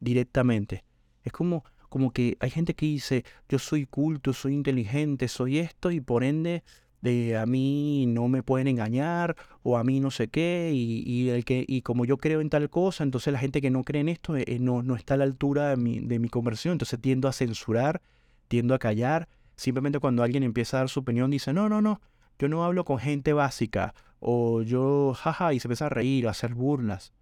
directamente. 0.00 0.84
Es 1.22 1.32
como, 1.32 1.64
como 1.88 2.12
que 2.12 2.36
hay 2.40 2.50
gente 2.50 2.74
que 2.74 2.86
dice, 2.86 3.24
yo 3.48 3.58
soy 3.58 3.86
culto, 3.86 4.32
soy 4.32 4.54
inteligente, 4.54 5.28
soy 5.28 5.58
esto 5.58 5.90
y 5.90 6.00
por 6.00 6.24
ende 6.24 6.62
de 7.00 7.36
a 7.36 7.46
mí 7.46 8.06
no 8.08 8.28
me 8.28 8.42
pueden 8.42 8.68
engañar 8.68 9.36
o 9.62 9.76
a 9.76 9.84
mí 9.84 10.00
no 10.00 10.10
sé 10.10 10.28
qué 10.28 10.72
y, 10.74 11.28
el 11.28 11.44
que, 11.44 11.64
y 11.66 11.82
como 11.82 12.04
yo 12.04 12.16
creo 12.16 12.40
en 12.40 12.50
tal 12.50 12.68
cosa, 12.70 13.04
entonces 13.04 13.32
la 13.32 13.38
gente 13.38 13.60
que 13.60 13.70
no 13.70 13.84
cree 13.84 14.00
en 14.00 14.08
esto 14.08 14.36
eh, 14.36 14.58
no, 14.60 14.82
no 14.82 14.96
está 14.96 15.14
a 15.14 15.16
la 15.18 15.24
altura 15.24 15.70
de 15.70 15.76
mi, 15.76 16.00
de 16.00 16.18
mi 16.18 16.28
conversión, 16.28 16.72
entonces 16.72 17.00
tiendo 17.00 17.28
a 17.28 17.32
censurar, 17.32 18.02
tiendo 18.48 18.74
a 18.74 18.78
callar. 18.78 19.28
Simplemente 19.56 20.00
cuando 20.00 20.22
alguien 20.22 20.42
empieza 20.42 20.76
a 20.76 20.80
dar 20.80 20.88
su 20.88 21.00
opinión 21.00 21.30
dice, 21.30 21.52
no, 21.52 21.68
no, 21.68 21.80
no, 21.80 22.00
yo 22.38 22.48
no 22.48 22.64
hablo 22.64 22.84
con 22.84 22.98
gente 22.98 23.32
básica 23.32 23.94
o 24.20 24.62
yo, 24.62 25.14
jaja, 25.14 25.52
y 25.52 25.60
se 25.60 25.68
empieza 25.68 25.86
a 25.86 25.90
reír, 25.90 26.26
a 26.26 26.30
hacer 26.30 26.54
burlas, 26.54 27.12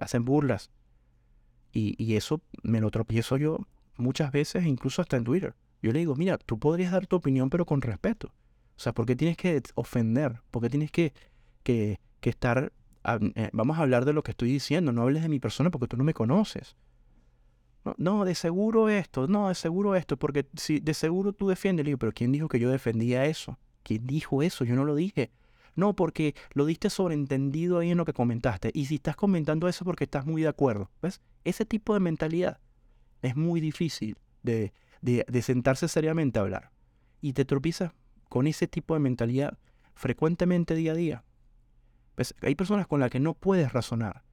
hacen 0.00 0.24
burlas. 0.24 0.70
Y, 1.72 2.16
eso 2.16 2.42
me 2.62 2.80
lo 2.80 2.90
tropiezo 2.90 3.38
yo 3.38 3.66
muchas 3.96 4.32
veces, 4.32 4.64
incluso 4.66 5.02
hasta 5.02 5.16
en 5.16 5.24
Twitter. 5.24 5.54
Yo 5.82 5.92
le 5.92 5.98
digo, 5.98 6.14
mira, 6.14 6.38
tú 6.38 6.58
podrías 6.58 6.92
dar 6.92 7.06
tu 7.06 7.16
opinión, 7.16 7.50
pero 7.50 7.66
con 7.66 7.82
respeto. 7.82 8.28
O 8.76 8.80
sea, 8.80 8.92
¿por 8.92 9.04
qué 9.06 9.16
tienes 9.16 9.36
que 9.36 9.62
ofender? 9.74 10.40
¿Por 10.50 10.62
qué 10.62 10.70
tienes 10.70 10.90
que, 10.90 11.12
que, 11.62 11.98
estar... 12.22 12.72
Eh, 13.04 13.50
vamos 13.52 13.78
a 13.78 13.82
hablar 13.82 14.04
de 14.04 14.12
lo 14.12 14.22
que 14.22 14.30
estoy 14.30 14.50
diciendo, 14.52 14.92
no 14.92 15.02
hables 15.02 15.22
de 15.22 15.28
mi 15.28 15.40
persona 15.40 15.70
porque 15.70 15.88
tú 15.88 15.96
no 15.96 16.04
me 16.04 16.14
conoces. 16.14 16.76
No, 17.84 17.94
no, 17.98 18.24
de 18.24 18.36
seguro 18.36 18.88
esto, 18.88 19.26
no, 19.26 19.48
de 19.48 19.56
seguro 19.56 19.96
esto, 19.96 20.16
porque 20.16 20.46
si 20.54 20.78
de 20.78 20.94
seguro 20.94 21.32
tú 21.32 21.48
defiendes, 21.48 21.84
le 21.84 21.90
digo, 21.90 21.98
pero 21.98 22.12
¿quién 22.12 22.30
dijo 22.30 22.48
que 22.48 22.60
yo 22.60 22.70
defendía 22.70 23.26
eso? 23.26 23.58
¿Quién 23.82 24.06
dijo 24.06 24.42
eso? 24.42 24.64
Yo 24.64 24.76
no 24.76 24.84
lo 24.84 24.94
dije. 24.94 25.32
No, 25.74 25.96
porque 25.96 26.36
lo 26.52 26.64
diste 26.64 26.90
sobreentendido 26.90 27.78
ahí 27.78 27.90
en 27.90 27.98
lo 27.98 28.04
que 28.04 28.12
comentaste. 28.12 28.70
Y 28.72 28.86
si 28.86 28.96
estás 28.96 29.16
comentando 29.16 29.68
eso 29.68 29.84
porque 29.84 30.04
estás 30.04 30.26
muy 30.26 30.42
de 30.42 30.48
acuerdo. 30.48 30.90
¿Ves? 31.00 31.20
Ese 31.44 31.64
tipo 31.64 31.94
de 31.94 32.00
mentalidad 32.00 32.60
es 33.22 33.36
muy 33.36 33.60
difícil 33.60 34.18
de, 34.42 34.72
de, 35.00 35.42
sentarse 35.42 35.88
seriamente 35.88 36.38
a 36.38 36.42
hablar. 36.42 36.70
Y 37.20 37.32
te 37.32 37.44
tropiezas 37.44 37.92
con 38.28 38.46
ese 38.46 38.66
tipo 38.66 38.94
de 38.94 39.00
mentalidad 39.00 39.58
frecuentemente 39.94 40.74
día 40.74 40.92
a 40.92 40.96
día. 40.96 41.24
¿Ves? 42.16 42.34
Hay 42.42 42.54
personas 42.54 42.86
con 42.86 43.00
las 43.00 43.10
que 43.10 43.20
no 43.20 43.34
puedes 43.34 43.72
razonar. 43.72 44.24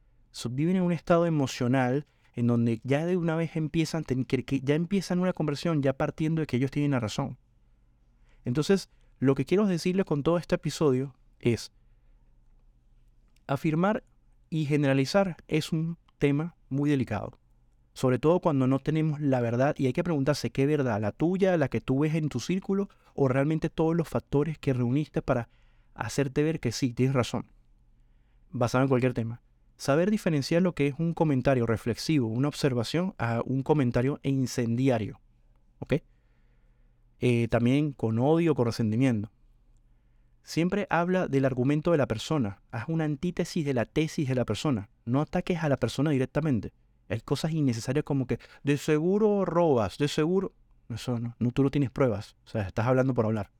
viven 0.49 0.75
en 0.75 0.83
un 0.83 0.91
estado 0.91 1.25
emocional 1.25 2.07
en 2.33 2.47
donde 2.47 2.81
ya 2.83 3.05
de 3.05 3.17
una 3.17 3.35
vez 3.35 3.55
empiezan, 3.55 4.05
ya 4.63 4.75
empiezan 4.75 5.19
una 5.19 5.33
conversión 5.33 5.81
ya 5.81 5.93
partiendo 5.93 6.41
de 6.41 6.47
que 6.47 6.57
ellos 6.57 6.71
tienen 6.71 6.91
la 6.91 6.99
razón. 6.99 7.37
Entonces, 8.45 8.89
lo 9.19 9.35
que 9.35 9.45
quiero 9.45 9.65
decirles 9.65 10.05
con 10.05 10.23
todo 10.23 10.37
este 10.37 10.55
episodio 10.55 11.15
es 11.39 11.71
afirmar 13.47 14.03
y 14.49 14.65
generalizar 14.65 15.37
es 15.47 15.71
un 15.71 15.97
tema 16.17 16.55
muy 16.69 16.89
delicado. 16.89 17.38
Sobre 17.99 18.17
todo 18.17 18.39
cuando 18.39 18.65
no 18.65 18.79
tenemos 18.79 19.19
la 19.19 19.41
verdad 19.41 19.75
y 19.77 19.87
hay 19.87 19.91
que 19.91 20.05
preguntarse 20.05 20.51
qué 20.51 20.65
verdad, 20.65 21.01
la 21.01 21.11
tuya, 21.11 21.57
la 21.57 21.67
que 21.67 21.81
tú 21.81 21.99
ves 21.99 22.15
en 22.15 22.29
tu 22.29 22.39
círculo 22.39 22.87
o 23.13 23.27
realmente 23.27 23.69
todos 23.69 23.93
los 23.93 24.07
factores 24.07 24.57
que 24.57 24.71
reuniste 24.71 25.21
para 25.21 25.49
hacerte 25.95 26.41
ver 26.41 26.61
que 26.61 26.71
sí, 26.71 26.93
tienes 26.93 27.13
razón, 27.13 27.47
basado 28.51 28.85
en 28.85 28.87
cualquier 28.87 29.13
tema. 29.13 29.41
Saber 29.75 30.11
diferenciar 30.11 30.61
lo 30.61 30.75
que 30.75 30.87
es 30.87 30.95
un 30.97 31.13
comentario 31.13 31.65
reflexivo, 31.65 32.27
una 32.27 32.47
observación, 32.47 33.15
a 33.17 33.41
un 33.43 33.63
comentario 33.63 34.21
incendiario. 34.23 35.19
¿Ok? 35.79 35.95
Eh, 37.19 37.49
también 37.49 37.91
con 37.91 38.17
odio, 38.17 38.55
con 38.55 38.67
resentimiento. 38.67 39.29
Siempre 40.43 40.87
habla 40.89 41.27
del 41.27 41.43
argumento 41.43 41.91
de 41.91 41.97
la 41.97 42.07
persona. 42.07 42.61
Haz 42.71 42.85
una 42.87 43.03
antítesis 43.03 43.65
de 43.65 43.73
la 43.73 43.83
tesis 43.83 44.29
de 44.29 44.35
la 44.35 44.45
persona. 44.45 44.87
No 45.03 45.19
ataques 45.19 45.61
a 45.61 45.67
la 45.67 45.75
persona 45.75 46.11
directamente. 46.11 46.71
Hay 47.09 47.21
cosas 47.21 47.51
innecesarias 47.51 48.05
como 48.05 48.27
que 48.27 48.39
de 48.63 48.77
seguro 48.77 49.43
robas, 49.45 49.97
de 49.97 50.07
seguro. 50.07 50.53
Eso 50.89 51.19
no, 51.19 51.35
no 51.39 51.51
tú 51.51 51.63
no 51.63 51.71
tienes 51.71 51.89
pruebas. 51.89 52.35
O 52.45 52.49
sea, 52.49 52.61
estás 52.61 52.87
hablando 52.87 53.13
por 53.13 53.25
hablar. 53.25 53.51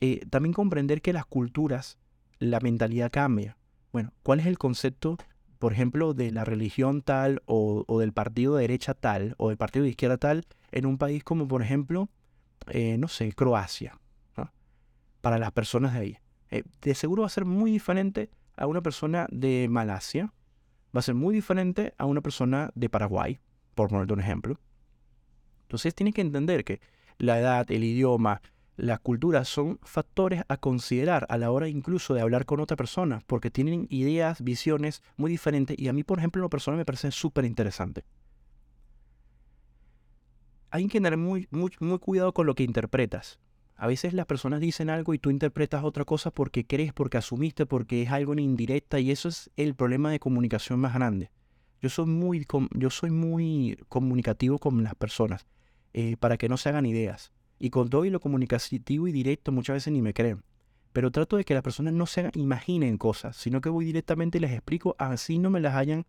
Eh, 0.00 0.24
también 0.30 0.54
comprender 0.54 1.02
que 1.02 1.12
las 1.12 1.26
culturas, 1.26 1.98
la 2.38 2.60
mentalidad 2.60 3.10
cambia. 3.10 3.56
Bueno, 3.92 4.12
¿cuál 4.22 4.40
es 4.40 4.46
el 4.46 4.56
concepto, 4.56 5.18
por 5.58 5.72
ejemplo, 5.72 6.14
de 6.14 6.30
la 6.30 6.44
religión 6.44 7.02
tal 7.02 7.42
o, 7.44 7.84
del 8.00 8.12
partido 8.12 8.56
de 8.56 8.62
derecha 8.62 8.94
tal 8.94 9.34
o 9.36 9.48
del 9.48 9.58
partido 9.58 9.84
de 9.84 9.90
izquierda 9.90 10.16
tal 10.16 10.46
en 10.72 10.86
un 10.86 10.96
país 10.96 11.22
como, 11.22 11.46
por 11.46 11.62
ejemplo, 11.62 12.08
eh, 12.68 12.96
no 12.98 13.08
sé, 13.08 13.32
Croacia? 13.32 13.98
Para 15.20 15.38
las 15.38 15.52
personas 15.52 15.92
de 15.92 15.98
ahí. 15.98 16.18
Eh, 16.50 16.62
de 16.80 16.94
seguro 16.94 17.22
va 17.22 17.26
a 17.26 17.30
ser 17.30 17.44
muy 17.44 17.70
diferente 17.70 18.30
a 18.56 18.66
una 18.66 18.80
persona 18.80 19.26
de 19.30 19.68
Malasia. 19.68 20.32
Va 20.94 21.00
a 21.00 21.02
ser 21.02 21.14
muy 21.14 21.34
diferente 21.34 21.94
a 21.98 22.06
una 22.06 22.20
persona 22.20 22.70
de 22.74 22.88
Paraguay, 22.88 23.40
por 23.74 23.88
ponerte 23.88 24.12
un 24.12 24.20
ejemplo. 24.20 24.60
Entonces 25.62 25.94
tienes 25.94 26.14
que 26.14 26.20
entender 26.20 26.64
que 26.64 26.80
la 27.18 27.38
edad, 27.38 27.70
el 27.70 27.84
idioma, 27.84 28.42
las 28.76 29.00
culturas 29.00 29.46
son 29.46 29.78
factores 29.82 30.42
a 30.48 30.56
considerar 30.56 31.26
a 31.28 31.36
la 31.36 31.50
hora 31.50 31.68
incluso 31.68 32.14
de 32.14 32.22
hablar 32.22 32.46
con 32.46 32.60
otra 32.60 32.76
persona, 32.76 33.20
porque 33.26 33.50
tienen 33.50 33.86
ideas, 33.90 34.42
visiones 34.42 35.02
muy 35.16 35.30
diferentes 35.30 35.78
y 35.78 35.88
a 35.88 35.92
mí, 35.92 36.02
por 36.02 36.18
ejemplo, 36.18 36.40
en 36.40 36.44
lo 36.44 36.50
personal 36.50 36.78
me 36.78 36.84
parece 36.84 37.10
súper 37.10 37.44
interesante. 37.44 38.04
Hay 40.70 40.86
que 40.86 40.98
tener 40.98 41.16
muy, 41.16 41.46
muy, 41.50 41.72
muy 41.80 41.98
cuidado 41.98 42.32
con 42.32 42.46
lo 42.46 42.54
que 42.54 42.62
interpretas. 42.62 43.38
A 43.80 43.86
veces 43.86 44.12
las 44.12 44.26
personas 44.26 44.60
dicen 44.60 44.90
algo 44.90 45.14
y 45.14 45.18
tú 45.18 45.30
interpretas 45.30 45.84
otra 45.84 46.04
cosa 46.04 46.30
porque 46.30 46.66
crees, 46.66 46.92
porque 46.92 47.16
asumiste, 47.16 47.64
porque 47.64 48.02
es 48.02 48.10
algo 48.10 48.34
en 48.34 48.40
indirecta 48.40 49.00
y 49.00 49.10
eso 49.10 49.30
es 49.30 49.50
el 49.56 49.74
problema 49.74 50.10
de 50.10 50.20
comunicación 50.20 50.78
más 50.80 50.92
grande. 50.92 51.30
Yo 51.80 51.88
soy 51.88 52.04
muy, 52.04 52.46
yo 52.72 52.90
soy 52.90 53.10
muy 53.10 53.78
comunicativo 53.88 54.58
con 54.58 54.84
las 54.84 54.94
personas 54.96 55.46
eh, 55.94 56.18
para 56.18 56.36
que 56.36 56.50
no 56.50 56.58
se 56.58 56.68
hagan 56.68 56.84
ideas. 56.84 57.32
Y 57.58 57.70
con 57.70 57.88
todo 57.88 58.04
y 58.04 58.10
lo 58.10 58.20
comunicativo 58.20 59.08
y 59.08 59.12
directo 59.12 59.50
muchas 59.50 59.76
veces 59.76 59.94
ni 59.94 60.02
me 60.02 60.12
creen. 60.12 60.42
Pero 60.92 61.10
trato 61.10 61.38
de 61.38 61.46
que 61.46 61.54
las 61.54 61.62
personas 61.62 61.94
no 61.94 62.04
se 62.04 62.30
imaginen 62.34 62.98
cosas, 62.98 63.34
sino 63.34 63.62
que 63.62 63.70
voy 63.70 63.86
directamente 63.86 64.36
y 64.36 64.42
les 64.42 64.52
explico 64.52 64.94
así 64.98 65.38
no 65.38 65.48
me 65.48 65.60
las 65.60 65.74
hayan, 65.74 66.04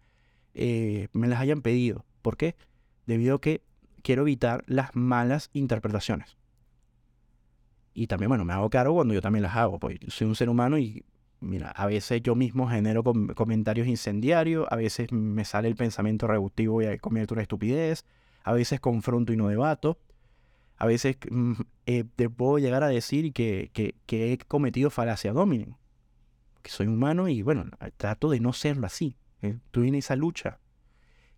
eh, 0.55 1.07
me 1.13 1.29
las 1.29 1.39
hayan 1.39 1.61
pedido. 1.61 2.03
¿Por 2.21 2.35
qué? 2.35 2.57
Debido 3.05 3.35
a 3.35 3.39
que 3.39 3.63
quiero 4.03 4.23
evitar 4.23 4.61
las 4.67 4.93
malas 4.93 5.49
interpretaciones. 5.53 6.40
Y 7.93 8.07
también, 8.07 8.29
bueno, 8.29 8.45
me 8.45 8.53
hago 8.53 8.69
cargo 8.69 8.95
cuando 8.95 9.13
yo 9.13 9.21
también 9.21 9.43
las 9.43 9.55
hago, 9.55 9.79
pues 9.79 9.99
soy 10.07 10.27
un 10.27 10.35
ser 10.35 10.49
humano 10.49 10.77
y, 10.77 11.03
mira, 11.41 11.71
a 11.71 11.85
veces 11.85 12.21
yo 12.23 12.35
mismo 12.35 12.69
genero 12.69 13.03
comentarios 13.03 13.87
incendiarios, 13.87 14.65
a 14.69 14.75
veces 14.75 15.11
me 15.11 15.43
sale 15.43 15.67
el 15.67 15.75
pensamiento 15.75 16.27
reductivo 16.27 16.81
y 16.81 16.97
convierto 16.99 17.33
una 17.33 17.41
estupidez, 17.41 18.05
a 18.43 18.53
veces 18.53 18.79
confronto 18.79 19.33
y 19.33 19.37
no 19.37 19.49
debato, 19.49 19.97
a 20.81 20.87
veces 20.87 21.17
mm, 21.29 21.53
eh, 21.85 22.05
te 22.15 22.27
puedo 22.27 22.57
llegar 22.57 22.83
a 22.83 22.87
decir 22.87 23.33
que, 23.33 23.69
que, 23.71 24.33
he 24.33 24.37
cometido 24.39 24.89
falacia 24.89 25.31
dominen. 25.31 25.75
Que 26.63 26.71
soy 26.71 26.87
humano 26.87 27.27
y 27.27 27.43
bueno, 27.43 27.65
trato 27.97 28.31
de 28.31 28.39
no 28.39 28.51
serlo 28.51 28.87
así. 28.87 29.15
¿eh? 29.43 29.59
Estoy 29.65 29.89
en 29.89 29.95
esa 29.95 30.15
lucha. 30.15 30.59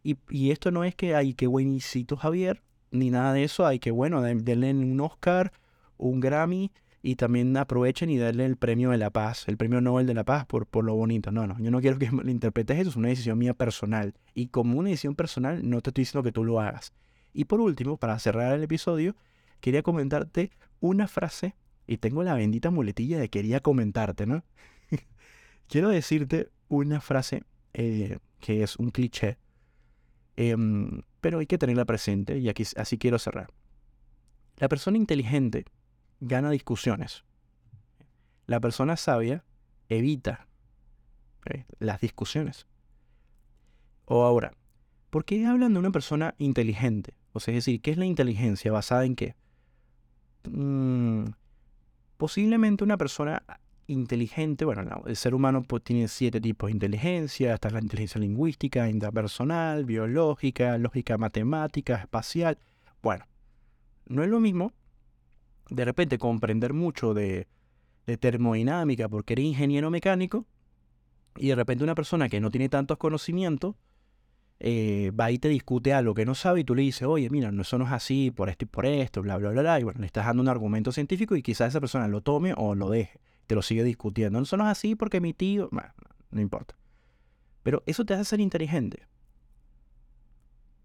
Y, 0.01 0.17
y, 0.29 0.51
esto 0.51 0.71
no 0.71 0.85
es 0.85 0.95
que 0.95 1.15
hay 1.15 1.33
que 1.33 1.47
buenísito 1.47 2.15
Javier, 2.15 2.61
ni 2.91 3.09
nada 3.09 3.33
de 3.33 3.43
eso. 3.43 3.65
Hay 3.65 3.79
que, 3.79 3.91
bueno, 3.91 4.21
denle 4.21 4.73
un 4.73 4.99
Oscar, 5.01 5.51
un 5.97 6.19
Grammy 6.19 6.71
y 7.01 7.15
también 7.15 7.55
aprovechen 7.57 8.09
y 8.09 8.17
darle 8.17 8.45
el 8.45 8.55
premio 8.55 8.91
de 8.91 8.97
la 8.97 9.09
paz, 9.09 9.47
el 9.47 9.57
premio 9.57 9.81
Nobel 9.81 10.07
de 10.07 10.13
la 10.13 10.23
paz 10.23 10.45
por, 10.45 10.65
por 10.65 10.85
lo 10.85 10.95
bonito. 10.95 11.31
No, 11.31 11.45
no, 11.45 11.59
yo 11.59 11.69
no 11.69 11.81
quiero 11.81 11.99
que 11.99 12.09
me 12.11 12.31
interpretes 12.31 12.79
eso, 12.79 12.91
es 12.91 12.95
una 12.95 13.09
decisión 13.09 13.37
mía 13.37 13.53
personal. 13.53 14.13
Y 14.33 14.47
como 14.47 14.79
una 14.79 14.89
decisión 14.89 15.15
personal, 15.15 15.69
no 15.69 15.81
te 15.81 15.89
estoy 15.89 16.03
diciendo 16.03 16.23
que 16.23 16.31
tú 16.31 16.45
lo 16.45 16.61
hagas. 16.61 16.93
Y 17.33 17.45
por 17.45 17.59
último, 17.59 17.97
para 17.97 18.17
cerrar 18.19 18.53
el 18.53 18.63
episodio, 18.63 19.15
quería 19.59 19.83
comentarte 19.83 20.51
una 20.79 21.07
frase 21.07 21.55
y 21.87 21.97
tengo 21.97 22.23
la 22.23 22.35
bendita 22.35 22.71
muletilla 22.71 23.19
de 23.19 23.29
quería 23.29 23.59
comentarte, 23.59 24.25
¿no? 24.25 24.43
Quiero 25.67 25.89
decirte 25.89 26.49
una 26.69 27.01
frase 27.01 27.43
eh, 27.73 28.19
que 28.39 28.63
es 28.63 28.77
un 28.77 28.91
cliché, 28.91 29.37
em, 30.37 31.01
pero 31.19 31.39
hay 31.39 31.47
que 31.47 31.57
tenerla 31.57 31.85
presente 31.85 32.37
y 32.37 32.49
aquí, 32.49 32.63
así 32.77 32.97
quiero 32.97 33.19
cerrar. 33.19 33.51
La 34.57 34.69
persona 34.69 34.97
inteligente 34.97 35.65
gana 36.23 36.49
discusiones. 36.49 37.23
La 38.45 38.59
persona 38.59 38.97
sabia 38.97 39.43
evita 39.89 40.47
las 41.79 42.01
discusiones. 42.01 42.67
O 44.05 44.23
ahora, 44.23 44.53
¿por 45.09 45.25
qué 45.25 45.45
hablan 45.45 45.73
de 45.73 45.79
una 45.79 45.91
persona 45.91 46.35
inteligente? 46.37 47.15
O 47.33 47.39
sea, 47.39 47.53
es 47.53 47.65
decir, 47.65 47.81
¿qué 47.81 47.91
es 47.91 47.97
la 47.97 48.05
inteligencia? 48.05 48.71
¿Basada 48.71 49.05
en 49.05 49.15
qué? 49.15 49.35
Mm, 50.49 51.25
posiblemente 52.17 52.83
una 52.83 52.97
persona 52.97 53.43
inteligente, 53.87 54.63
bueno, 54.65 55.03
el 55.05 55.15
ser 55.15 55.35
humano 55.35 55.63
pues, 55.63 55.83
tiene 55.83 56.07
siete 56.07 56.39
tipos 56.39 56.67
de 56.67 56.73
inteligencia, 56.73 57.53
está 57.53 57.69
la 57.69 57.81
inteligencia 57.81 58.21
lingüística, 58.21 58.89
interpersonal, 58.89 59.85
biológica, 59.85 60.77
lógica 60.77 61.17
matemática, 61.17 61.95
espacial. 61.95 62.57
Bueno, 63.01 63.25
no 64.05 64.23
es 64.23 64.29
lo 64.29 64.39
mismo 64.39 64.71
de 65.69 65.85
repente 65.85 66.17
comprender 66.17 66.73
mucho 66.73 67.13
de, 67.13 67.47
de 68.05 68.17
termodinámica 68.17 69.07
porque 69.09 69.33
eres 69.33 69.45
ingeniero 69.45 69.89
mecánico 69.89 70.45
y 71.35 71.47
de 71.47 71.55
repente 71.55 71.83
una 71.83 71.95
persona 71.95 72.29
que 72.29 72.39
no 72.39 72.51
tiene 72.51 72.69
tantos 72.69 72.97
conocimientos 72.97 73.75
eh, 74.59 75.11
va 75.19 75.31
y 75.31 75.39
te 75.39 75.49
discute 75.49 75.93
algo 75.93 76.13
que 76.13 76.25
no 76.25 76.35
sabe 76.35 76.61
y 76.61 76.63
tú 76.63 76.73
le 76.73 76.83
dices, 76.83 77.03
oye, 77.03 77.29
mira, 77.29 77.51
no, 77.51 77.63
eso 77.63 77.77
no 77.77 77.85
es 77.85 77.91
así, 77.91 78.31
por 78.31 78.49
esto 78.49 78.63
y 78.63 78.67
por 78.67 78.85
esto, 78.85 79.21
bla, 79.21 79.37
bla, 79.37 79.49
bla, 79.49 79.61
bla. 79.61 79.79
Y 79.79 79.83
bueno, 79.83 79.99
le 79.99 80.05
estás 80.05 80.25
dando 80.25 80.41
un 80.41 80.47
argumento 80.47 80.91
científico 80.91 81.35
y 81.35 81.41
quizás 81.41 81.69
esa 81.69 81.81
persona 81.81 82.07
lo 82.07 82.21
tome 82.21 82.53
o 82.55 82.73
lo 82.73 82.89
deje, 82.89 83.19
te 83.47 83.55
lo 83.55 83.61
sigue 83.61 83.83
discutiendo. 83.83 84.39
Eso 84.39 84.55
no 84.55 84.63
es 84.63 84.71
así 84.71 84.95
porque 84.95 85.19
mi 85.19 85.33
tío, 85.33 85.69
no 86.31 86.39
importa. 86.41 86.75
Pero 87.63 87.83
eso 87.85 88.05
te 88.05 88.13
hace 88.13 88.23
ser 88.25 88.39
inteligente. 88.39 89.05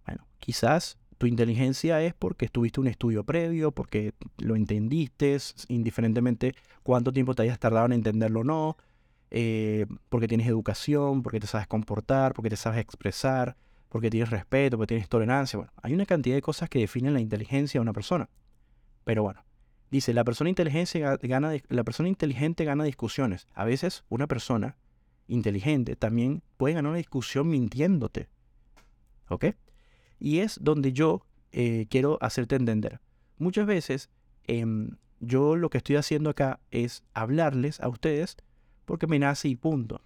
Bueno, 0.06 0.26
quizás 0.38 0.98
tu 1.18 1.26
inteligencia 1.26 2.00
es 2.02 2.14
porque 2.14 2.46
estuviste 2.46 2.80
un 2.80 2.86
estudio 2.86 3.24
previo, 3.24 3.72
porque 3.72 4.14
lo 4.38 4.54
entendiste, 4.54 5.36
indiferentemente 5.68 6.54
cuánto 6.84 7.12
tiempo 7.12 7.34
te 7.34 7.42
hayas 7.42 7.58
tardado 7.58 7.86
en 7.86 7.92
entenderlo 7.92 8.40
o 8.40 8.44
no, 8.44 8.76
eh, 9.30 9.86
porque 10.08 10.28
tienes 10.28 10.46
educación, 10.46 11.22
porque 11.22 11.40
te 11.40 11.48
sabes 11.48 11.66
comportar, 11.66 12.34
porque 12.34 12.50
te 12.50 12.56
sabes 12.56 12.80
expresar, 12.80 13.56
porque 13.88 14.10
tienes 14.10 14.30
respeto, 14.30 14.76
porque 14.76 14.94
tienes 14.94 15.08
tolerancia. 15.08 15.58
Bueno, 15.58 15.72
hay 15.82 15.92
una 15.92 16.06
cantidad 16.06 16.36
de 16.36 16.42
cosas 16.42 16.68
que 16.68 16.78
definen 16.78 17.14
la 17.14 17.20
inteligencia 17.20 17.78
de 17.78 17.82
una 17.82 17.92
persona. 17.92 18.30
Pero 19.04 19.24
bueno, 19.24 19.44
dice, 19.90 20.14
la 20.14 20.22
persona, 20.24 20.52
gana, 21.22 21.52
la 21.68 21.84
persona 21.84 22.08
inteligente 22.08 22.64
gana 22.64 22.84
discusiones. 22.84 23.48
A 23.54 23.64
veces 23.64 24.04
una 24.08 24.28
persona 24.28 24.76
inteligente 25.26 25.96
también 25.96 26.42
puede 26.56 26.74
ganar 26.74 26.90
una 26.90 26.98
discusión 26.98 27.48
mintiéndote. 27.48 28.28
¿Ok? 29.28 29.46
Y 30.18 30.40
es 30.40 30.58
donde 30.62 30.92
yo 30.92 31.24
eh, 31.52 31.86
quiero 31.90 32.18
hacerte 32.20 32.56
entender. 32.56 33.00
Muchas 33.38 33.66
veces 33.66 34.10
em, 34.44 34.96
yo 35.20 35.56
lo 35.56 35.70
que 35.70 35.78
estoy 35.78 35.96
haciendo 35.96 36.30
acá 36.30 36.60
es 36.70 37.04
hablarles 37.14 37.80
a 37.80 37.88
ustedes 37.88 38.36
porque 38.84 39.06
me 39.06 39.18
nace 39.18 39.48
y 39.48 39.56
punto. 39.56 40.00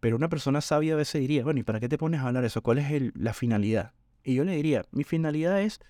Pero 0.00 0.16
una 0.16 0.28
persona 0.28 0.60
sabia 0.60 0.94
a 0.94 0.96
veces 0.96 1.20
diría, 1.20 1.44
bueno, 1.44 1.60
¿y 1.60 1.62
para 1.62 1.80
qué 1.80 1.88
te 1.88 1.98
pones 1.98 2.20
a 2.20 2.28
hablar 2.28 2.44
eso? 2.44 2.62
¿Cuál 2.62 2.78
es 2.78 3.12
la 3.16 3.32
finalidad? 3.32 3.92
Y 4.22 4.34
yo 4.34 4.44
le 4.44 4.56
diría, 4.56 4.84
mi 4.90 5.04
finalidad 5.04 5.60
es, 5.60 5.80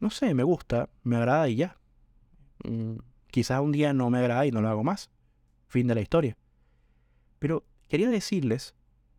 no 0.00 0.10
sé, 0.10 0.34
me 0.34 0.42
gusta, 0.42 0.88
me 1.02 1.16
agrada 1.16 1.48
y 1.48 1.56
ya. 1.56 1.78
Mm, 2.64 2.96
quizás 3.30 3.60
un 3.60 3.72
día 3.72 3.92
no 3.92 4.10
me 4.10 4.18
agrada 4.18 4.46
y 4.46 4.50
no 4.50 4.60
lo 4.60 4.68
hago 4.68 4.84
más. 4.84 5.10
Fin 5.66 5.86
de 5.86 5.94
la 5.94 6.00
historia. 6.00 6.36
Pero 7.38 7.64
quería 7.88 8.08
decirles 8.08 8.74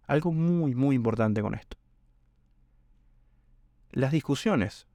algo 0.08 0.32
muy, 0.32 0.76
muy 0.76 0.96
importante 0.96 1.42
con 1.42 1.54
esto. 1.54 1.78
Las 3.96 4.12
discusiones 4.12 4.88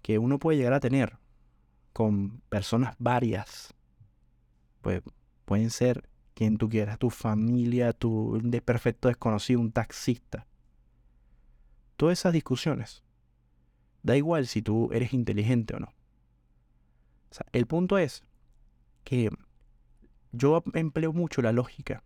que 0.00 0.18
uno 0.18 0.38
puede 0.38 0.56
llegar 0.56 0.72
a 0.72 0.80
tener 0.80 1.18
con 1.92 2.40
personas 2.48 2.96
varias, 2.98 3.74
pues 4.80 5.02
pueden 5.44 5.68
ser 5.68 6.08
quien 6.32 6.56
tú 6.56 6.70
quieras, 6.70 6.98
tu 6.98 7.10
familia, 7.10 7.92
tu 7.92 8.40
de 8.42 8.62
perfecto 8.62 9.08
desconocido, 9.08 9.60
un 9.60 9.72
taxista. 9.72 10.46
todas 11.96 12.18
esas 12.18 12.32
discusiones. 12.32 13.02
Da 14.02 14.16
igual 14.16 14.46
si 14.46 14.62
tú 14.62 14.88
eres 14.90 15.12
inteligente 15.12 15.76
o 15.76 15.80
no. 15.80 15.92
El 17.52 17.66
punto 17.66 17.98
es 17.98 18.24
que 19.04 19.28
yo 20.32 20.64
empleo 20.72 21.12
mucho 21.12 21.42
la 21.42 21.52
lógica. 21.52 22.02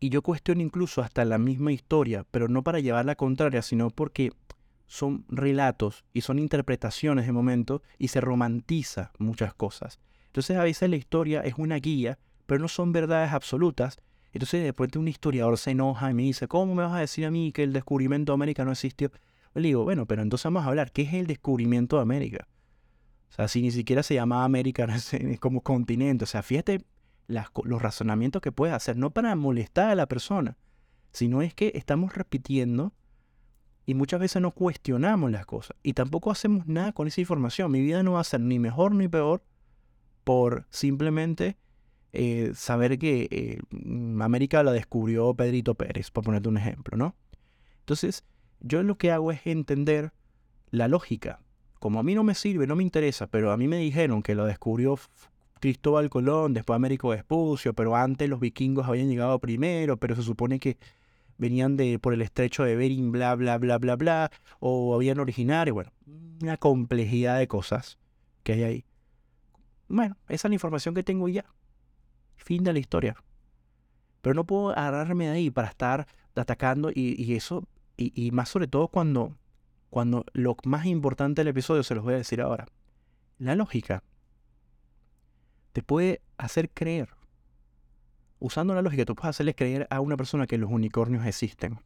Y 0.00 0.08
yo 0.08 0.22
cuestiono 0.22 0.60
incluso 0.60 1.02
hasta 1.02 1.24
la 1.24 1.38
misma 1.38 1.70
historia, 1.70 2.26
pero 2.32 2.48
no 2.48 2.64
para 2.64 2.80
llevarla 2.80 3.14
contraria, 3.14 3.62
sino 3.62 3.88
porque 3.90 4.32
son 4.92 5.24
relatos 5.30 6.04
y 6.12 6.20
son 6.20 6.38
interpretaciones 6.38 7.24
de 7.24 7.32
momento 7.32 7.82
y 7.96 8.08
se 8.08 8.20
romantiza 8.20 9.10
muchas 9.18 9.54
cosas. 9.54 9.98
Entonces 10.26 10.58
a 10.58 10.64
veces 10.64 10.90
la 10.90 10.96
historia 10.96 11.40
es 11.40 11.54
una 11.56 11.76
guía, 11.76 12.18
pero 12.44 12.60
no 12.60 12.68
son 12.68 12.92
verdades 12.92 13.32
absolutas. 13.32 13.96
Entonces 14.34 14.70
de 14.76 14.98
un 14.98 15.08
historiador 15.08 15.56
se 15.56 15.70
enoja 15.70 16.10
y 16.10 16.14
me 16.14 16.24
dice, 16.24 16.46
¿cómo 16.46 16.74
me 16.74 16.82
vas 16.82 16.92
a 16.92 16.98
decir 16.98 17.24
a 17.24 17.30
mí 17.30 17.52
que 17.52 17.62
el 17.62 17.72
descubrimiento 17.72 18.32
de 18.32 18.34
América 18.34 18.66
no 18.66 18.72
existió? 18.72 19.10
Le 19.54 19.68
digo, 19.68 19.82
bueno, 19.82 20.04
pero 20.04 20.20
entonces 20.20 20.44
vamos 20.44 20.64
a 20.64 20.68
hablar, 20.68 20.92
¿qué 20.92 21.02
es 21.02 21.14
el 21.14 21.26
descubrimiento 21.26 21.96
de 21.96 22.02
América? 22.02 22.46
O 23.30 23.32
sea, 23.32 23.48
si 23.48 23.62
ni 23.62 23.70
siquiera 23.70 24.02
se 24.02 24.12
llama 24.12 24.44
América 24.44 24.86
como 25.40 25.62
continente. 25.62 26.24
O 26.24 26.26
sea, 26.26 26.42
fíjate 26.42 26.84
los 27.28 27.80
razonamientos 27.80 28.42
que 28.42 28.52
puedes 28.52 28.74
hacer, 28.74 28.98
no 28.98 29.10
para 29.10 29.34
molestar 29.36 29.88
a 29.88 29.94
la 29.94 30.04
persona, 30.06 30.58
sino 31.12 31.40
es 31.40 31.54
que 31.54 31.72
estamos 31.76 32.14
repitiendo 32.14 32.92
y 33.86 33.94
muchas 33.94 34.20
veces 34.20 34.40
no 34.40 34.50
cuestionamos 34.52 35.30
las 35.30 35.46
cosas. 35.46 35.76
Y 35.82 35.94
tampoco 35.94 36.30
hacemos 36.30 36.66
nada 36.66 36.92
con 36.92 37.08
esa 37.08 37.20
información. 37.20 37.70
Mi 37.70 37.80
vida 37.80 38.02
no 38.02 38.12
va 38.12 38.20
a 38.20 38.24
ser 38.24 38.40
ni 38.40 38.58
mejor 38.58 38.94
ni 38.94 39.08
peor 39.08 39.42
por 40.24 40.66
simplemente 40.70 41.56
eh, 42.12 42.52
saber 42.54 42.98
que 42.98 43.28
eh, 43.30 43.60
América 44.20 44.62
la 44.62 44.72
descubrió 44.72 45.34
Pedrito 45.34 45.74
Pérez, 45.74 46.10
por 46.10 46.24
ponerte 46.24 46.48
un 46.48 46.58
ejemplo, 46.58 46.96
¿no? 46.96 47.16
Entonces, 47.80 48.24
yo 48.60 48.82
lo 48.82 48.96
que 48.96 49.10
hago 49.10 49.32
es 49.32 49.46
entender 49.46 50.12
la 50.70 50.88
lógica 50.88 51.40
como 51.82 51.98
a 51.98 52.04
mí 52.04 52.14
no 52.14 52.22
me 52.22 52.36
sirve, 52.36 52.68
no 52.68 52.76
me 52.76 52.84
interesa, 52.84 53.26
pero 53.26 53.50
a 53.50 53.56
mí 53.56 53.66
me 53.66 53.76
dijeron 53.76 54.22
que 54.22 54.36
lo 54.36 54.46
descubrió 54.46 54.96
Cristóbal 55.58 56.10
Colón, 56.10 56.54
después 56.54 56.76
Américo 56.76 57.08
Vespucio, 57.08 57.74
pero 57.74 57.96
antes 57.96 58.28
los 58.28 58.38
vikingos 58.38 58.86
habían 58.86 59.08
llegado 59.08 59.40
primero, 59.40 59.96
pero 59.96 60.14
se 60.14 60.22
supone 60.22 60.60
que 60.60 60.78
venían 61.42 61.76
de 61.76 61.98
por 61.98 62.14
el 62.14 62.22
estrecho 62.22 62.64
de 62.64 62.76
Bering, 62.76 63.12
bla, 63.12 63.34
bla, 63.34 63.58
bla, 63.58 63.78
bla, 63.78 63.96
bla, 63.96 64.30
o 64.60 64.94
habían 64.94 65.20
originarios, 65.20 65.74
bueno, 65.74 65.92
una 66.40 66.56
complejidad 66.56 67.38
de 67.38 67.48
cosas 67.48 67.98
que 68.42 68.54
hay 68.54 68.62
ahí. 68.62 68.84
Bueno, 69.88 70.16
esa 70.28 70.48
es 70.48 70.50
la 70.50 70.54
información 70.54 70.94
que 70.94 71.02
tengo 71.02 71.28
ya. 71.28 71.44
Fin 72.36 72.64
de 72.64 72.72
la 72.72 72.78
historia. 72.78 73.16
Pero 74.22 74.34
no 74.34 74.44
puedo 74.44 74.70
agarrarme 74.70 75.26
de 75.26 75.32
ahí 75.32 75.50
para 75.50 75.68
estar 75.68 76.06
atacando 76.34 76.90
y, 76.94 77.34
eso, 77.34 77.68
y 77.96 78.30
más 78.30 78.48
sobre 78.48 78.68
todo 78.68 78.88
cuando 78.88 79.36
cuando 79.92 80.24
lo 80.32 80.56
más 80.64 80.86
importante 80.86 81.42
del 81.42 81.48
episodio 81.48 81.82
se 81.82 81.94
los 81.94 82.02
voy 82.02 82.14
a 82.14 82.16
decir 82.16 82.40
ahora. 82.40 82.66
La 83.36 83.54
lógica 83.54 84.02
te 85.74 85.82
puede 85.82 86.22
hacer 86.38 86.70
creer. 86.70 87.10
Usando 88.44 88.74
la 88.74 88.82
lógica, 88.82 89.04
tú 89.04 89.14
puedes 89.14 89.36
hacerle 89.36 89.54
creer 89.54 89.86
a 89.88 90.00
una 90.00 90.16
persona 90.16 90.48
que 90.48 90.58
los 90.58 90.68
unicornios 90.68 91.24
existen. 91.24 91.78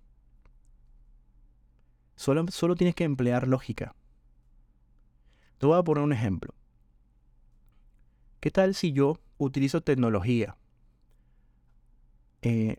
Solo, 2.15 2.47
solo 2.49 2.77
tienes 2.77 2.95
que 2.95 3.05
emplear 3.05 3.47
lógica. 3.47 3.95
Te 5.59 5.67
voy 5.67 5.79
a 5.79 5.83
poner 5.83 6.03
un 6.03 6.15
ejemplo. 6.15 6.55
¿Qué 8.41 8.51
tal 8.51 8.75
si 8.75 8.93
yo 8.93 9.19
utilizo 9.37 9.83
tecnología? 9.83 10.57
Eh, 12.41 12.79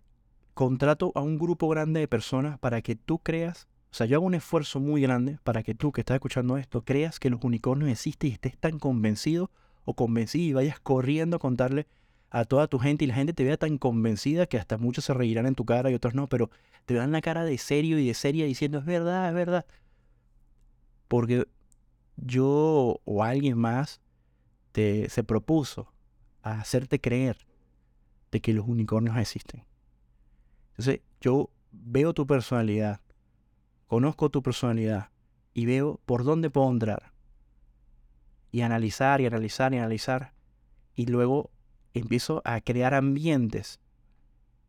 contrato 0.55 1.11
a 1.13 1.21
un 1.21 1.37
grupo 1.37 1.69
grande 1.69 1.99
de 1.99 2.07
personas 2.07 2.57
para 2.57 2.81
que 2.81 2.95
tú 2.95 3.19
creas 3.19 3.67
o 3.91 3.95
sea, 3.95 4.07
yo 4.07 4.17
hago 4.17 4.25
un 4.25 4.33
esfuerzo 4.33 4.79
muy 4.79 5.01
grande 5.01 5.37
para 5.43 5.61
que 5.61 5.75
tú 5.75 5.91
que 5.91 6.01
estás 6.01 6.15
escuchando 6.15 6.57
esto 6.57 6.83
creas 6.83 7.19
que 7.19 7.29
los 7.29 7.43
unicornios 7.43 7.91
existen 7.91 8.31
y 8.31 8.33
estés 8.33 8.57
tan 8.57 8.79
convencido 8.79 9.51
o 9.85 9.93
convencido 9.93 10.45
y 10.45 10.53
vayas 10.53 10.79
corriendo 10.79 11.37
a 11.37 11.39
contarle 11.39 11.87
a 12.29 12.45
toda 12.45 12.67
tu 12.67 12.79
gente 12.79 13.05
y 13.05 13.07
la 13.07 13.15
gente 13.15 13.33
te 13.33 13.43
vea 13.43 13.57
tan 13.57 13.77
convencida 13.77 14.47
que 14.47 14.57
hasta 14.57 14.77
muchos 14.77 15.05
se 15.05 15.13
reirán 15.13 15.45
en 15.45 15.55
tu 15.55 15.65
cara 15.65 15.89
y 15.89 15.93
otros 15.93 16.13
no, 16.13 16.27
pero 16.27 16.49
te 16.85 16.93
dan 16.93 17.11
la 17.11 17.21
cara 17.21 17.43
de 17.43 17.57
serio 17.57 17.99
y 17.99 18.07
de 18.07 18.13
seria 18.13 18.45
diciendo 18.45 18.79
es 18.79 18.85
verdad, 18.85 19.29
es 19.29 19.35
verdad. 19.35 19.65
Porque 21.07 21.47
yo 22.17 22.99
o 23.05 23.23
alguien 23.23 23.57
más 23.57 24.01
te, 24.71 25.09
se 25.09 25.23
propuso 25.23 25.93
a 26.41 26.59
hacerte 26.59 26.99
creer 26.99 27.37
de 28.31 28.41
que 28.41 28.53
los 28.53 28.67
unicornios 28.67 29.17
existen. 29.17 29.63
Entonces 30.71 31.01
yo 31.21 31.49
veo 31.71 32.13
tu 32.13 32.27
personalidad, 32.27 33.01
conozco 33.87 34.29
tu 34.29 34.43
personalidad 34.43 35.09
y 35.53 35.65
veo 35.65 35.99
por 36.05 36.23
dónde 36.23 36.49
puedo 36.49 36.69
entrar. 36.69 37.13
Y 38.51 38.61
analizar 38.61 39.21
y 39.21 39.25
analizar 39.25 39.73
y 39.73 39.77
analizar. 39.77 40.33
Y 40.95 41.05
luego 41.07 41.51
empiezo 41.97 42.41
a 42.45 42.61
crear 42.61 42.93
ambientes 42.93 43.79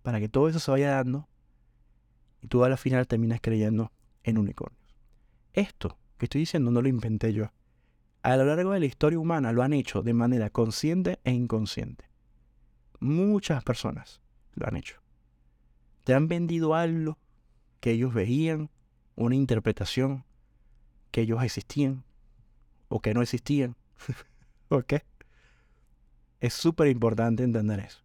para 0.03 0.21
que 0.21 0.29
todo 0.29 0.49
eso 0.49 0.59
se 0.59 0.71
vaya 0.71 0.91
dando. 0.91 1.29
Y 2.41 2.47
tú 2.47 2.65
a 2.65 2.77
final 2.77 3.07
terminas 3.07 3.41
creyendo 3.41 3.93
en 4.23 4.39
unicornios. 4.39 4.95
Esto 5.53 5.99
que 6.19 6.27
estoy 6.27 6.41
diciendo 6.43 6.71
no 6.71 6.83
lo 6.83 6.89
inventé 6.89 7.33
yo. 7.33 7.51
A 8.23 8.37
lo 8.37 8.45
largo 8.45 8.73
de 8.73 8.81
la 8.81 8.87
historia 8.87 9.19
humana 9.19 9.53
lo 9.53 9.63
han 9.63 9.73
hecho 9.73 10.03
de 10.03 10.13
manera 10.13 10.51
consciente 10.51 11.19
e 11.25 11.33
inconsciente. 11.33 12.05
Muchas 13.01 13.63
personas 13.63 14.21
lo 14.55 14.67
han 14.67 14.77
hecho. 14.77 15.01
Te 16.05 16.15
han 16.15 16.29
vendido 16.29 16.75
algo 16.75 17.19
que 17.81 17.93
ellos 17.93 18.13
veían, 18.13 18.71
una 19.15 19.35
interpretación 19.35 20.25
que 21.11 21.23
ellos 21.23 21.43
existían 21.43 22.05
o 22.89 23.01
que 23.01 23.15
no 23.15 23.23
existían. 23.23 23.77
¿Ok? 24.69 24.95
Es 26.41 26.55
súper 26.55 26.89
importante 26.89 27.43
entender 27.43 27.81
eso. 27.81 28.03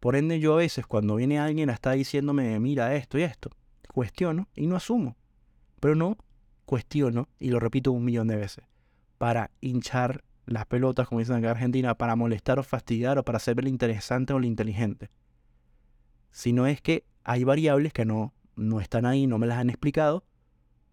Por 0.00 0.16
ende, 0.16 0.38
yo 0.38 0.54
a 0.54 0.58
veces 0.58 0.86
cuando 0.86 1.16
viene 1.16 1.38
alguien 1.38 1.70
a 1.70 1.72
estar 1.72 1.96
diciéndome, 1.96 2.58
mira 2.60 2.94
esto 2.94 3.18
y 3.18 3.22
esto, 3.22 3.50
cuestiono 3.92 4.48
y 4.54 4.66
no 4.66 4.76
asumo. 4.76 5.16
Pero 5.80 5.94
no 5.94 6.18
cuestiono, 6.66 7.28
y 7.38 7.50
lo 7.50 7.60
repito 7.60 7.92
un 7.92 8.04
millón 8.04 8.28
de 8.28 8.36
veces, 8.36 8.64
para 9.18 9.50
hinchar 9.60 10.24
las 10.46 10.66
pelotas, 10.66 11.08
como 11.08 11.20
dicen 11.20 11.36
acá 11.36 11.46
en 11.46 11.50
Argentina, 11.52 11.94
para 11.96 12.16
molestar 12.16 12.58
o 12.58 12.62
fastidiar 12.62 13.18
o 13.18 13.24
para 13.24 13.36
hacerme 13.36 13.68
interesante 13.68 14.32
o 14.32 14.38
lo 14.38 14.46
inteligente. 14.46 15.10
Sino 16.30 16.66
es 16.66 16.80
que 16.80 17.04
hay 17.22 17.44
variables 17.44 17.92
que 17.92 18.04
no 18.04 18.34
no 18.56 18.80
están 18.80 19.06
ahí, 19.06 19.26
no 19.26 19.38
me 19.38 19.46
las 19.46 19.58
han 19.58 19.70
explicado, 19.70 20.24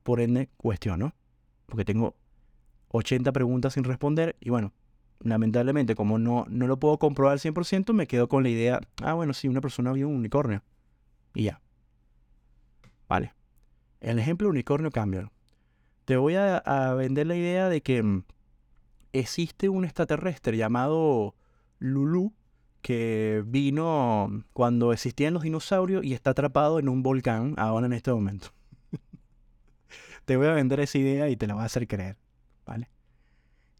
por 0.03 0.19
ende 0.19 0.49
cuestiono, 0.57 1.13
porque 1.67 1.85
tengo 1.85 2.15
80 2.89 3.31
preguntas 3.31 3.73
sin 3.73 3.83
responder 3.83 4.35
y 4.39 4.49
bueno, 4.49 4.73
lamentablemente 5.23 5.95
como 5.95 6.17
no, 6.17 6.45
no 6.49 6.67
lo 6.67 6.77
puedo 6.79 6.97
comprobar 6.97 7.33
al 7.33 7.39
100%, 7.39 7.93
me 7.93 8.07
quedo 8.07 8.27
con 8.27 8.43
la 8.43 8.49
idea, 8.49 8.81
ah 9.01 9.13
bueno, 9.13 9.33
sí, 9.33 9.47
una 9.47 9.61
persona 9.61 9.91
vio 9.91 10.07
un 10.07 10.15
unicornio 10.15 10.63
y 11.33 11.43
ya. 11.43 11.61
Vale. 13.07 13.33
El 13.99 14.19
ejemplo 14.19 14.49
unicornio 14.49 14.89
cambia. 14.89 15.31
Te 16.05 16.17
voy 16.17 16.35
a, 16.35 16.57
a 16.57 16.93
vender 16.93 17.27
la 17.27 17.35
idea 17.35 17.69
de 17.69 17.81
que 17.81 18.01
mm, 18.01 18.23
existe 19.13 19.69
un 19.69 19.85
extraterrestre 19.85 20.57
llamado 20.57 21.35
Lulu 21.79 22.33
que 22.81 23.43
vino 23.45 24.43
cuando 24.53 24.91
existían 24.91 25.33
los 25.33 25.43
dinosaurios 25.43 26.03
y 26.03 26.13
está 26.13 26.31
atrapado 26.31 26.79
en 26.79 26.89
un 26.89 27.03
volcán 27.03 27.53
ahora 27.57 27.85
en 27.85 27.93
este 27.93 28.11
momento. 28.11 28.49
te 30.25 30.35
voy 30.35 30.47
a 30.47 30.53
vender 30.53 30.79
esa 30.79 30.97
idea 30.97 31.29
y 31.29 31.37
te 31.37 31.47
la 31.47 31.53
voy 31.53 31.63
a 31.63 31.67
hacer 31.67 31.87
creer, 31.87 32.17
¿vale? 32.65 32.89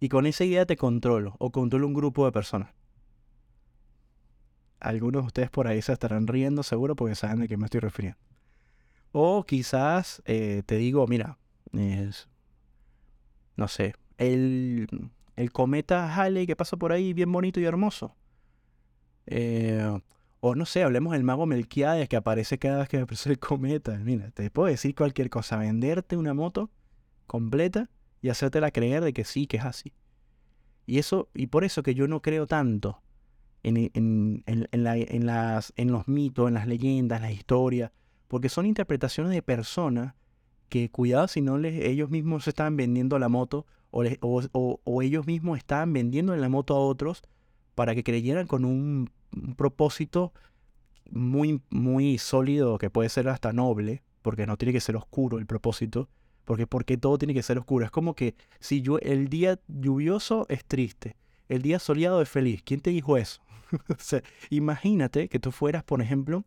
Y 0.02 0.10
con 0.10 0.26
esa 0.26 0.43
idea 0.43 0.66
te 0.66 0.76
controlo 0.76 1.36
o 1.38 1.52
controlo 1.52 1.86
un 1.88 1.93
grupo 1.93 2.26
de 2.26 2.32
personas. 2.32 2.74
Algunos 4.80 5.22
de 5.22 5.28
ustedes 5.28 5.49
por 5.52 5.68
ahí 5.68 5.80
se 5.82 5.93
estarán 5.93 6.26
riendo 6.26 6.64
seguro 6.64 6.95
porque 6.95 7.14
saben 7.14 7.39
de 7.39 7.47
qué 7.47 7.56
me 7.56 7.66
estoy 7.66 7.82
refiriendo. 7.82 8.18
O 9.12 9.45
quizás 9.45 10.24
eh, 10.26 10.64
te 10.66 10.78
digo, 10.78 11.06
mira, 11.06 11.38
es, 11.72 12.28
no 13.56 13.68
sé, 13.68 13.93
el, 14.18 14.88
el 15.36 15.52
cometa 15.52 16.16
Halley 16.16 16.47
que 16.47 16.56
pasa 16.56 16.78
por 16.78 16.91
ahí 16.91 17.14
bien 17.14 17.32
bonito 17.32 17.60
y 17.60 17.66
hermoso 17.66 18.16
eh, 19.28 19.99
o 20.39 20.56
no 20.56 20.66
sé, 20.66 20.82
hablemos 20.84 21.14
del 21.14 21.24
mago 21.24 21.45
Melquiades 21.45 22.10
que 22.10 22.16
aparece 22.16 22.58
cada 22.58 22.80
vez 22.80 22.89
que 22.89 22.97
aparece 23.02 23.30
el 23.30 23.39
cometa. 23.39 23.97
Mira, 23.99 24.32
te 24.32 24.49
puedo 24.49 24.68
decir 24.68 24.95
cualquier 24.95 25.30
cosa, 25.30 25.58
venderte 25.58 26.18
una 26.18 26.34
moto 26.34 26.72
completa 27.28 27.89
y 28.22 28.30
hacértela 28.30 28.72
creer 28.72 29.04
de 29.04 29.14
que 29.14 29.24
sí, 29.24 29.48
que 29.48 29.58
es 29.58 29.66
así. 29.66 29.94
Y 30.86 31.00
eso, 31.00 31.30
y 31.34 31.48
por 31.48 31.64
eso 31.64 31.84
que 31.84 31.94
yo 31.94 32.08
no 32.08 32.22
creo 32.22 32.48
tanto 32.48 33.02
en, 33.64 33.78
en, 33.78 34.44
en, 34.46 34.84
la, 34.84 34.98
en, 34.98 35.26
las, 35.26 35.74
en 35.76 35.92
los 35.92 36.08
mitos, 36.08 36.48
en 36.48 36.56
las 36.56 36.68
leyendas, 36.68 37.18
en 37.18 37.24
las 37.24 37.34
historias, 37.34 37.92
porque 38.28 38.50
son 38.50 38.66
interpretaciones 38.66 39.32
de 39.32 39.42
personas 39.42 40.16
que, 40.70 40.90
cuidado, 40.90 41.28
si 41.28 41.42
no 41.42 41.58
les, 41.58 41.84
ellos 41.86 42.10
mismos 42.10 42.46
se 42.46 42.52
estaban 42.52 42.78
vendiendo 42.78 43.20
la 43.20 43.30
moto 43.30 43.66
o, 43.92 44.04
o, 44.22 44.80
o 44.84 45.02
ellos 45.02 45.28
mismos 45.28 45.58
estaban 45.58 45.94
vendiendo 45.94 46.36
la 46.36 46.50
moto 46.50 46.76
a 46.76 46.80
otros 46.80 47.24
para 47.76 47.96
que 47.96 48.04
creyeran 48.04 48.48
con 48.48 48.66
un, 48.66 49.10
propósito 49.56 50.34
muy, 51.10 51.62
muy 51.70 52.18
sólido, 52.18 52.78
que 52.78 52.90
puede 52.90 53.10
ser 53.10 53.30
hasta 53.30 53.54
noble, 53.54 54.04
porque 54.22 54.46
no 54.46 54.58
tiene 54.58 54.74
que 54.74 54.82
ser 54.82 54.96
oscuro 54.96 55.40
el 55.40 55.46
propósito, 55.46 56.10
porque 56.52 56.68
porque 56.68 56.97
todo 56.97 57.18
tiene 57.18 57.34
que 57.34 57.43
ser 57.43 57.58
oscuro. 57.58 57.86
Es 57.86 57.91
como 57.91 58.14
que 58.14 58.36
si 58.60 58.82
yo, 58.82 58.99
el 58.99 59.30
día 59.30 59.58
lluvioso 59.70 60.45
es 60.49 60.66
triste, 60.66 61.16
el 61.47 61.62
día 61.62 61.80
soleado 61.80 62.22
es 62.22 62.28
feliz. 62.28 62.62
¿Quién 62.62 62.82
te 62.82 62.89
dijo 62.89 63.16
eso? 63.16 63.41
imagínate 64.49 65.30
que 65.30 65.39
tú 65.39 65.54
fueras, 65.54 65.82
por 65.86 66.02
ejemplo, 66.02 66.43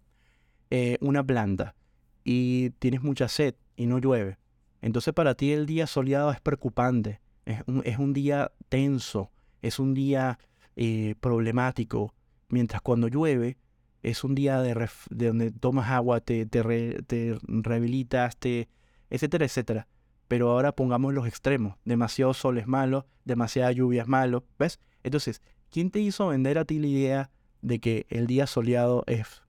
eh, 0.68 0.98
una 1.00 1.24
planta 1.24 1.74
y 2.22 2.68
tienes 2.80 3.02
mucha 3.02 3.28
sed 3.28 3.54
y 3.76 3.86
no 3.86 3.98
llueve. 3.98 4.36
Entonces 4.82 5.14
para 5.14 5.34
ti 5.36 5.52
el 5.52 5.64
día 5.64 5.86
soleado 5.86 6.30
es 6.32 6.40
preocupante, 6.42 7.22
es 7.46 7.62
un, 7.66 7.80
es 7.86 7.98
un 7.98 8.12
día 8.12 8.52
tenso, 8.68 9.30
es 9.62 9.78
un 9.78 9.94
día 9.94 10.38
eh, 10.76 11.14
problemático, 11.18 12.12
mientras 12.50 12.82
cuando 12.82 13.08
llueve 13.08 13.56
es 14.02 14.22
un 14.22 14.34
día 14.34 14.60
de, 14.60 14.74
donde 15.08 15.50
tomas 15.50 15.88
agua, 15.88 16.20
te, 16.20 16.44
te, 16.44 16.62
te 17.04 17.38
rehabilitas, 17.46 18.36
te, 18.36 18.68
etcétera, 19.08 19.46
etcétera. 19.46 19.88
Pero 20.34 20.50
ahora 20.50 20.74
pongamos 20.74 21.14
los 21.14 21.28
extremos. 21.28 21.76
Demasiado 21.84 22.34
sol 22.34 22.58
es 22.58 22.66
malo, 22.66 23.06
demasiada 23.24 23.70
lluvia 23.70 24.02
es 24.02 24.08
malo, 24.08 24.44
¿ves? 24.58 24.80
Entonces, 25.04 25.40
¿quién 25.70 25.92
te 25.92 26.00
hizo 26.00 26.26
vender 26.26 26.58
a 26.58 26.64
ti 26.64 26.80
la 26.80 26.88
idea 26.88 27.30
de 27.62 27.78
que 27.78 28.04
el 28.08 28.26
día 28.26 28.48
soleado 28.48 29.04
es 29.06 29.44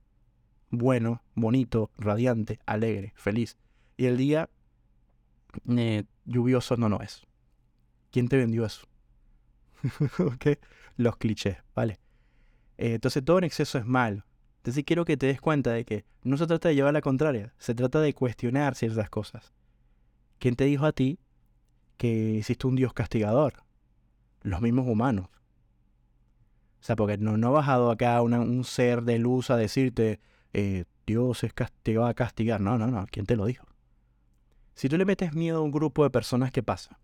bueno, 0.70 1.24
bonito, 1.34 1.90
radiante, 1.98 2.60
alegre, 2.66 3.14
feliz? 3.16 3.56
Y 3.96 4.06
el 4.06 4.16
día 4.16 4.48
eh, 5.76 6.04
lluvioso 6.24 6.76
no 6.76 6.88
lo 6.88 7.00
es. 7.00 7.26
¿Quién 8.12 8.28
te 8.28 8.36
vendió 8.36 8.64
eso? 8.64 8.86
Los 10.96 11.16
clichés, 11.16 11.56
¿vale? 11.74 11.98
Eh, 12.78 12.94
entonces 12.94 13.24
todo 13.24 13.38
en 13.38 13.44
exceso 13.44 13.76
es 13.76 13.86
malo. 13.86 14.24
Entonces 14.58 14.84
quiero 14.84 15.04
que 15.04 15.16
te 15.16 15.26
des 15.26 15.40
cuenta 15.40 15.72
de 15.72 15.84
que 15.84 16.04
no 16.22 16.36
se 16.36 16.46
trata 16.46 16.68
de 16.68 16.76
llevar 16.76 16.92
la 16.92 17.00
contraria, 17.00 17.52
se 17.58 17.74
trata 17.74 18.00
de 18.00 18.14
cuestionar 18.14 18.76
ciertas 18.76 19.10
cosas. 19.10 19.52
¿Quién 20.38 20.56
te 20.56 20.64
dijo 20.64 20.86
a 20.86 20.92
ti 20.92 21.18
que 21.96 22.38
existe 22.38 22.66
un 22.66 22.76
Dios 22.76 22.92
castigador? 22.92 23.64
Los 24.42 24.60
mismos 24.60 24.86
humanos. 24.86 25.28
O 26.80 26.84
sea, 26.86 26.96
porque 26.96 27.18
no, 27.18 27.36
no 27.36 27.48
ha 27.48 27.50
bajado 27.50 27.90
acá 27.90 28.22
un 28.22 28.64
ser 28.64 29.02
de 29.02 29.18
luz 29.18 29.50
a 29.50 29.56
decirte, 29.56 30.20
eh, 30.52 30.84
Dios 31.06 31.44
es 31.44 31.52
te 31.82 31.96
va 31.96 32.08
a 32.08 32.14
castigar. 32.14 32.60
No, 32.60 32.78
no, 32.78 32.86
no. 32.88 33.06
¿Quién 33.10 33.26
te 33.26 33.36
lo 33.36 33.46
dijo? 33.46 33.66
Si 34.74 34.88
tú 34.88 34.96
le 34.96 35.04
metes 35.04 35.32
miedo 35.34 35.58
a 35.58 35.62
un 35.62 35.70
grupo 35.70 36.04
de 36.04 36.10
personas, 36.10 36.52
¿qué 36.52 36.62
pasa? 36.62 36.98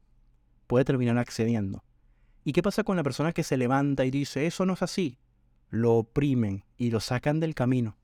Puede 0.67 0.85
terminar 0.85 1.19
accediendo. 1.19 1.83
¿Y 2.45 2.53
qué 2.53 2.63
pasa 2.63 2.85
con 2.85 2.97
la 2.97 3.03
persona 3.03 3.33
que 3.33 3.45
se 3.45 3.57
levanta 3.57 4.05
y 4.05 4.11
dice, 4.11 4.47
eso 4.47 4.67
no 4.67 4.75
es 4.75 4.83
así? 4.83 5.19
Lo 5.71 5.95
oprimen 5.95 6.65
y 6.77 6.91
lo 6.91 7.01
sacan 7.01 7.41
del 7.41 7.55
camino. 7.55 7.97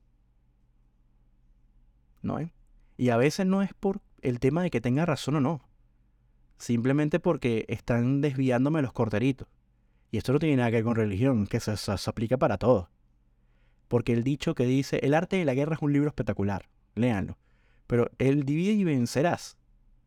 ¿No? 2.21 2.39
Y 2.97 3.09
a 3.09 3.17
veces 3.17 3.45
no 3.45 3.61
es 3.61 3.73
por 3.73 4.01
el 4.23 4.39
tema 4.39 4.63
de 4.63 4.69
que 4.69 4.81
tenga 4.81 5.05
razón 5.05 5.35
o 5.35 5.41
no. 5.41 5.61
Simplemente 6.57 7.19
porque 7.19 7.65
están 7.69 8.21
desviándome 8.21 8.81
los 8.81 8.93
corteritos. 8.93 9.47
Y 10.11 10.17
esto 10.17 10.33
no 10.33 10.39
tiene 10.39 10.57
nada 10.57 10.69
que 10.69 10.77
ver 10.77 10.83
con 10.83 10.95
religión, 10.95 11.47
que 11.47 11.59
se, 11.59 11.77
se 11.77 12.09
aplica 12.09 12.37
para 12.37 12.57
todo. 12.57 12.89
Porque 13.87 14.13
el 14.13 14.23
dicho 14.23 14.55
que 14.55 14.65
dice, 14.65 14.99
el 15.03 15.13
arte 15.13 15.37
de 15.37 15.45
la 15.45 15.53
guerra 15.53 15.75
es 15.75 15.81
un 15.81 15.93
libro 15.93 16.09
espectacular, 16.09 16.69
léanlo. 16.95 17.37
Pero 17.87 18.09
el 18.19 18.43
divide 18.43 18.73
y 18.73 18.83
vencerás 18.83 19.57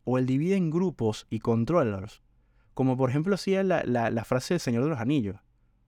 o 0.05 0.19
el 0.19 0.27
divide 0.27 0.57
en 0.57 0.71
grupos 0.71 1.27
y 1.31 1.41
controlalos. 1.41 2.23
Como 2.75 2.97
por 2.97 3.11
ejemplo 3.11 3.35
hacía 3.35 3.63
la, 3.63 3.83
la, 3.85 4.25
frase 4.25 4.55
del 4.55 4.61
Señor 4.61 4.85
de 4.85 4.91
los 4.91 5.01
Anillos. 5.01 5.37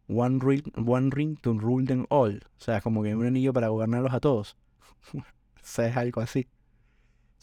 One 0.08 0.38
ring, 0.40 0.62
one 0.76 1.10
ring 1.10 1.36
to 1.40 1.54
rule 1.54 1.86
them 1.86 2.06
all. 2.10 2.42
O 2.58 2.60
sea, 2.60 2.80
como 2.80 3.02
que 3.02 3.14
un 3.14 3.26
anillo 3.26 3.52
para 3.52 3.68
gobernarlos 3.68 4.12
a 4.12 4.20
todos. 4.20 4.56
o 5.14 5.22
sea, 5.62 5.88
es 5.88 5.96
algo 5.96 6.20
así. 6.20 6.46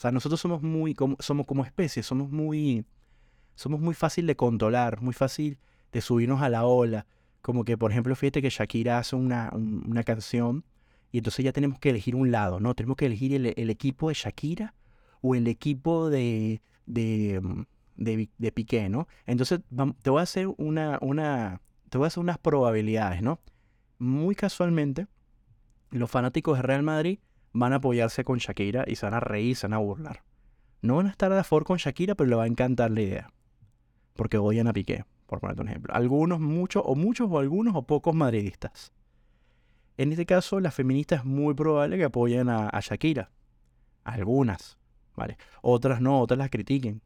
O 0.02 0.08
sea, 0.10 0.12
nosotros 0.12 0.42
somos 0.42 0.64
muy, 0.64 0.96
como, 0.96 1.16
somos 1.20 1.46
como 1.46 1.64
especie, 1.64 2.02
somos 2.02 2.32
muy, 2.32 2.84
somos 3.54 3.80
muy 3.80 3.94
fácil 3.94 4.26
de 4.26 4.36
controlar, 4.36 5.00
muy 5.00 5.14
fácil 5.14 5.60
de 5.92 6.02
subirnos 6.02 6.42
a 6.42 6.50
la 6.50 6.66
ola. 6.66 7.06
Como 7.44 7.64
que, 7.64 7.78
por 7.78 7.92
ejemplo, 7.92 8.16
fíjate 8.16 8.42
que 8.42 8.50
Shakira 8.50 8.98
hace 8.98 9.16
una, 9.16 9.52
una 9.54 10.04
canción 10.04 10.66
y 11.12 11.20
entonces 11.20 11.46
ya 11.46 11.52
tenemos 11.52 11.78
que 11.78 11.92
elegir 11.92 12.16
un 12.16 12.32
lado, 12.32 12.60
¿no? 12.60 12.74
Tenemos 12.74 12.98
que 12.98 13.06
elegir 13.06 13.36
el, 13.36 13.54
el 13.56 13.70
equipo 13.70 14.10
de 14.10 14.16
Shakira 14.16 14.74
o 15.22 15.36
el 15.36 15.46
equipo 15.46 16.10
de, 16.10 16.64
de, 16.88 17.40
mm, 17.40 17.66
de, 17.98 18.52
Piqué, 18.52 18.90
¿no? 18.90 19.08
Entonces 19.28 19.60
te 20.02 20.10
voy 20.10 20.20
a 20.20 20.24
hacer 20.24 20.48
una, 20.58 20.98
una, 21.04 21.62
te 21.92 22.00
voy 22.00 22.06
a 22.06 22.08
hacer 22.08 22.22
unas 22.22 22.40
probabilidades, 22.40 23.22
¿no? 23.22 23.40
Muy 24.00 24.34
casualmente, 24.34 25.06
los 25.92 26.10
fanáticos 26.10 26.58
de 26.58 26.64
Real 26.64 26.82
Madrid 26.82 27.20
van 27.54 27.74
a 27.74 27.78
apoyarse 27.78 28.24
con 28.24 28.38
Shakira 28.40 28.86
y 28.88 28.96
se 28.96 29.06
van 29.06 29.14
a 29.14 29.20
reír, 29.20 29.56
se 29.56 29.68
van 29.68 29.74
a 29.74 29.78
burlar. 29.78 30.24
No 30.82 30.98
van 30.98 31.08
a 31.08 31.12
estar 31.12 31.32
de 31.32 31.40
acuerdo 31.40 31.66
con 31.66 31.78
Shakira, 31.78 32.16
pero 32.16 32.30
le 32.30 32.36
va 32.36 32.44
a 32.44 32.48
encantar 32.48 32.92
la 32.92 33.02
idea. 33.02 33.34
Porque 34.16 34.38
odian 34.38 34.68
a 34.68 34.74
Piqué, 34.74 35.06
por 35.28 35.40
ponerte 35.40 35.62
un 35.62 35.70
ejemplo. 35.70 35.94
Algunos, 35.94 36.40
muchos, 36.40 36.84
o 36.86 36.96
muchos, 36.96 37.30
o 37.30 37.40
algunos, 37.40 37.76
o 37.76 37.84
pocos 37.84 38.16
madridistas. 38.16 38.92
En 39.98 40.12
este 40.12 40.26
caso, 40.26 40.60
las 40.60 40.74
feministas 40.74 41.20
es 41.20 41.26
muy 41.26 41.54
probable 41.54 41.98
que 41.98 42.06
apoyen 42.06 42.50
a, 42.50 42.70
a 42.70 42.80
Shakira. 42.80 43.30
Algunas. 44.04 44.78
¿vale? 45.16 45.38
Otras 45.62 46.02
no, 46.02 46.20
otras 46.20 46.38
las 46.38 46.50
critiquen. 46.50 47.02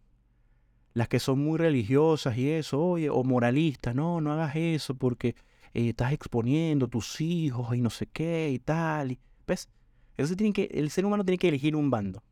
Las 0.93 1.09
que 1.09 1.19
son 1.19 1.39
muy 1.39 1.57
religiosas 1.57 2.37
y 2.37 2.49
eso, 2.49 2.81
oye, 2.81 3.09
o 3.09 3.23
moralistas, 3.23 3.93
no, 3.93 4.21
no 4.21 4.31
hagas 4.31 4.55
eso 4.55 4.95
porque 4.95 5.35
eh, 5.73 5.89
estás 5.89 6.13
exponiendo 6.13 6.85
a 6.85 6.89
tus 6.89 7.19
hijos 7.19 7.75
y 7.75 7.81
no 7.81 7.89
sé 7.89 8.07
qué 8.07 8.49
y 8.51 8.59
tal. 8.59 9.17
¿Ves? 9.45 9.69
Entonces 10.17 10.37
tiene 10.37 10.53
que, 10.53 10.69
el 10.73 10.89
ser 10.89 11.05
humano 11.05 11.23
tiene 11.25 11.37
que 11.37 11.49
elegir 11.49 11.75
un 11.75 11.89
bando. 11.89 12.23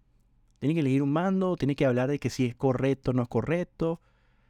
Tiene 0.60 0.74
que 0.74 0.80
elegir 0.80 1.02
un 1.02 1.14
bando, 1.14 1.58
tiene 1.58 1.76
que 1.76 1.86
hablar 1.86 2.10
de 2.10 2.20
que 2.20 2.30
si 2.30 2.46
es 2.46 2.56
correcto 2.56 3.12
o 3.12 3.14
no 3.14 3.24
es 3.24 3.28
correcto, 3.28 4.00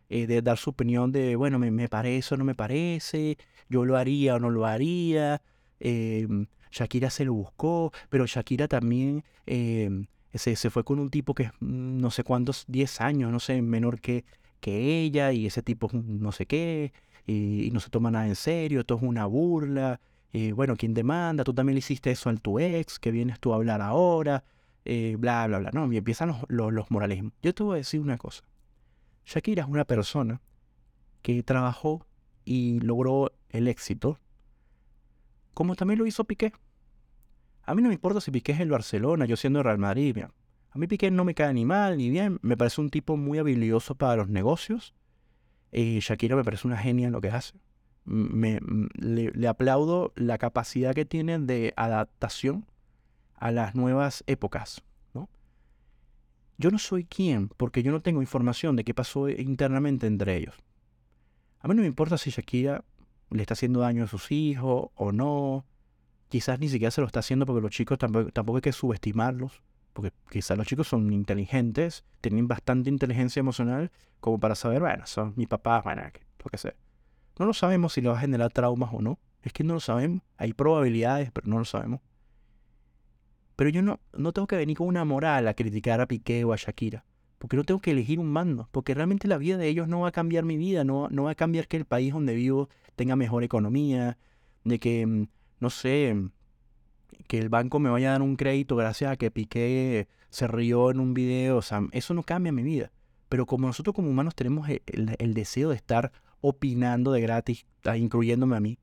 eh, 0.09 0.27
de 0.27 0.41
dar 0.41 0.57
su 0.57 0.69
opinión 0.71 1.11
de, 1.11 1.35
bueno, 1.35 1.57
me, 1.57 1.71
me, 1.71 1.89
parece 1.89 2.35
o 2.35 2.37
no 2.37 2.43
me 2.43 2.55
parece, 2.55 3.37
yo 3.69 3.85
lo 3.85 3.97
haría 3.97 4.35
o 4.35 4.39
no 4.39 4.49
lo 4.51 4.65
haría. 4.65 5.41
Em, 5.79 6.45
Shakira 6.71 7.09
se 7.09 7.25
lo 7.25 7.33
buscó, 7.33 7.91
pero 8.09 8.25
Shakira 8.25 8.67
también 8.67 9.23
em, 9.45 10.05
se, 10.33 10.55
se 10.55 10.69
fue 10.69 10.83
con 10.83 10.99
un 10.99 11.09
tipo 11.09 11.33
que 11.33 11.43
es 11.43 11.51
mm, 11.59 11.99
no 11.99 12.11
sé 12.11 12.23
cuántos, 12.23 12.65
10 12.67 13.01
años, 13.01 13.31
no 13.31 13.39
sé, 13.39 13.61
menor 13.61 13.99
que, 14.01 14.25
que 14.59 15.01
ella, 15.01 15.31
y 15.33 15.45
ese 15.47 15.61
tipo 15.63 15.89
no 15.93 16.31
sé 16.31 16.45
qué, 16.45 16.93
y, 17.25 17.69
no 17.71 17.79
se 17.79 17.89
toma 17.89 18.11
nada 18.11 18.27
en 18.27 18.35
serio, 18.35 18.81
esto 18.81 18.95
es 18.95 19.01
una 19.03 19.25
burla. 19.25 19.99
Y 20.33 20.51
bueno, 20.51 20.75
¿quién 20.75 20.95
demanda? 20.95 21.43
Tú 21.43 21.53
también 21.53 21.75
le 21.75 21.79
hiciste 21.79 22.09
eso 22.09 22.27
al 22.27 22.41
tu 22.41 22.59
ex, 22.59 22.97
que 22.97 23.11
vienes 23.11 23.39
tú 23.39 23.53
a 23.53 23.55
hablar 23.55 23.83
ahora, 23.83 24.43
eh, 24.83 25.15
bla, 25.19 25.45
bla, 25.45 25.59
bla. 25.59 25.69
No, 25.71 25.93
y 25.93 25.97
empiezan 25.97 26.35
los, 26.49 26.73
los, 26.73 26.89
moralismos. 26.89 27.33
Yo 27.43 27.53
te 27.53 27.61
voy 27.61 27.75
a 27.75 27.77
decir 27.77 28.01
una 28.01 28.17
cosa. 28.17 28.43
Shakira 29.25 29.61
es 29.61 29.69
una 29.69 29.85
persona 29.85 30.41
que 31.21 31.43
trabajó 31.43 32.07
y 32.45 32.79
logró 32.79 33.31
el 33.49 33.67
éxito, 33.67 34.19
como 35.53 35.75
también 35.75 35.99
lo 35.99 36.07
hizo 36.07 36.23
Piqué. 36.23 36.51
A 37.61 37.75
mí 37.75 37.83
no 37.83 37.89
me 37.89 37.93
importa 37.93 38.19
si 38.19 38.31
Piqué 38.31 38.53
es 38.53 38.59
el 38.59 38.71
Barcelona, 38.71 39.25
yo 39.25 39.37
siendo 39.37 39.59
el 39.59 39.65
Real 39.65 39.77
Madrid. 39.77 40.17
A 40.71 40.79
mí 40.79 40.87
Piqué 40.87 41.11
no 41.11 41.25
me 41.25 41.35
cae 41.35 41.53
ni 41.53 41.63
mal 41.63 41.95
ni 41.95 42.09
bien. 42.09 42.39
Me 42.41 42.57
parece 42.57 42.81
un 42.81 42.89
tipo 42.89 43.17
muy 43.17 43.37
habilidoso 43.37 43.93
para 43.93 44.15
los 44.15 44.29
negocios. 44.29 44.95
Y 45.71 45.99
Shakira 45.99 46.35
me 46.35 46.43
parece 46.43 46.67
una 46.67 46.77
genia 46.77 47.05
en 47.05 47.13
lo 47.13 47.21
que 47.21 47.29
hace. 47.29 47.53
Me, 48.05 48.59
le, 48.95 49.47
aplaudo 49.47 50.11
la 50.15 50.37
capacidad 50.37 50.93
que 50.93 51.05
tiene 51.05 51.39
de 51.39 51.73
adaptación 51.77 52.65
a 53.35 53.51
las 53.51 53.75
nuevas 53.75 54.23
épocas. 54.27 54.83
¿no? 55.13 55.29
Yo 56.57 56.69
no 56.69 56.79
soy 56.79 57.05
quien, 57.05 57.47
porque 57.49 57.83
yo 57.83 57.91
no 57.91 58.01
tengo 58.01 58.21
información 58.21 58.75
de 58.75 58.83
qué 58.83 58.93
pasó 58.93 59.29
internamente 59.29 60.07
entre 60.07 60.37
ellos. 60.37 60.55
A 61.59 61.67
mí 61.67 61.75
no 61.75 61.81
me 61.81 61.87
importa 61.87 62.17
si 62.17 62.29
Shakira 62.29 62.83
le 63.29 63.41
está 63.41 63.53
haciendo 63.53 63.79
daño 63.79 64.03
a 64.03 64.07
sus 64.07 64.31
hijos 64.31 64.89
o 64.95 65.11
no 65.11 65.65
quizás 66.33 66.59
ni 66.59 66.67
siquiera 66.67 66.89
se 66.89 66.99
lo 66.99 67.05
está 67.05 67.19
haciendo 67.19 67.45
porque 67.45 67.61
los 67.61 67.69
chicos 67.69 67.99
tampoco, 67.99 68.31
tampoco 68.31 68.57
hay 68.57 68.61
que 68.63 68.71
subestimarlos, 68.71 69.61
porque 69.93 70.11
quizás 70.31 70.57
los 70.57 70.65
chicos 70.65 70.87
son 70.87 71.13
inteligentes, 71.13 72.05
tienen 72.21 72.47
bastante 72.47 72.89
inteligencia 72.89 73.39
emocional 73.39 73.91
como 74.19 74.39
para 74.39 74.55
saber, 74.55 74.79
bueno, 74.79 75.05
son 75.05 75.33
mis 75.35 75.47
papás, 75.47 75.83
bueno, 75.83 76.01
lo 76.01 76.49
que 76.49 76.57
sea. 76.57 76.73
No 77.39 77.45
lo 77.45 77.53
sabemos 77.53 77.93
si 77.93 78.01
le 78.01 78.09
va 78.09 78.17
a 78.17 78.21
generar 78.21 78.51
traumas 78.51 78.93
o 78.93 79.01
no. 79.01 79.19
Es 79.41 79.53
que 79.53 79.63
no 79.63 79.73
lo 79.73 79.79
sabemos. 79.79 80.21
Hay 80.37 80.53
probabilidades, 80.53 81.31
pero 81.31 81.47
no 81.47 81.59
lo 81.59 81.65
sabemos. 81.65 81.99
Pero 83.55 83.69
yo 83.69 83.81
no, 83.81 83.99
no 84.13 84.31
tengo 84.31 84.47
que 84.47 84.55
venir 84.55 84.77
con 84.77 84.87
una 84.87 85.05
moral 85.05 85.47
a 85.47 85.53
criticar 85.53 86.01
a 86.01 86.07
Piqué 86.07 86.43
o 86.43 86.53
a 86.53 86.55
Shakira. 86.55 87.05
Porque 87.39 87.57
no 87.57 87.63
tengo 87.63 87.81
que 87.81 87.91
elegir 87.91 88.19
un 88.19 88.31
mando. 88.31 88.69
Porque 88.71 88.93
realmente 88.93 89.27
la 89.27 89.37
vida 89.37 89.57
de 89.57 89.67
ellos 89.67 89.87
no 89.87 90.01
va 90.01 90.09
a 90.09 90.11
cambiar 90.11 90.45
mi 90.45 90.57
vida. 90.57 90.83
No, 90.83 91.09
no 91.09 91.23
va 91.23 91.31
a 91.31 91.35
cambiar 91.35 91.67
que 91.67 91.77
el 91.77 91.85
país 91.85 92.13
donde 92.13 92.35
vivo 92.35 92.69
tenga 92.95 93.15
mejor 93.15 93.43
economía. 93.43 94.17
De 94.63 94.79
que 94.79 95.05
mm, 95.05 95.27
no 95.59 95.69
sé, 95.69 96.15
que 97.27 97.39
el 97.39 97.49
banco 97.49 97.79
me 97.79 97.89
vaya 97.89 98.09
a 98.09 98.11
dar 98.13 98.21
un 98.21 98.35
crédito 98.35 98.75
gracias 98.75 99.11
a 99.11 99.17
que 99.17 99.31
Piqué 99.31 100.07
se 100.29 100.47
rió 100.47 100.91
en 100.91 100.99
un 100.99 101.13
video, 101.13 101.57
o 101.57 101.61
sea, 101.61 101.81
eso 101.91 102.13
no 102.13 102.23
cambia 102.23 102.51
mi 102.51 102.63
vida. 102.63 102.91
Pero 103.29 103.45
como 103.45 103.67
nosotros 103.67 103.95
como 103.95 104.09
humanos 104.09 104.35
tenemos 104.35 104.67
el, 104.69 105.33
deseo 105.33 105.69
de 105.69 105.75
estar 105.75 106.11
opinando 106.43 107.13
de 107.13 107.21
gratis, 107.21 107.65
incluyéndome 107.95 108.57
a 108.57 108.59
mí, 108.59 108.77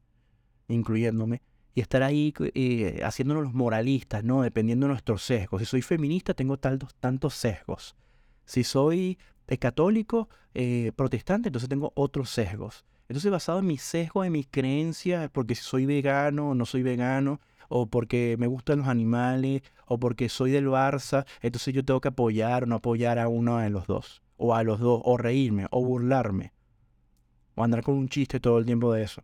incluyéndome, 0.69 1.43
y 1.75 1.83
estar 1.83 2.03
ahí 2.03 2.33
eh, 2.55 3.03
haciéndonos 3.05 3.45
los 3.45 3.53
moralistas, 3.53 4.25
¿no? 4.25 4.43
Dependiendo 4.43 4.87
de 4.87 4.93
nuestros 4.93 5.23
sesgos. 5.23 5.61
Si 5.61 5.67
soy 5.67 5.83
feminista, 5.83 6.33
tengo 6.33 6.57
tantos, 6.57 6.95
tantos 6.95 7.35
sesgos. 7.35 7.97
Si 8.47 8.65
soy 8.65 9.19
eh, 9.47 9.59
católico, 9.59 10.31
eh, 10.55 10.93
protestante, 10.97 11.51
entonces 11.51 11.69
tengo 11.69 11.93
otros 11.95 12.31
sesgos. 12.31 12.87
Entonces, 13.09 13.31
basado 13.31 13.59
en 13.59 13.67
mis 13.67 13.83
sesgos, 13.83 14.27
en 14.27 14.33
mis 14.33 14.49
creencias, 14.51 15.29
porque 15.31 15.55
si 15.55 15.63
soy 15.63 15.85
vegano 15.85 16.51
o 16.51 16.55
no 16.55 16.65
soy 16.65 16.83
vegano, 16.83 17.41
o 17.69 17.87
porque 17.87 18.37
me 18.39 18.47
gustan 18.47 18.79
los 18.79 18.89
animales, 18.89 19.63
o 19.85 20.01
porque 20.01 20.31
soy 20.31 20.51
del 20.51 20.69
Barça, 20.69 21.27
entonces 21.43 21.75
yo 21.75 21.85
tengo 21.85 22.01
que 22.01 22.09
apoyar 22.09 22.63
o 22.63 22.67
no 22.67 22.77
apoyar 22.77 23.19
a 23.19 23.29
uno 23.29 23.59
de 23.59 23.69
los 23.69 23.87
dos, 23.87 24.23
o 24.39 24.55
a 24.55 24.63
los 24.63 24.81
dos, 24.81 25.03
o 25.05 25.19
reírme, 25.19 25.67
o 25.71 25.85
burlarme, 25.85 26.53
o 27.61 27.65
andar 27.65 27.83
con 27.83 27.95
un 27.95 28.09
chiste 28.09 28.41
todo 28.41 28.59
el 28.59 28.65
tiempo 28.65 28.93
de 28.93 29.03
eso. 29.03 29.23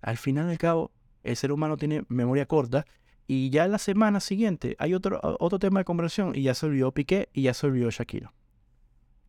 Al 0.00 0.16
final 0.16 0.48
del 0.48 0.58
cabo, 0.58 0.90
el 1.22 1.36
ser 1.36 1.52
humano 1.52 1.76
tiene 1.76 2.04
memoria 2.08 2.46
corta 2.46 2.86
y 3.26 3.50
ya 3.50 3.68
la 3.68 3.78
semana 3.78 4.20
siguiente 4.20 4.74
hay 4.78 4.94
otro, 4.94 5.20
otro 5.38 5.58
tema 5.58 5.80
de 5.80 5.84
conversión 5.84 6.32
y 6.34 6.42
ya 6.42 6.54
se 6.54 6.66
olvidó 6.66 6.92
Piqué 6.92 7.28
y 7.34 7.42
ya 7.42 7.54
se 7.54 7.66
olvidó 7.66 7.90
Shakira. 7.90 8.32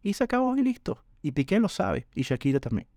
Y 0.01 0.13
se 0.13 0.23
acabó 0.23 0.55
y 0.55 0.63
listo. 0.63 1.03
Y 1.21 1.31
Piqué 1.31 1.59
lo 1.59 1.67
sabe 1.67 2.07
y 2.13 2.21
Shakira 2.21 2.59
también. 2.59 2.87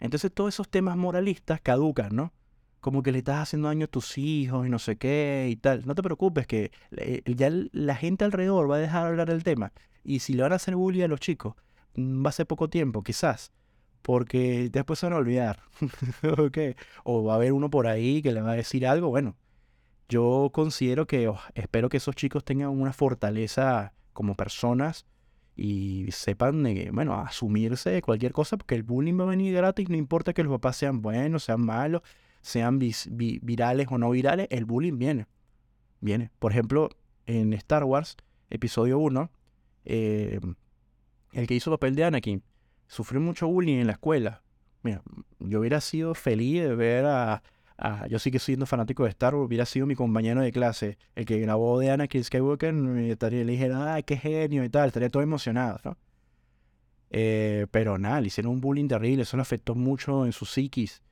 Entonces 0.00 0.32
todos 0.32 0.54
esos 0.54 0.68
temas 0.68 0.96
moralistas 0.96 1.60
caducan, 1.62 2.14
¿no? 2.14 2.32
Como 2.80 3.02
que 3.02 3.12
le 3.12 3.18
estás 3.18 3.40
haciendo 3.40 3.68
daño 3.68 3.84
a 3.84 3.88
tus 3.88 4.18
hijos 4.18 4.66
y 4.66 4.70
no 4.70 4.78
sé 4.78 4.96
qué 4.96 5.48
y 5.50 5.56
tal. 5.56 5.86
No 5.86 5.94
te 5.94 6.02
preocupes 6.02 6.46
que 6.46 6.72
eh, 6.90 7.22
ya 7.24 7.48
la 7.72 7.94
gente 7.94 8.24
alrededor 8.24 8.70
va 8.70 8.76
a 8.76 8.80
dejar 8.80 9.04
de 9.04 9.08
hablar 9.10 9.28
del 9.28 9.44
tema. 9.44 9.72
Y 10.04 10.18
si 10.18 10.34
le 10.34 10.42
van 10.42 10.52
a 10.52 10.56
hacer 10.56 10.76
bullying 10.76 11.04
a 11.04 11.08
los 11.08 11.20
chicos, 11.20 11.54
mm, 11.94 12.22
va 12.24 12.30
a 12.30 12.32
ser 12.32 12.46
poco 12.46 12.68
tiempo, 12.68 13.02
quizás 13.02 13.52
porque 14.02 14.68
después 14.70 14.98
se 14.98 15.06
van 15.06 15.14
a 15.14 15.16
olvidar. 15.16 15.60
O 17.04 17.24
va 17.24 17.34
a 17.34 17.36
haber 17.36 17.52
uno 17.52 17.70
por 17.70 17.86
ahí 17.86 18.22
que 18.22 18.32
le 18.32 18.42
va 18.42 18.52
a 18.52 18.56
decir 18.56 18.86
algo. 18.86 19.08
Bueno, 19.08 19.36
yo 20.08 20.50
considero 20.52 21.06
que, 21.06 21.28
oh, 21.28 21.38
espero 21.54 21.88
que 21.88 21.96
esos 21.96 22.14
chicos 22.14 22.44
tengan 22.44 22.68
una 22.68 22.92
fortaleza 22.92 23.94
como 24.12 24.34
personas 24.34 25.06
y 25.56 26.06
sepan, 26.10 26.62
bueno, 26.92 27.14
asumirse 27.14 27.90
de 27.90 28.02
cualquier 28.02 28.32
cosa, 28.32 28.56
porque 28.56 28.74
el 28.74 28.82
bullying 28.82 29.18
va 29.18 29.24
a 29.24 29.28
venir 29.28 29.54
gratis, 29.54 29.88
no 29.88 29.96
importa 29.96 30.32
que 30.32 30.42
los 30.42 30.52
papás 30.52 30.76
sean 30.76 31.02
buenos, 31.02 31.44
sean 31.44 31.64
malos, 31.64 32.02
sean 32.40 32.78
virales 32.78 33.86
o 33.90 33.98
no 33.98 34.10
virales, 34.10 34.48
el 34.50 34.64
bullying 34.64 34.98
viene. 34.98 35.26
Viene. 36.00 36.30
Por 36.38 36.52
ejemplo, 36.52 36.90
en 37.26 37.52
Star 37.52 37.84
Wars, 37.84 38.16
episodio 38.50 38.98
1, 38.98 39.30
eh, 39.84 40.40
el 41.32 41.46
que 41.46 41.54
hizo 41.54 41.70
el 41.70 41.74
papel 41.74 41.94
de 41.94 42.04
Anakin, 42.04 42.42
sufrió 42.92 43.22
mucho 43.22 43.48
bullying 43.48 43.78
en 43.78 43.86
la 43.86 43.94
escuela. 43.94 44.42
Mira, 44.82 45.02
yo 45.38 45.60
hubiera 45.60 45.80
sido 45.80 46.14
feliz 46.14 46.62
de 46.62 46.74
ver 46.74 47.06
a, 47.06 47.42
yo 48.10 48.18
sí 48.18 48.30
que 48.30 48.38
siendo 48.38 48.66
fanático 48.66 49.04
de 49.04 49.08
Star 49.08 49.34
Wars, 49.34 49.46
hubiera 49.46 49.64
sido 49.64 49.86
mi 49.86 49.94
compañero 49.94 50.42
de 50.42 50.52
clase, 50.52 50.98
el 51.14 51.24
que 51.24 51.38
grabó 51.40 51.78
de 51.78 51.90
Anakin 51.90 52.22
Skywalker, 52.22 52.74
y 52.74 53.10
estaría, 53.10 53.44
le 53.44 53.52
dijera, 53.52 53.94
ay, 53.94 54.02
qué 54.02 54.18
genio 54.18 54.62
y 54.62 54.68
tal, 54.68 54.88
estaría 54.88 55.08
todo 55.08 55.22
emocionado, 55.22 55.80
¿no? 55.84 55.96
Eh, 57.08 57.66
pero 57.70 57.96
nada, 57.96 58.20
le 58.20 58.26
hicieron 58.26 58.52
un 58.52 58.60
bullying 58.60 58.88
terrible, 58.88 59.22
eso 59.22 59.38
le 59.38 59.42
afectó 59.42 59.74
mucho 59.74 60.26
en 60.26 60.32
su 60.32 60.44
psiquis. 60.44 61.02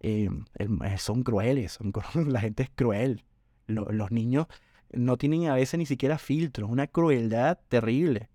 Eh, 0.00 0.30
eh, 0.58 0.98
son 0.98 1.24
crueles, 1.24 1.80
la 2.14 2.40
gente 2.40 2.62
es 2.62 2.70
cruel. 2.70 3.24
los 3.66 4.12
niños 4.12 4.46
no 4.92 5.16
tienen 5.16 5.48
a 5.48 5.54
veces 5.54 5.78
ni 5.78 5.86
siquiera 5.86 6.16
filtros, 6.16 6.70
una 6.70 6.86
crueldad 6.86 7.58
terrible. 7.68 8.28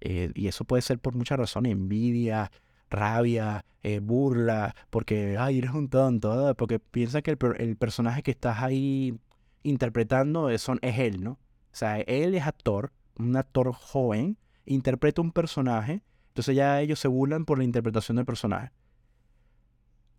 Eh, 0.00 0.30
y 0.34 0.48
eso 0.48 0.64
puede 0.64 0.82
ser 0.82 0.98
por 0.98 1.14
muchas 1.14 1.38
razones, 1.38 1.72
envidia, 1.72 2.50
rabia, 2.90 3.64
eh, 3.82 4.00
burla, 4.00 4.74
porque, 4.90 5.36
ay, 5.38 5.58
eres 5.58 5.72
un 5.72 5.88
tonto, 5.88 6.54
porque 6.56 6.78
piensa 6.78 7.22
que 7.22 7.36
el, 7.58 7.76
personaje 7.76 8.22
que 8.22 8.30
estás 8.30 8.62
ahí 8.62 9.18
interpretando 9.62 10.50
es, 10.50 10.66
es 10.82 10.98
él, 10.98 11.22
¿no? 11.22 11.32
O 11.32 11.76
sea, 11.78 12.00
él 12.00 12.34
es 12.34 12.46
actor, 12.46 12.92
un 13.18 13.36
actor 13.36 13.72
joven, 13.72 14.38
interpreta 14.66 15.20
un 15.20 15.32
personaje, 15.32 16.02
entonces 16.28 16.56
ya 16.56 16.80
ellos 16.80 16.98
se 16.98 17.08
burlan 17.08 17.44
por 17.44 17.58
la 17.58 17.64
interpretación 17.64 18.16
del 18.16 18.26
personaje. 18.26 18.70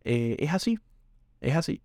Eh, 0.03 0.37
es 0.39 0.53
así, 0.53 0.79
es 1.41 1.55
así. 1.55 1.81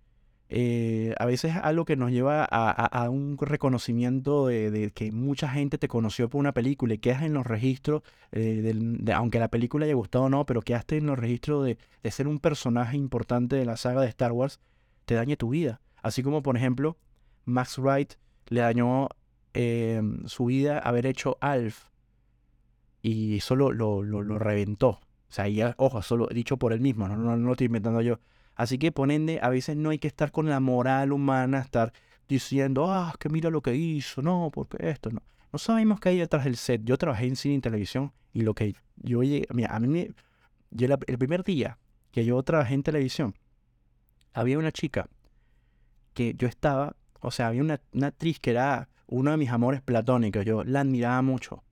Eh, 0.50 1.14
a 1.18 1.24
veces 1.24 1.56
algo 1.56 1.84
que 1.84 1.96
nos 1.96 2.10
lleva 2.10 2.44
a, 2.44 3.08
un 3.08 3.36
reconocimiento 3.38 4.46
de, 4.46 4.92
que 4.94 5.10
mucha 5.10 5.48
gente 5.48 5.78
te 5.78 5.88
conoció 5.88 6.28
por 6.28 6.38
una 6.38 6.52
película 6.52 6.94
y 6.94 6.98
quedas 6.98 7.22
en 7.22 7.32
los 7.32 7.46
registros, 7.46 8.02
eh, 8.32 8.72
de, 8.74 9.12
aunque 9.12 9.38
la 9.38 9.48
película 9.48 9.86
haya 9.86 9.94
gustado 9.94 10.24
o 10.24 10.28
no, 10.28 10.44
pero 10.44 10.60
quedaste 10.60 10.98
en 10.98 11.06
los 11.06 11.18
registros 11.18 11.64
de, 11.64 11.78
ser 12.10 12.28
un 12.28 12.38
personaje 12.38 12.96
importante 12.96 13.56
de 13.56 13.64
la 13.64 13.76
saga 13.76 14.02
de 14.02 14.08
Star 14.08 14.32
Wars, 14.32 14.60
te 15.06 15.14
dañe 15.14 15.36
tu 15.36 15.50
vida. 15.50 15.80
Así 16.02 16.22
como, 16.22 16.42
por 16.42 16.56
ejemplo, 16.56 16.98
Max 17.46 17.78
Wright 17.78 18.14
le 18.48 18.60
dañó 18.60 19.08
eh, 19.54 20.02
su 20.26 20.46
vida 20.46 20.78
haber 20.78 21.06
hecho 21.06 21.38
Alf 21.40 21.86
y 23.00 23.40
solo 23.40 23.72
lo, 23.72 24.02
lo, 24.02 24.38
reventó. 24.38 24.88
O 24.88 25.32
sea, 25.34 25.74
ojo, 25.78 26.02
solo 26.02 26.26
dicho 26.28 26.58
por 26.58 26.72
él 26.72 26.80
mismo, 26.80 27.08
no, 27.08 27.16
no, 27.16 27.36
no 27.36 27.46
lo 27.46 27.52
estoy 27.52 27.66
inventando 27.66 28.00
yo. 28.02 28.18
Así 28.56 28.78
que 28.78 28.92
por 28.92 29.10
ende, 29.10 29.40
a 29.42 29.48
veces 29.48 29.76
no 29.76 29.90
hay 29.90 29.98
que 29.98 30.08
estar 30.08 30.30
con 30.30 30.48
la 30.48 30.60
moral 30.60 31.12
humana, 31.12 31.58
estar 31.60 31.92
diciendo, 32.28 32.90
ah, 32.92 33.14
que 33.18 33.28
mira 33.28 33.50
lo 33.50 33.62
que 33.62 33.74
hizo, 33.74 34.22
no, 34.22 34.50
porque 34.52 34.88
esto, 34.88 35.10
no. 35.10 35.22
No 35.52 35.58
sabemos 35.58 36.00
qué 36.00 36.10
hay 36.10 36.18
detrás 36.18 36.44
del 36.44 36.56
set. 36.56 36.82
Yo 36.84 36.96
trabajé 36.98 37.26
en 37.26 37.36
cine 37.36 37.54
y 37.54 37.60
televisión 37.60 38.12
y 38.32 38.42
lo 38.42 38.54
que 38.54 38.74
yo 38.96 39.22
llegué, 39.22 39.46
mira, 39.52 39.74
a 39.74 39.78
mí 39.78 40.08
yo 40.70 40.88
el 41.06 41.18
primer 41.18 41.44
día 41.44 41.78
que 42.10 42.24
yo 42.24 42.42
trabajé 42.42 42.74
en 42.74 42.82
televisión, 42.82 43.34
había 44.32 44.58
una 44.58 44.72
chica 44.72 45.08
que 46.12 46.34
yo 46.34 46.48
estaba, 46.48 46.96
o 47.20 47.30
sea, 47.30 47.48
había 47.48 47.62
una, 47.62 47.80
una 47.92 48.08
actriz 48.08 48.40
que 48.40 48.50
era 48.50 48.88
uno 49.06 49.30
de 49.30 49.36
mis 49.36 49.50
amores 49.50 49.80
platónicos, 49.80 50.44
yo 50.44 50.64
la 50.64 50.80
admiraba 50.80 51.22
mucho. 51.22 51.62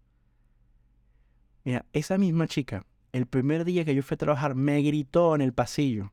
Mira, 1.65 1.85
esa 1.93 2.19
misma 2.19 2.47
chica, 2.47 2.87
el 3.13 3.27
primer 3.27 3.65
día 3.65 3.85
que 3.85 3.95
yo 3.95 4.03
fui 4.03 4.15
a 4.15 4.19
trabajar, 4.19 4.55
me 4.55 4.81
gritó 4.83 5.35
en 5.35 5.41
el 5.41 5.53
pasillo 5.53 6.13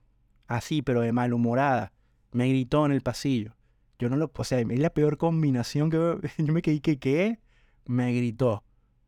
así, 0.50 0.82
pero 0.82 1.02
de 1.02 1.14
malhumorada. 1.14 1.93
Me 2.32 2.50
gritó 2.50 2.86
en 2.86 2.91
el 2.91 3.02
pasillo. 3.02 3.56
Yo 3.97 4.10
no 4.10 4.18
lo, 4.18 4.32
o 4.36 4.43
sea, 4.43 4.60
es 4.60 4.80
la 4.80 4.89
peor 4.89 5.18
combinación 5.18 5.89
que 5.89 5.97
yo 6.38 6.54
me 6.54 6.62
quedé 6.62 6.82
que 6.82 7.00
qué. 7.00 7.39
Me 7.86 8.14
gritó 8.14 8.64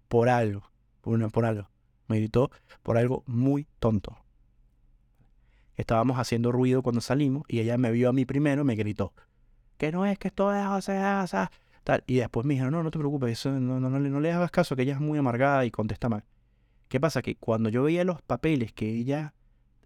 por 0.07 0.29
algo, 0.29 0.71
por, 1.01 1.31
por 1.31 1.45
algo. 1.45 1.69
Me 2.07 2.17
gritó 2.17 2.51
por 2.83 2.97
algo 2.97 3.23
muy 3.27 3.67
tonto. 3.79 4.17
Estábamos 5.75 6.19
haciendo 6.19 6.51
ruido 6.51 6.83
cuando 6.83 7.01
salimos 7.01 7.43
y 7.47 7.59
ella 7.59 7.77
me 7.77 7.91
vio 7.91 8.09
a 8.09 8.13
mí 8.13 8.25
primero 8.25 8.63
me 8.63 8.75
gritó. 8.75 9.13
Que 9.77 9.91
no 9.91 10.05
es 10.05 10.19
que 10.19 10.27
esto 10.27 10.53
es, 10.53 10.65
o 10.65 10.81
sea, 10.81 11.21
o 11.23 11.27
sea, 11.27 11.51
tal. 11.83 12.03
Y 12.05 12.17
después 12.17 12.45
me 12.45 12.53
dijeron, 12.53 12.73
no, 12.73 12.83
no 12.83 12.91
te 12.91 12.99
preocupes, 12.99 13.31
eso, 13.31 13.51
no, 13.51 13.79
no, 13.79 13.89
no, 13.89 13.99
no, 13.99 14.19
le 14.19 14.31
hagas 14.31 14.51
caso, 14.51 14.75
que 14.75 14.83
ella 14.83 14.93
es 14.93 14.99
muy 14.99 15.17
amargada 15.17 15.65
y 15.65 15.71
contesta 15.71 16.09
mal. 16.09 16.23
¿Qué 16.87 16.99
pasa? 16.99 17.21
Que 17.21 17.35
cuando 17.35 17.69
yo 17.69 17.83
veía 17.83 18.03
los 18.03 18.21
papeles 18.21 18.73
que 18.73 18.89
ella, 18.89 19.33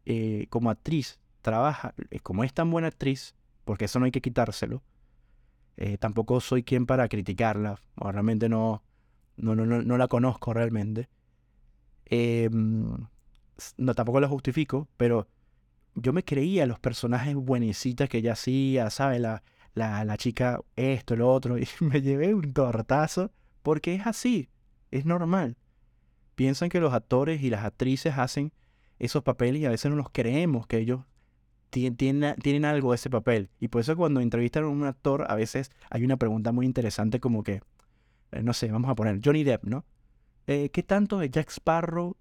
eh, 0.06 0.47
como 0.49 0.70
actriz, 0.70 1.20
trabaja, 1.46 1.93
eh, 2.10 2.20
como 2.20 2.43
es 2.43 2.54
tan 2.54 2.72
buena 2.72 2.88
actriz, 2.88 3.36
porque 3.66 3.86
eso 3.86 4.00
no 4.00 4.06
hay 4.06 4.12
que 4.12 4.20
quitárselo, 4.20 4.82
eh, 5.78 6.00
tampoco 6.00 6.41
soy 6.41 6.64
quien 6.64 6.88
para 6.88 7.08
criticarla, 7.08 7.80
o 7.96 8.12
realmente 8.12 8.50
no, 8.50 8.84
no, 9.38 9.56
no, 9.56 9.66
no, 9.66 9.98
la 9.98 10.08
conozco 10.08 10.54
realmente. 10.54 11.08
Em, 12.06 12.98
no, 13.78 13.93
tampoco 13.93 14.20
la 14.20 14.28
justifico, 14.28 14.88
pero 14.98 15.28
yo 15.93 16.14
me 16.14 16.24
creía 16.24 16.66
los 16.66 16.80
personajes 16.80 17.36
buenecitas 17.36 18.10
que 18.10 18.18
ella 18.18 18.34
hacía, 18.34 18.89
¿sabes? 18.89 19.22
La, 19.22 19.43
la, 19.76 20.04
la 20.04 20.18
chica 20.18 20.62
esto, 20.76 21.16
lo 21.16 21.32
otro, 21.32 21.58
y 21.60 21.68
me 21.80 22.02
llevé 22.02 22.34
un 22.34 22.54
tortazo, 22.54 23.32
porque 23.62 23.93
es 23.93 24.08
así, 24.08 24.50
es 24.89 25.06
normal. 25.06 25.58
Piensan 26.34 26.70
que 26.70 26.80
los 26.80 26.93
actores 26.93 27.43
y 27.43 27.52
las 27.52 27.64
actrices 27.64 28.18
hacen 28.18 28.52
esos 28.98 29.22
papeles 29.22 29.62
y 29.62 29.66
a 29.66 29.70
veces 29.70 29.91
no 29.91 29.98
los 29.98 30.10
creemos 30.10 30.66
que 30.66 30.80
ellos 30.80 31.02
tienen, 31.96 32.66
algo 32.66 32.92
de 32.92 32.96
ese 32.96 33.10
papel. 33.10 33.50
Y 33.60 33.68
por 33.68 33.82
eso 33.82 33.96
cuando 33.98 34.22
entrevistan 34.22 34.64
a 34.64 34.68
un 34.70 34.86
actor, 34.86 35.26
a 35.30 35.36
veces 35.36 35.72
hay 35.90 36.06
una 36.06 36.18
pregunta 36.18 36.52
muy 36.52 36.66
interesante 36.66 37.20
como 37.20 37.44
que, 37.44 37.62
eh, 38.32 38.44
no 38.44 38.54
sé, 38.54 38.72
vamos 38.72 38.90
a 38.90 38.96
poner 38.96 39.20
Johnny 39.24 39.44
Depp, 39.44 39.66
¿no? 39.66 39.86
Eh, 40.48 40.70
¿Qué 40.70 40.84
tanto 40.84 41.20
de 41.20 41.30
Jack 41.30 41.50
Sparrow 41.50 42.16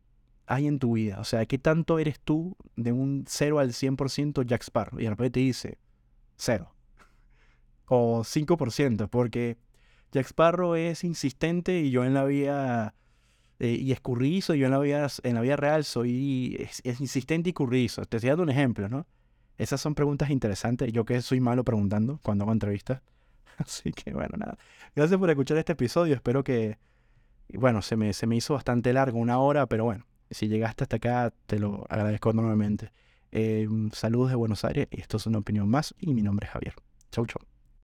hay 0.46 0.66
en 0.66 0.78
tu 0.78 0.94
vida? 0.94 1.20
O 1.20 1.24
sea, 1.24 1.46
¿qué 1.46 1.58
tanto 1.58 1.98
eres 2.00 2.20
tú 2.20 2.56
de 2.74 2.90
un 2.92 3.24
0 3.28 3.60
al 3.60 3.70
100% 3.72 4.44
Jack 4.44 4.62
Sparrow? 4.62 5.00
Y 5.00 5.06
de 5.06 5.30
te 5.30 5.40
dice, 5.40 5.78
cero. 6.36 6.74
O 7.86 8.24
5%, 8.24 9.08
porque 9.08 9.58
Jack 10.10 10.26
Sparrow 10.26 10.74
es 10.74 11.04
insistente 11.04 11.80
y 11.80 11.90
yo 11.90 12.04
en 12.04 12.14
la 12.14 12.24
vida... 12.24 12.94
Eh, 13.60 13.78
y 13.80 13.92
escurrizo, 13.92 14.54
y 14.56 14.58
yo 14.58 14.66
en 14.66 14.72
la 14.72 14.80
vida, 14.80 15.06
en 15.22 15.36
la 15.36 15.40
vida 15.40 15.54
real 15.54 15.84
soy 15.84 16.56
es 16.82 17.00
insistente 17.00 17.50
y 17.50 17.52
currizo. 17.52 18.04
Te 18.04 18.16
estoy 18.16 18.30
dando 18.30 18.42
un 18.42 18.50
ejemplo, 18.50 18.88
¿no? 18.88 19.06
Esas 19.58 19.80
son 19.80 19.94
preguntas 19.94 20.30
interesantes. 20.30 20.92
Yo 20.92 21.04
que 21.04 21.20
soy 21.22 21.40
malo 21.40 21.64
preguntando 21.64 22.18
cuando 22.22 22.44
hago 22.44 22.52
entrevistas. 22.52 23.02
Así 23.58 23.92
que 23.92 24.12
bueno, 24.12 24.36
nada. 24.36 24.58
Gracias 24.94 25.18
por 25.18 25.30
escuchar 25.30 25.56
este 25.58 25.72
episodio. 25.72 26.14
Espero 26.14 26.42
que, 26.44 26.78
bueno, 27.52 27.82
se 27.82 27.96
me, 27.96 28.12
se 28.12 28.26
me 28.26 28.36
hizo 28.36 28.54
bastante 28.54 28.92
largo, 28.92 29.18
una 29.18 29.38
hora, 29.38 29.66
pero 29.66 29.84
bueno, 29.84 30.06
si 30.30 30.48
llegaste 30.48 30.84
hasta 30.84 30.96
acá, 30.96 31.32
te 31.46 31.58
lo 31.58 31.86
agradezco 31.88 32.30
enormemente. 32.30 32.92
Eh, 33.32 33.68
saludos 33.92 34.30
de 34.30 34.36
Buenos 34.36 34.64
Aires, 34.64 34.86
esto 34.90 35.16
es 35.16 35.26
una 35.26 35.38
opinión 35.38 35.68
más 35.68 35.94
y 35.98 36.14
mi 36.14 36.22
nombre 36.22 36.46
es 36.46 36.52
Javier. 36.52 36.74
Chau, 37.10 37.26
chau. 37.26 37.53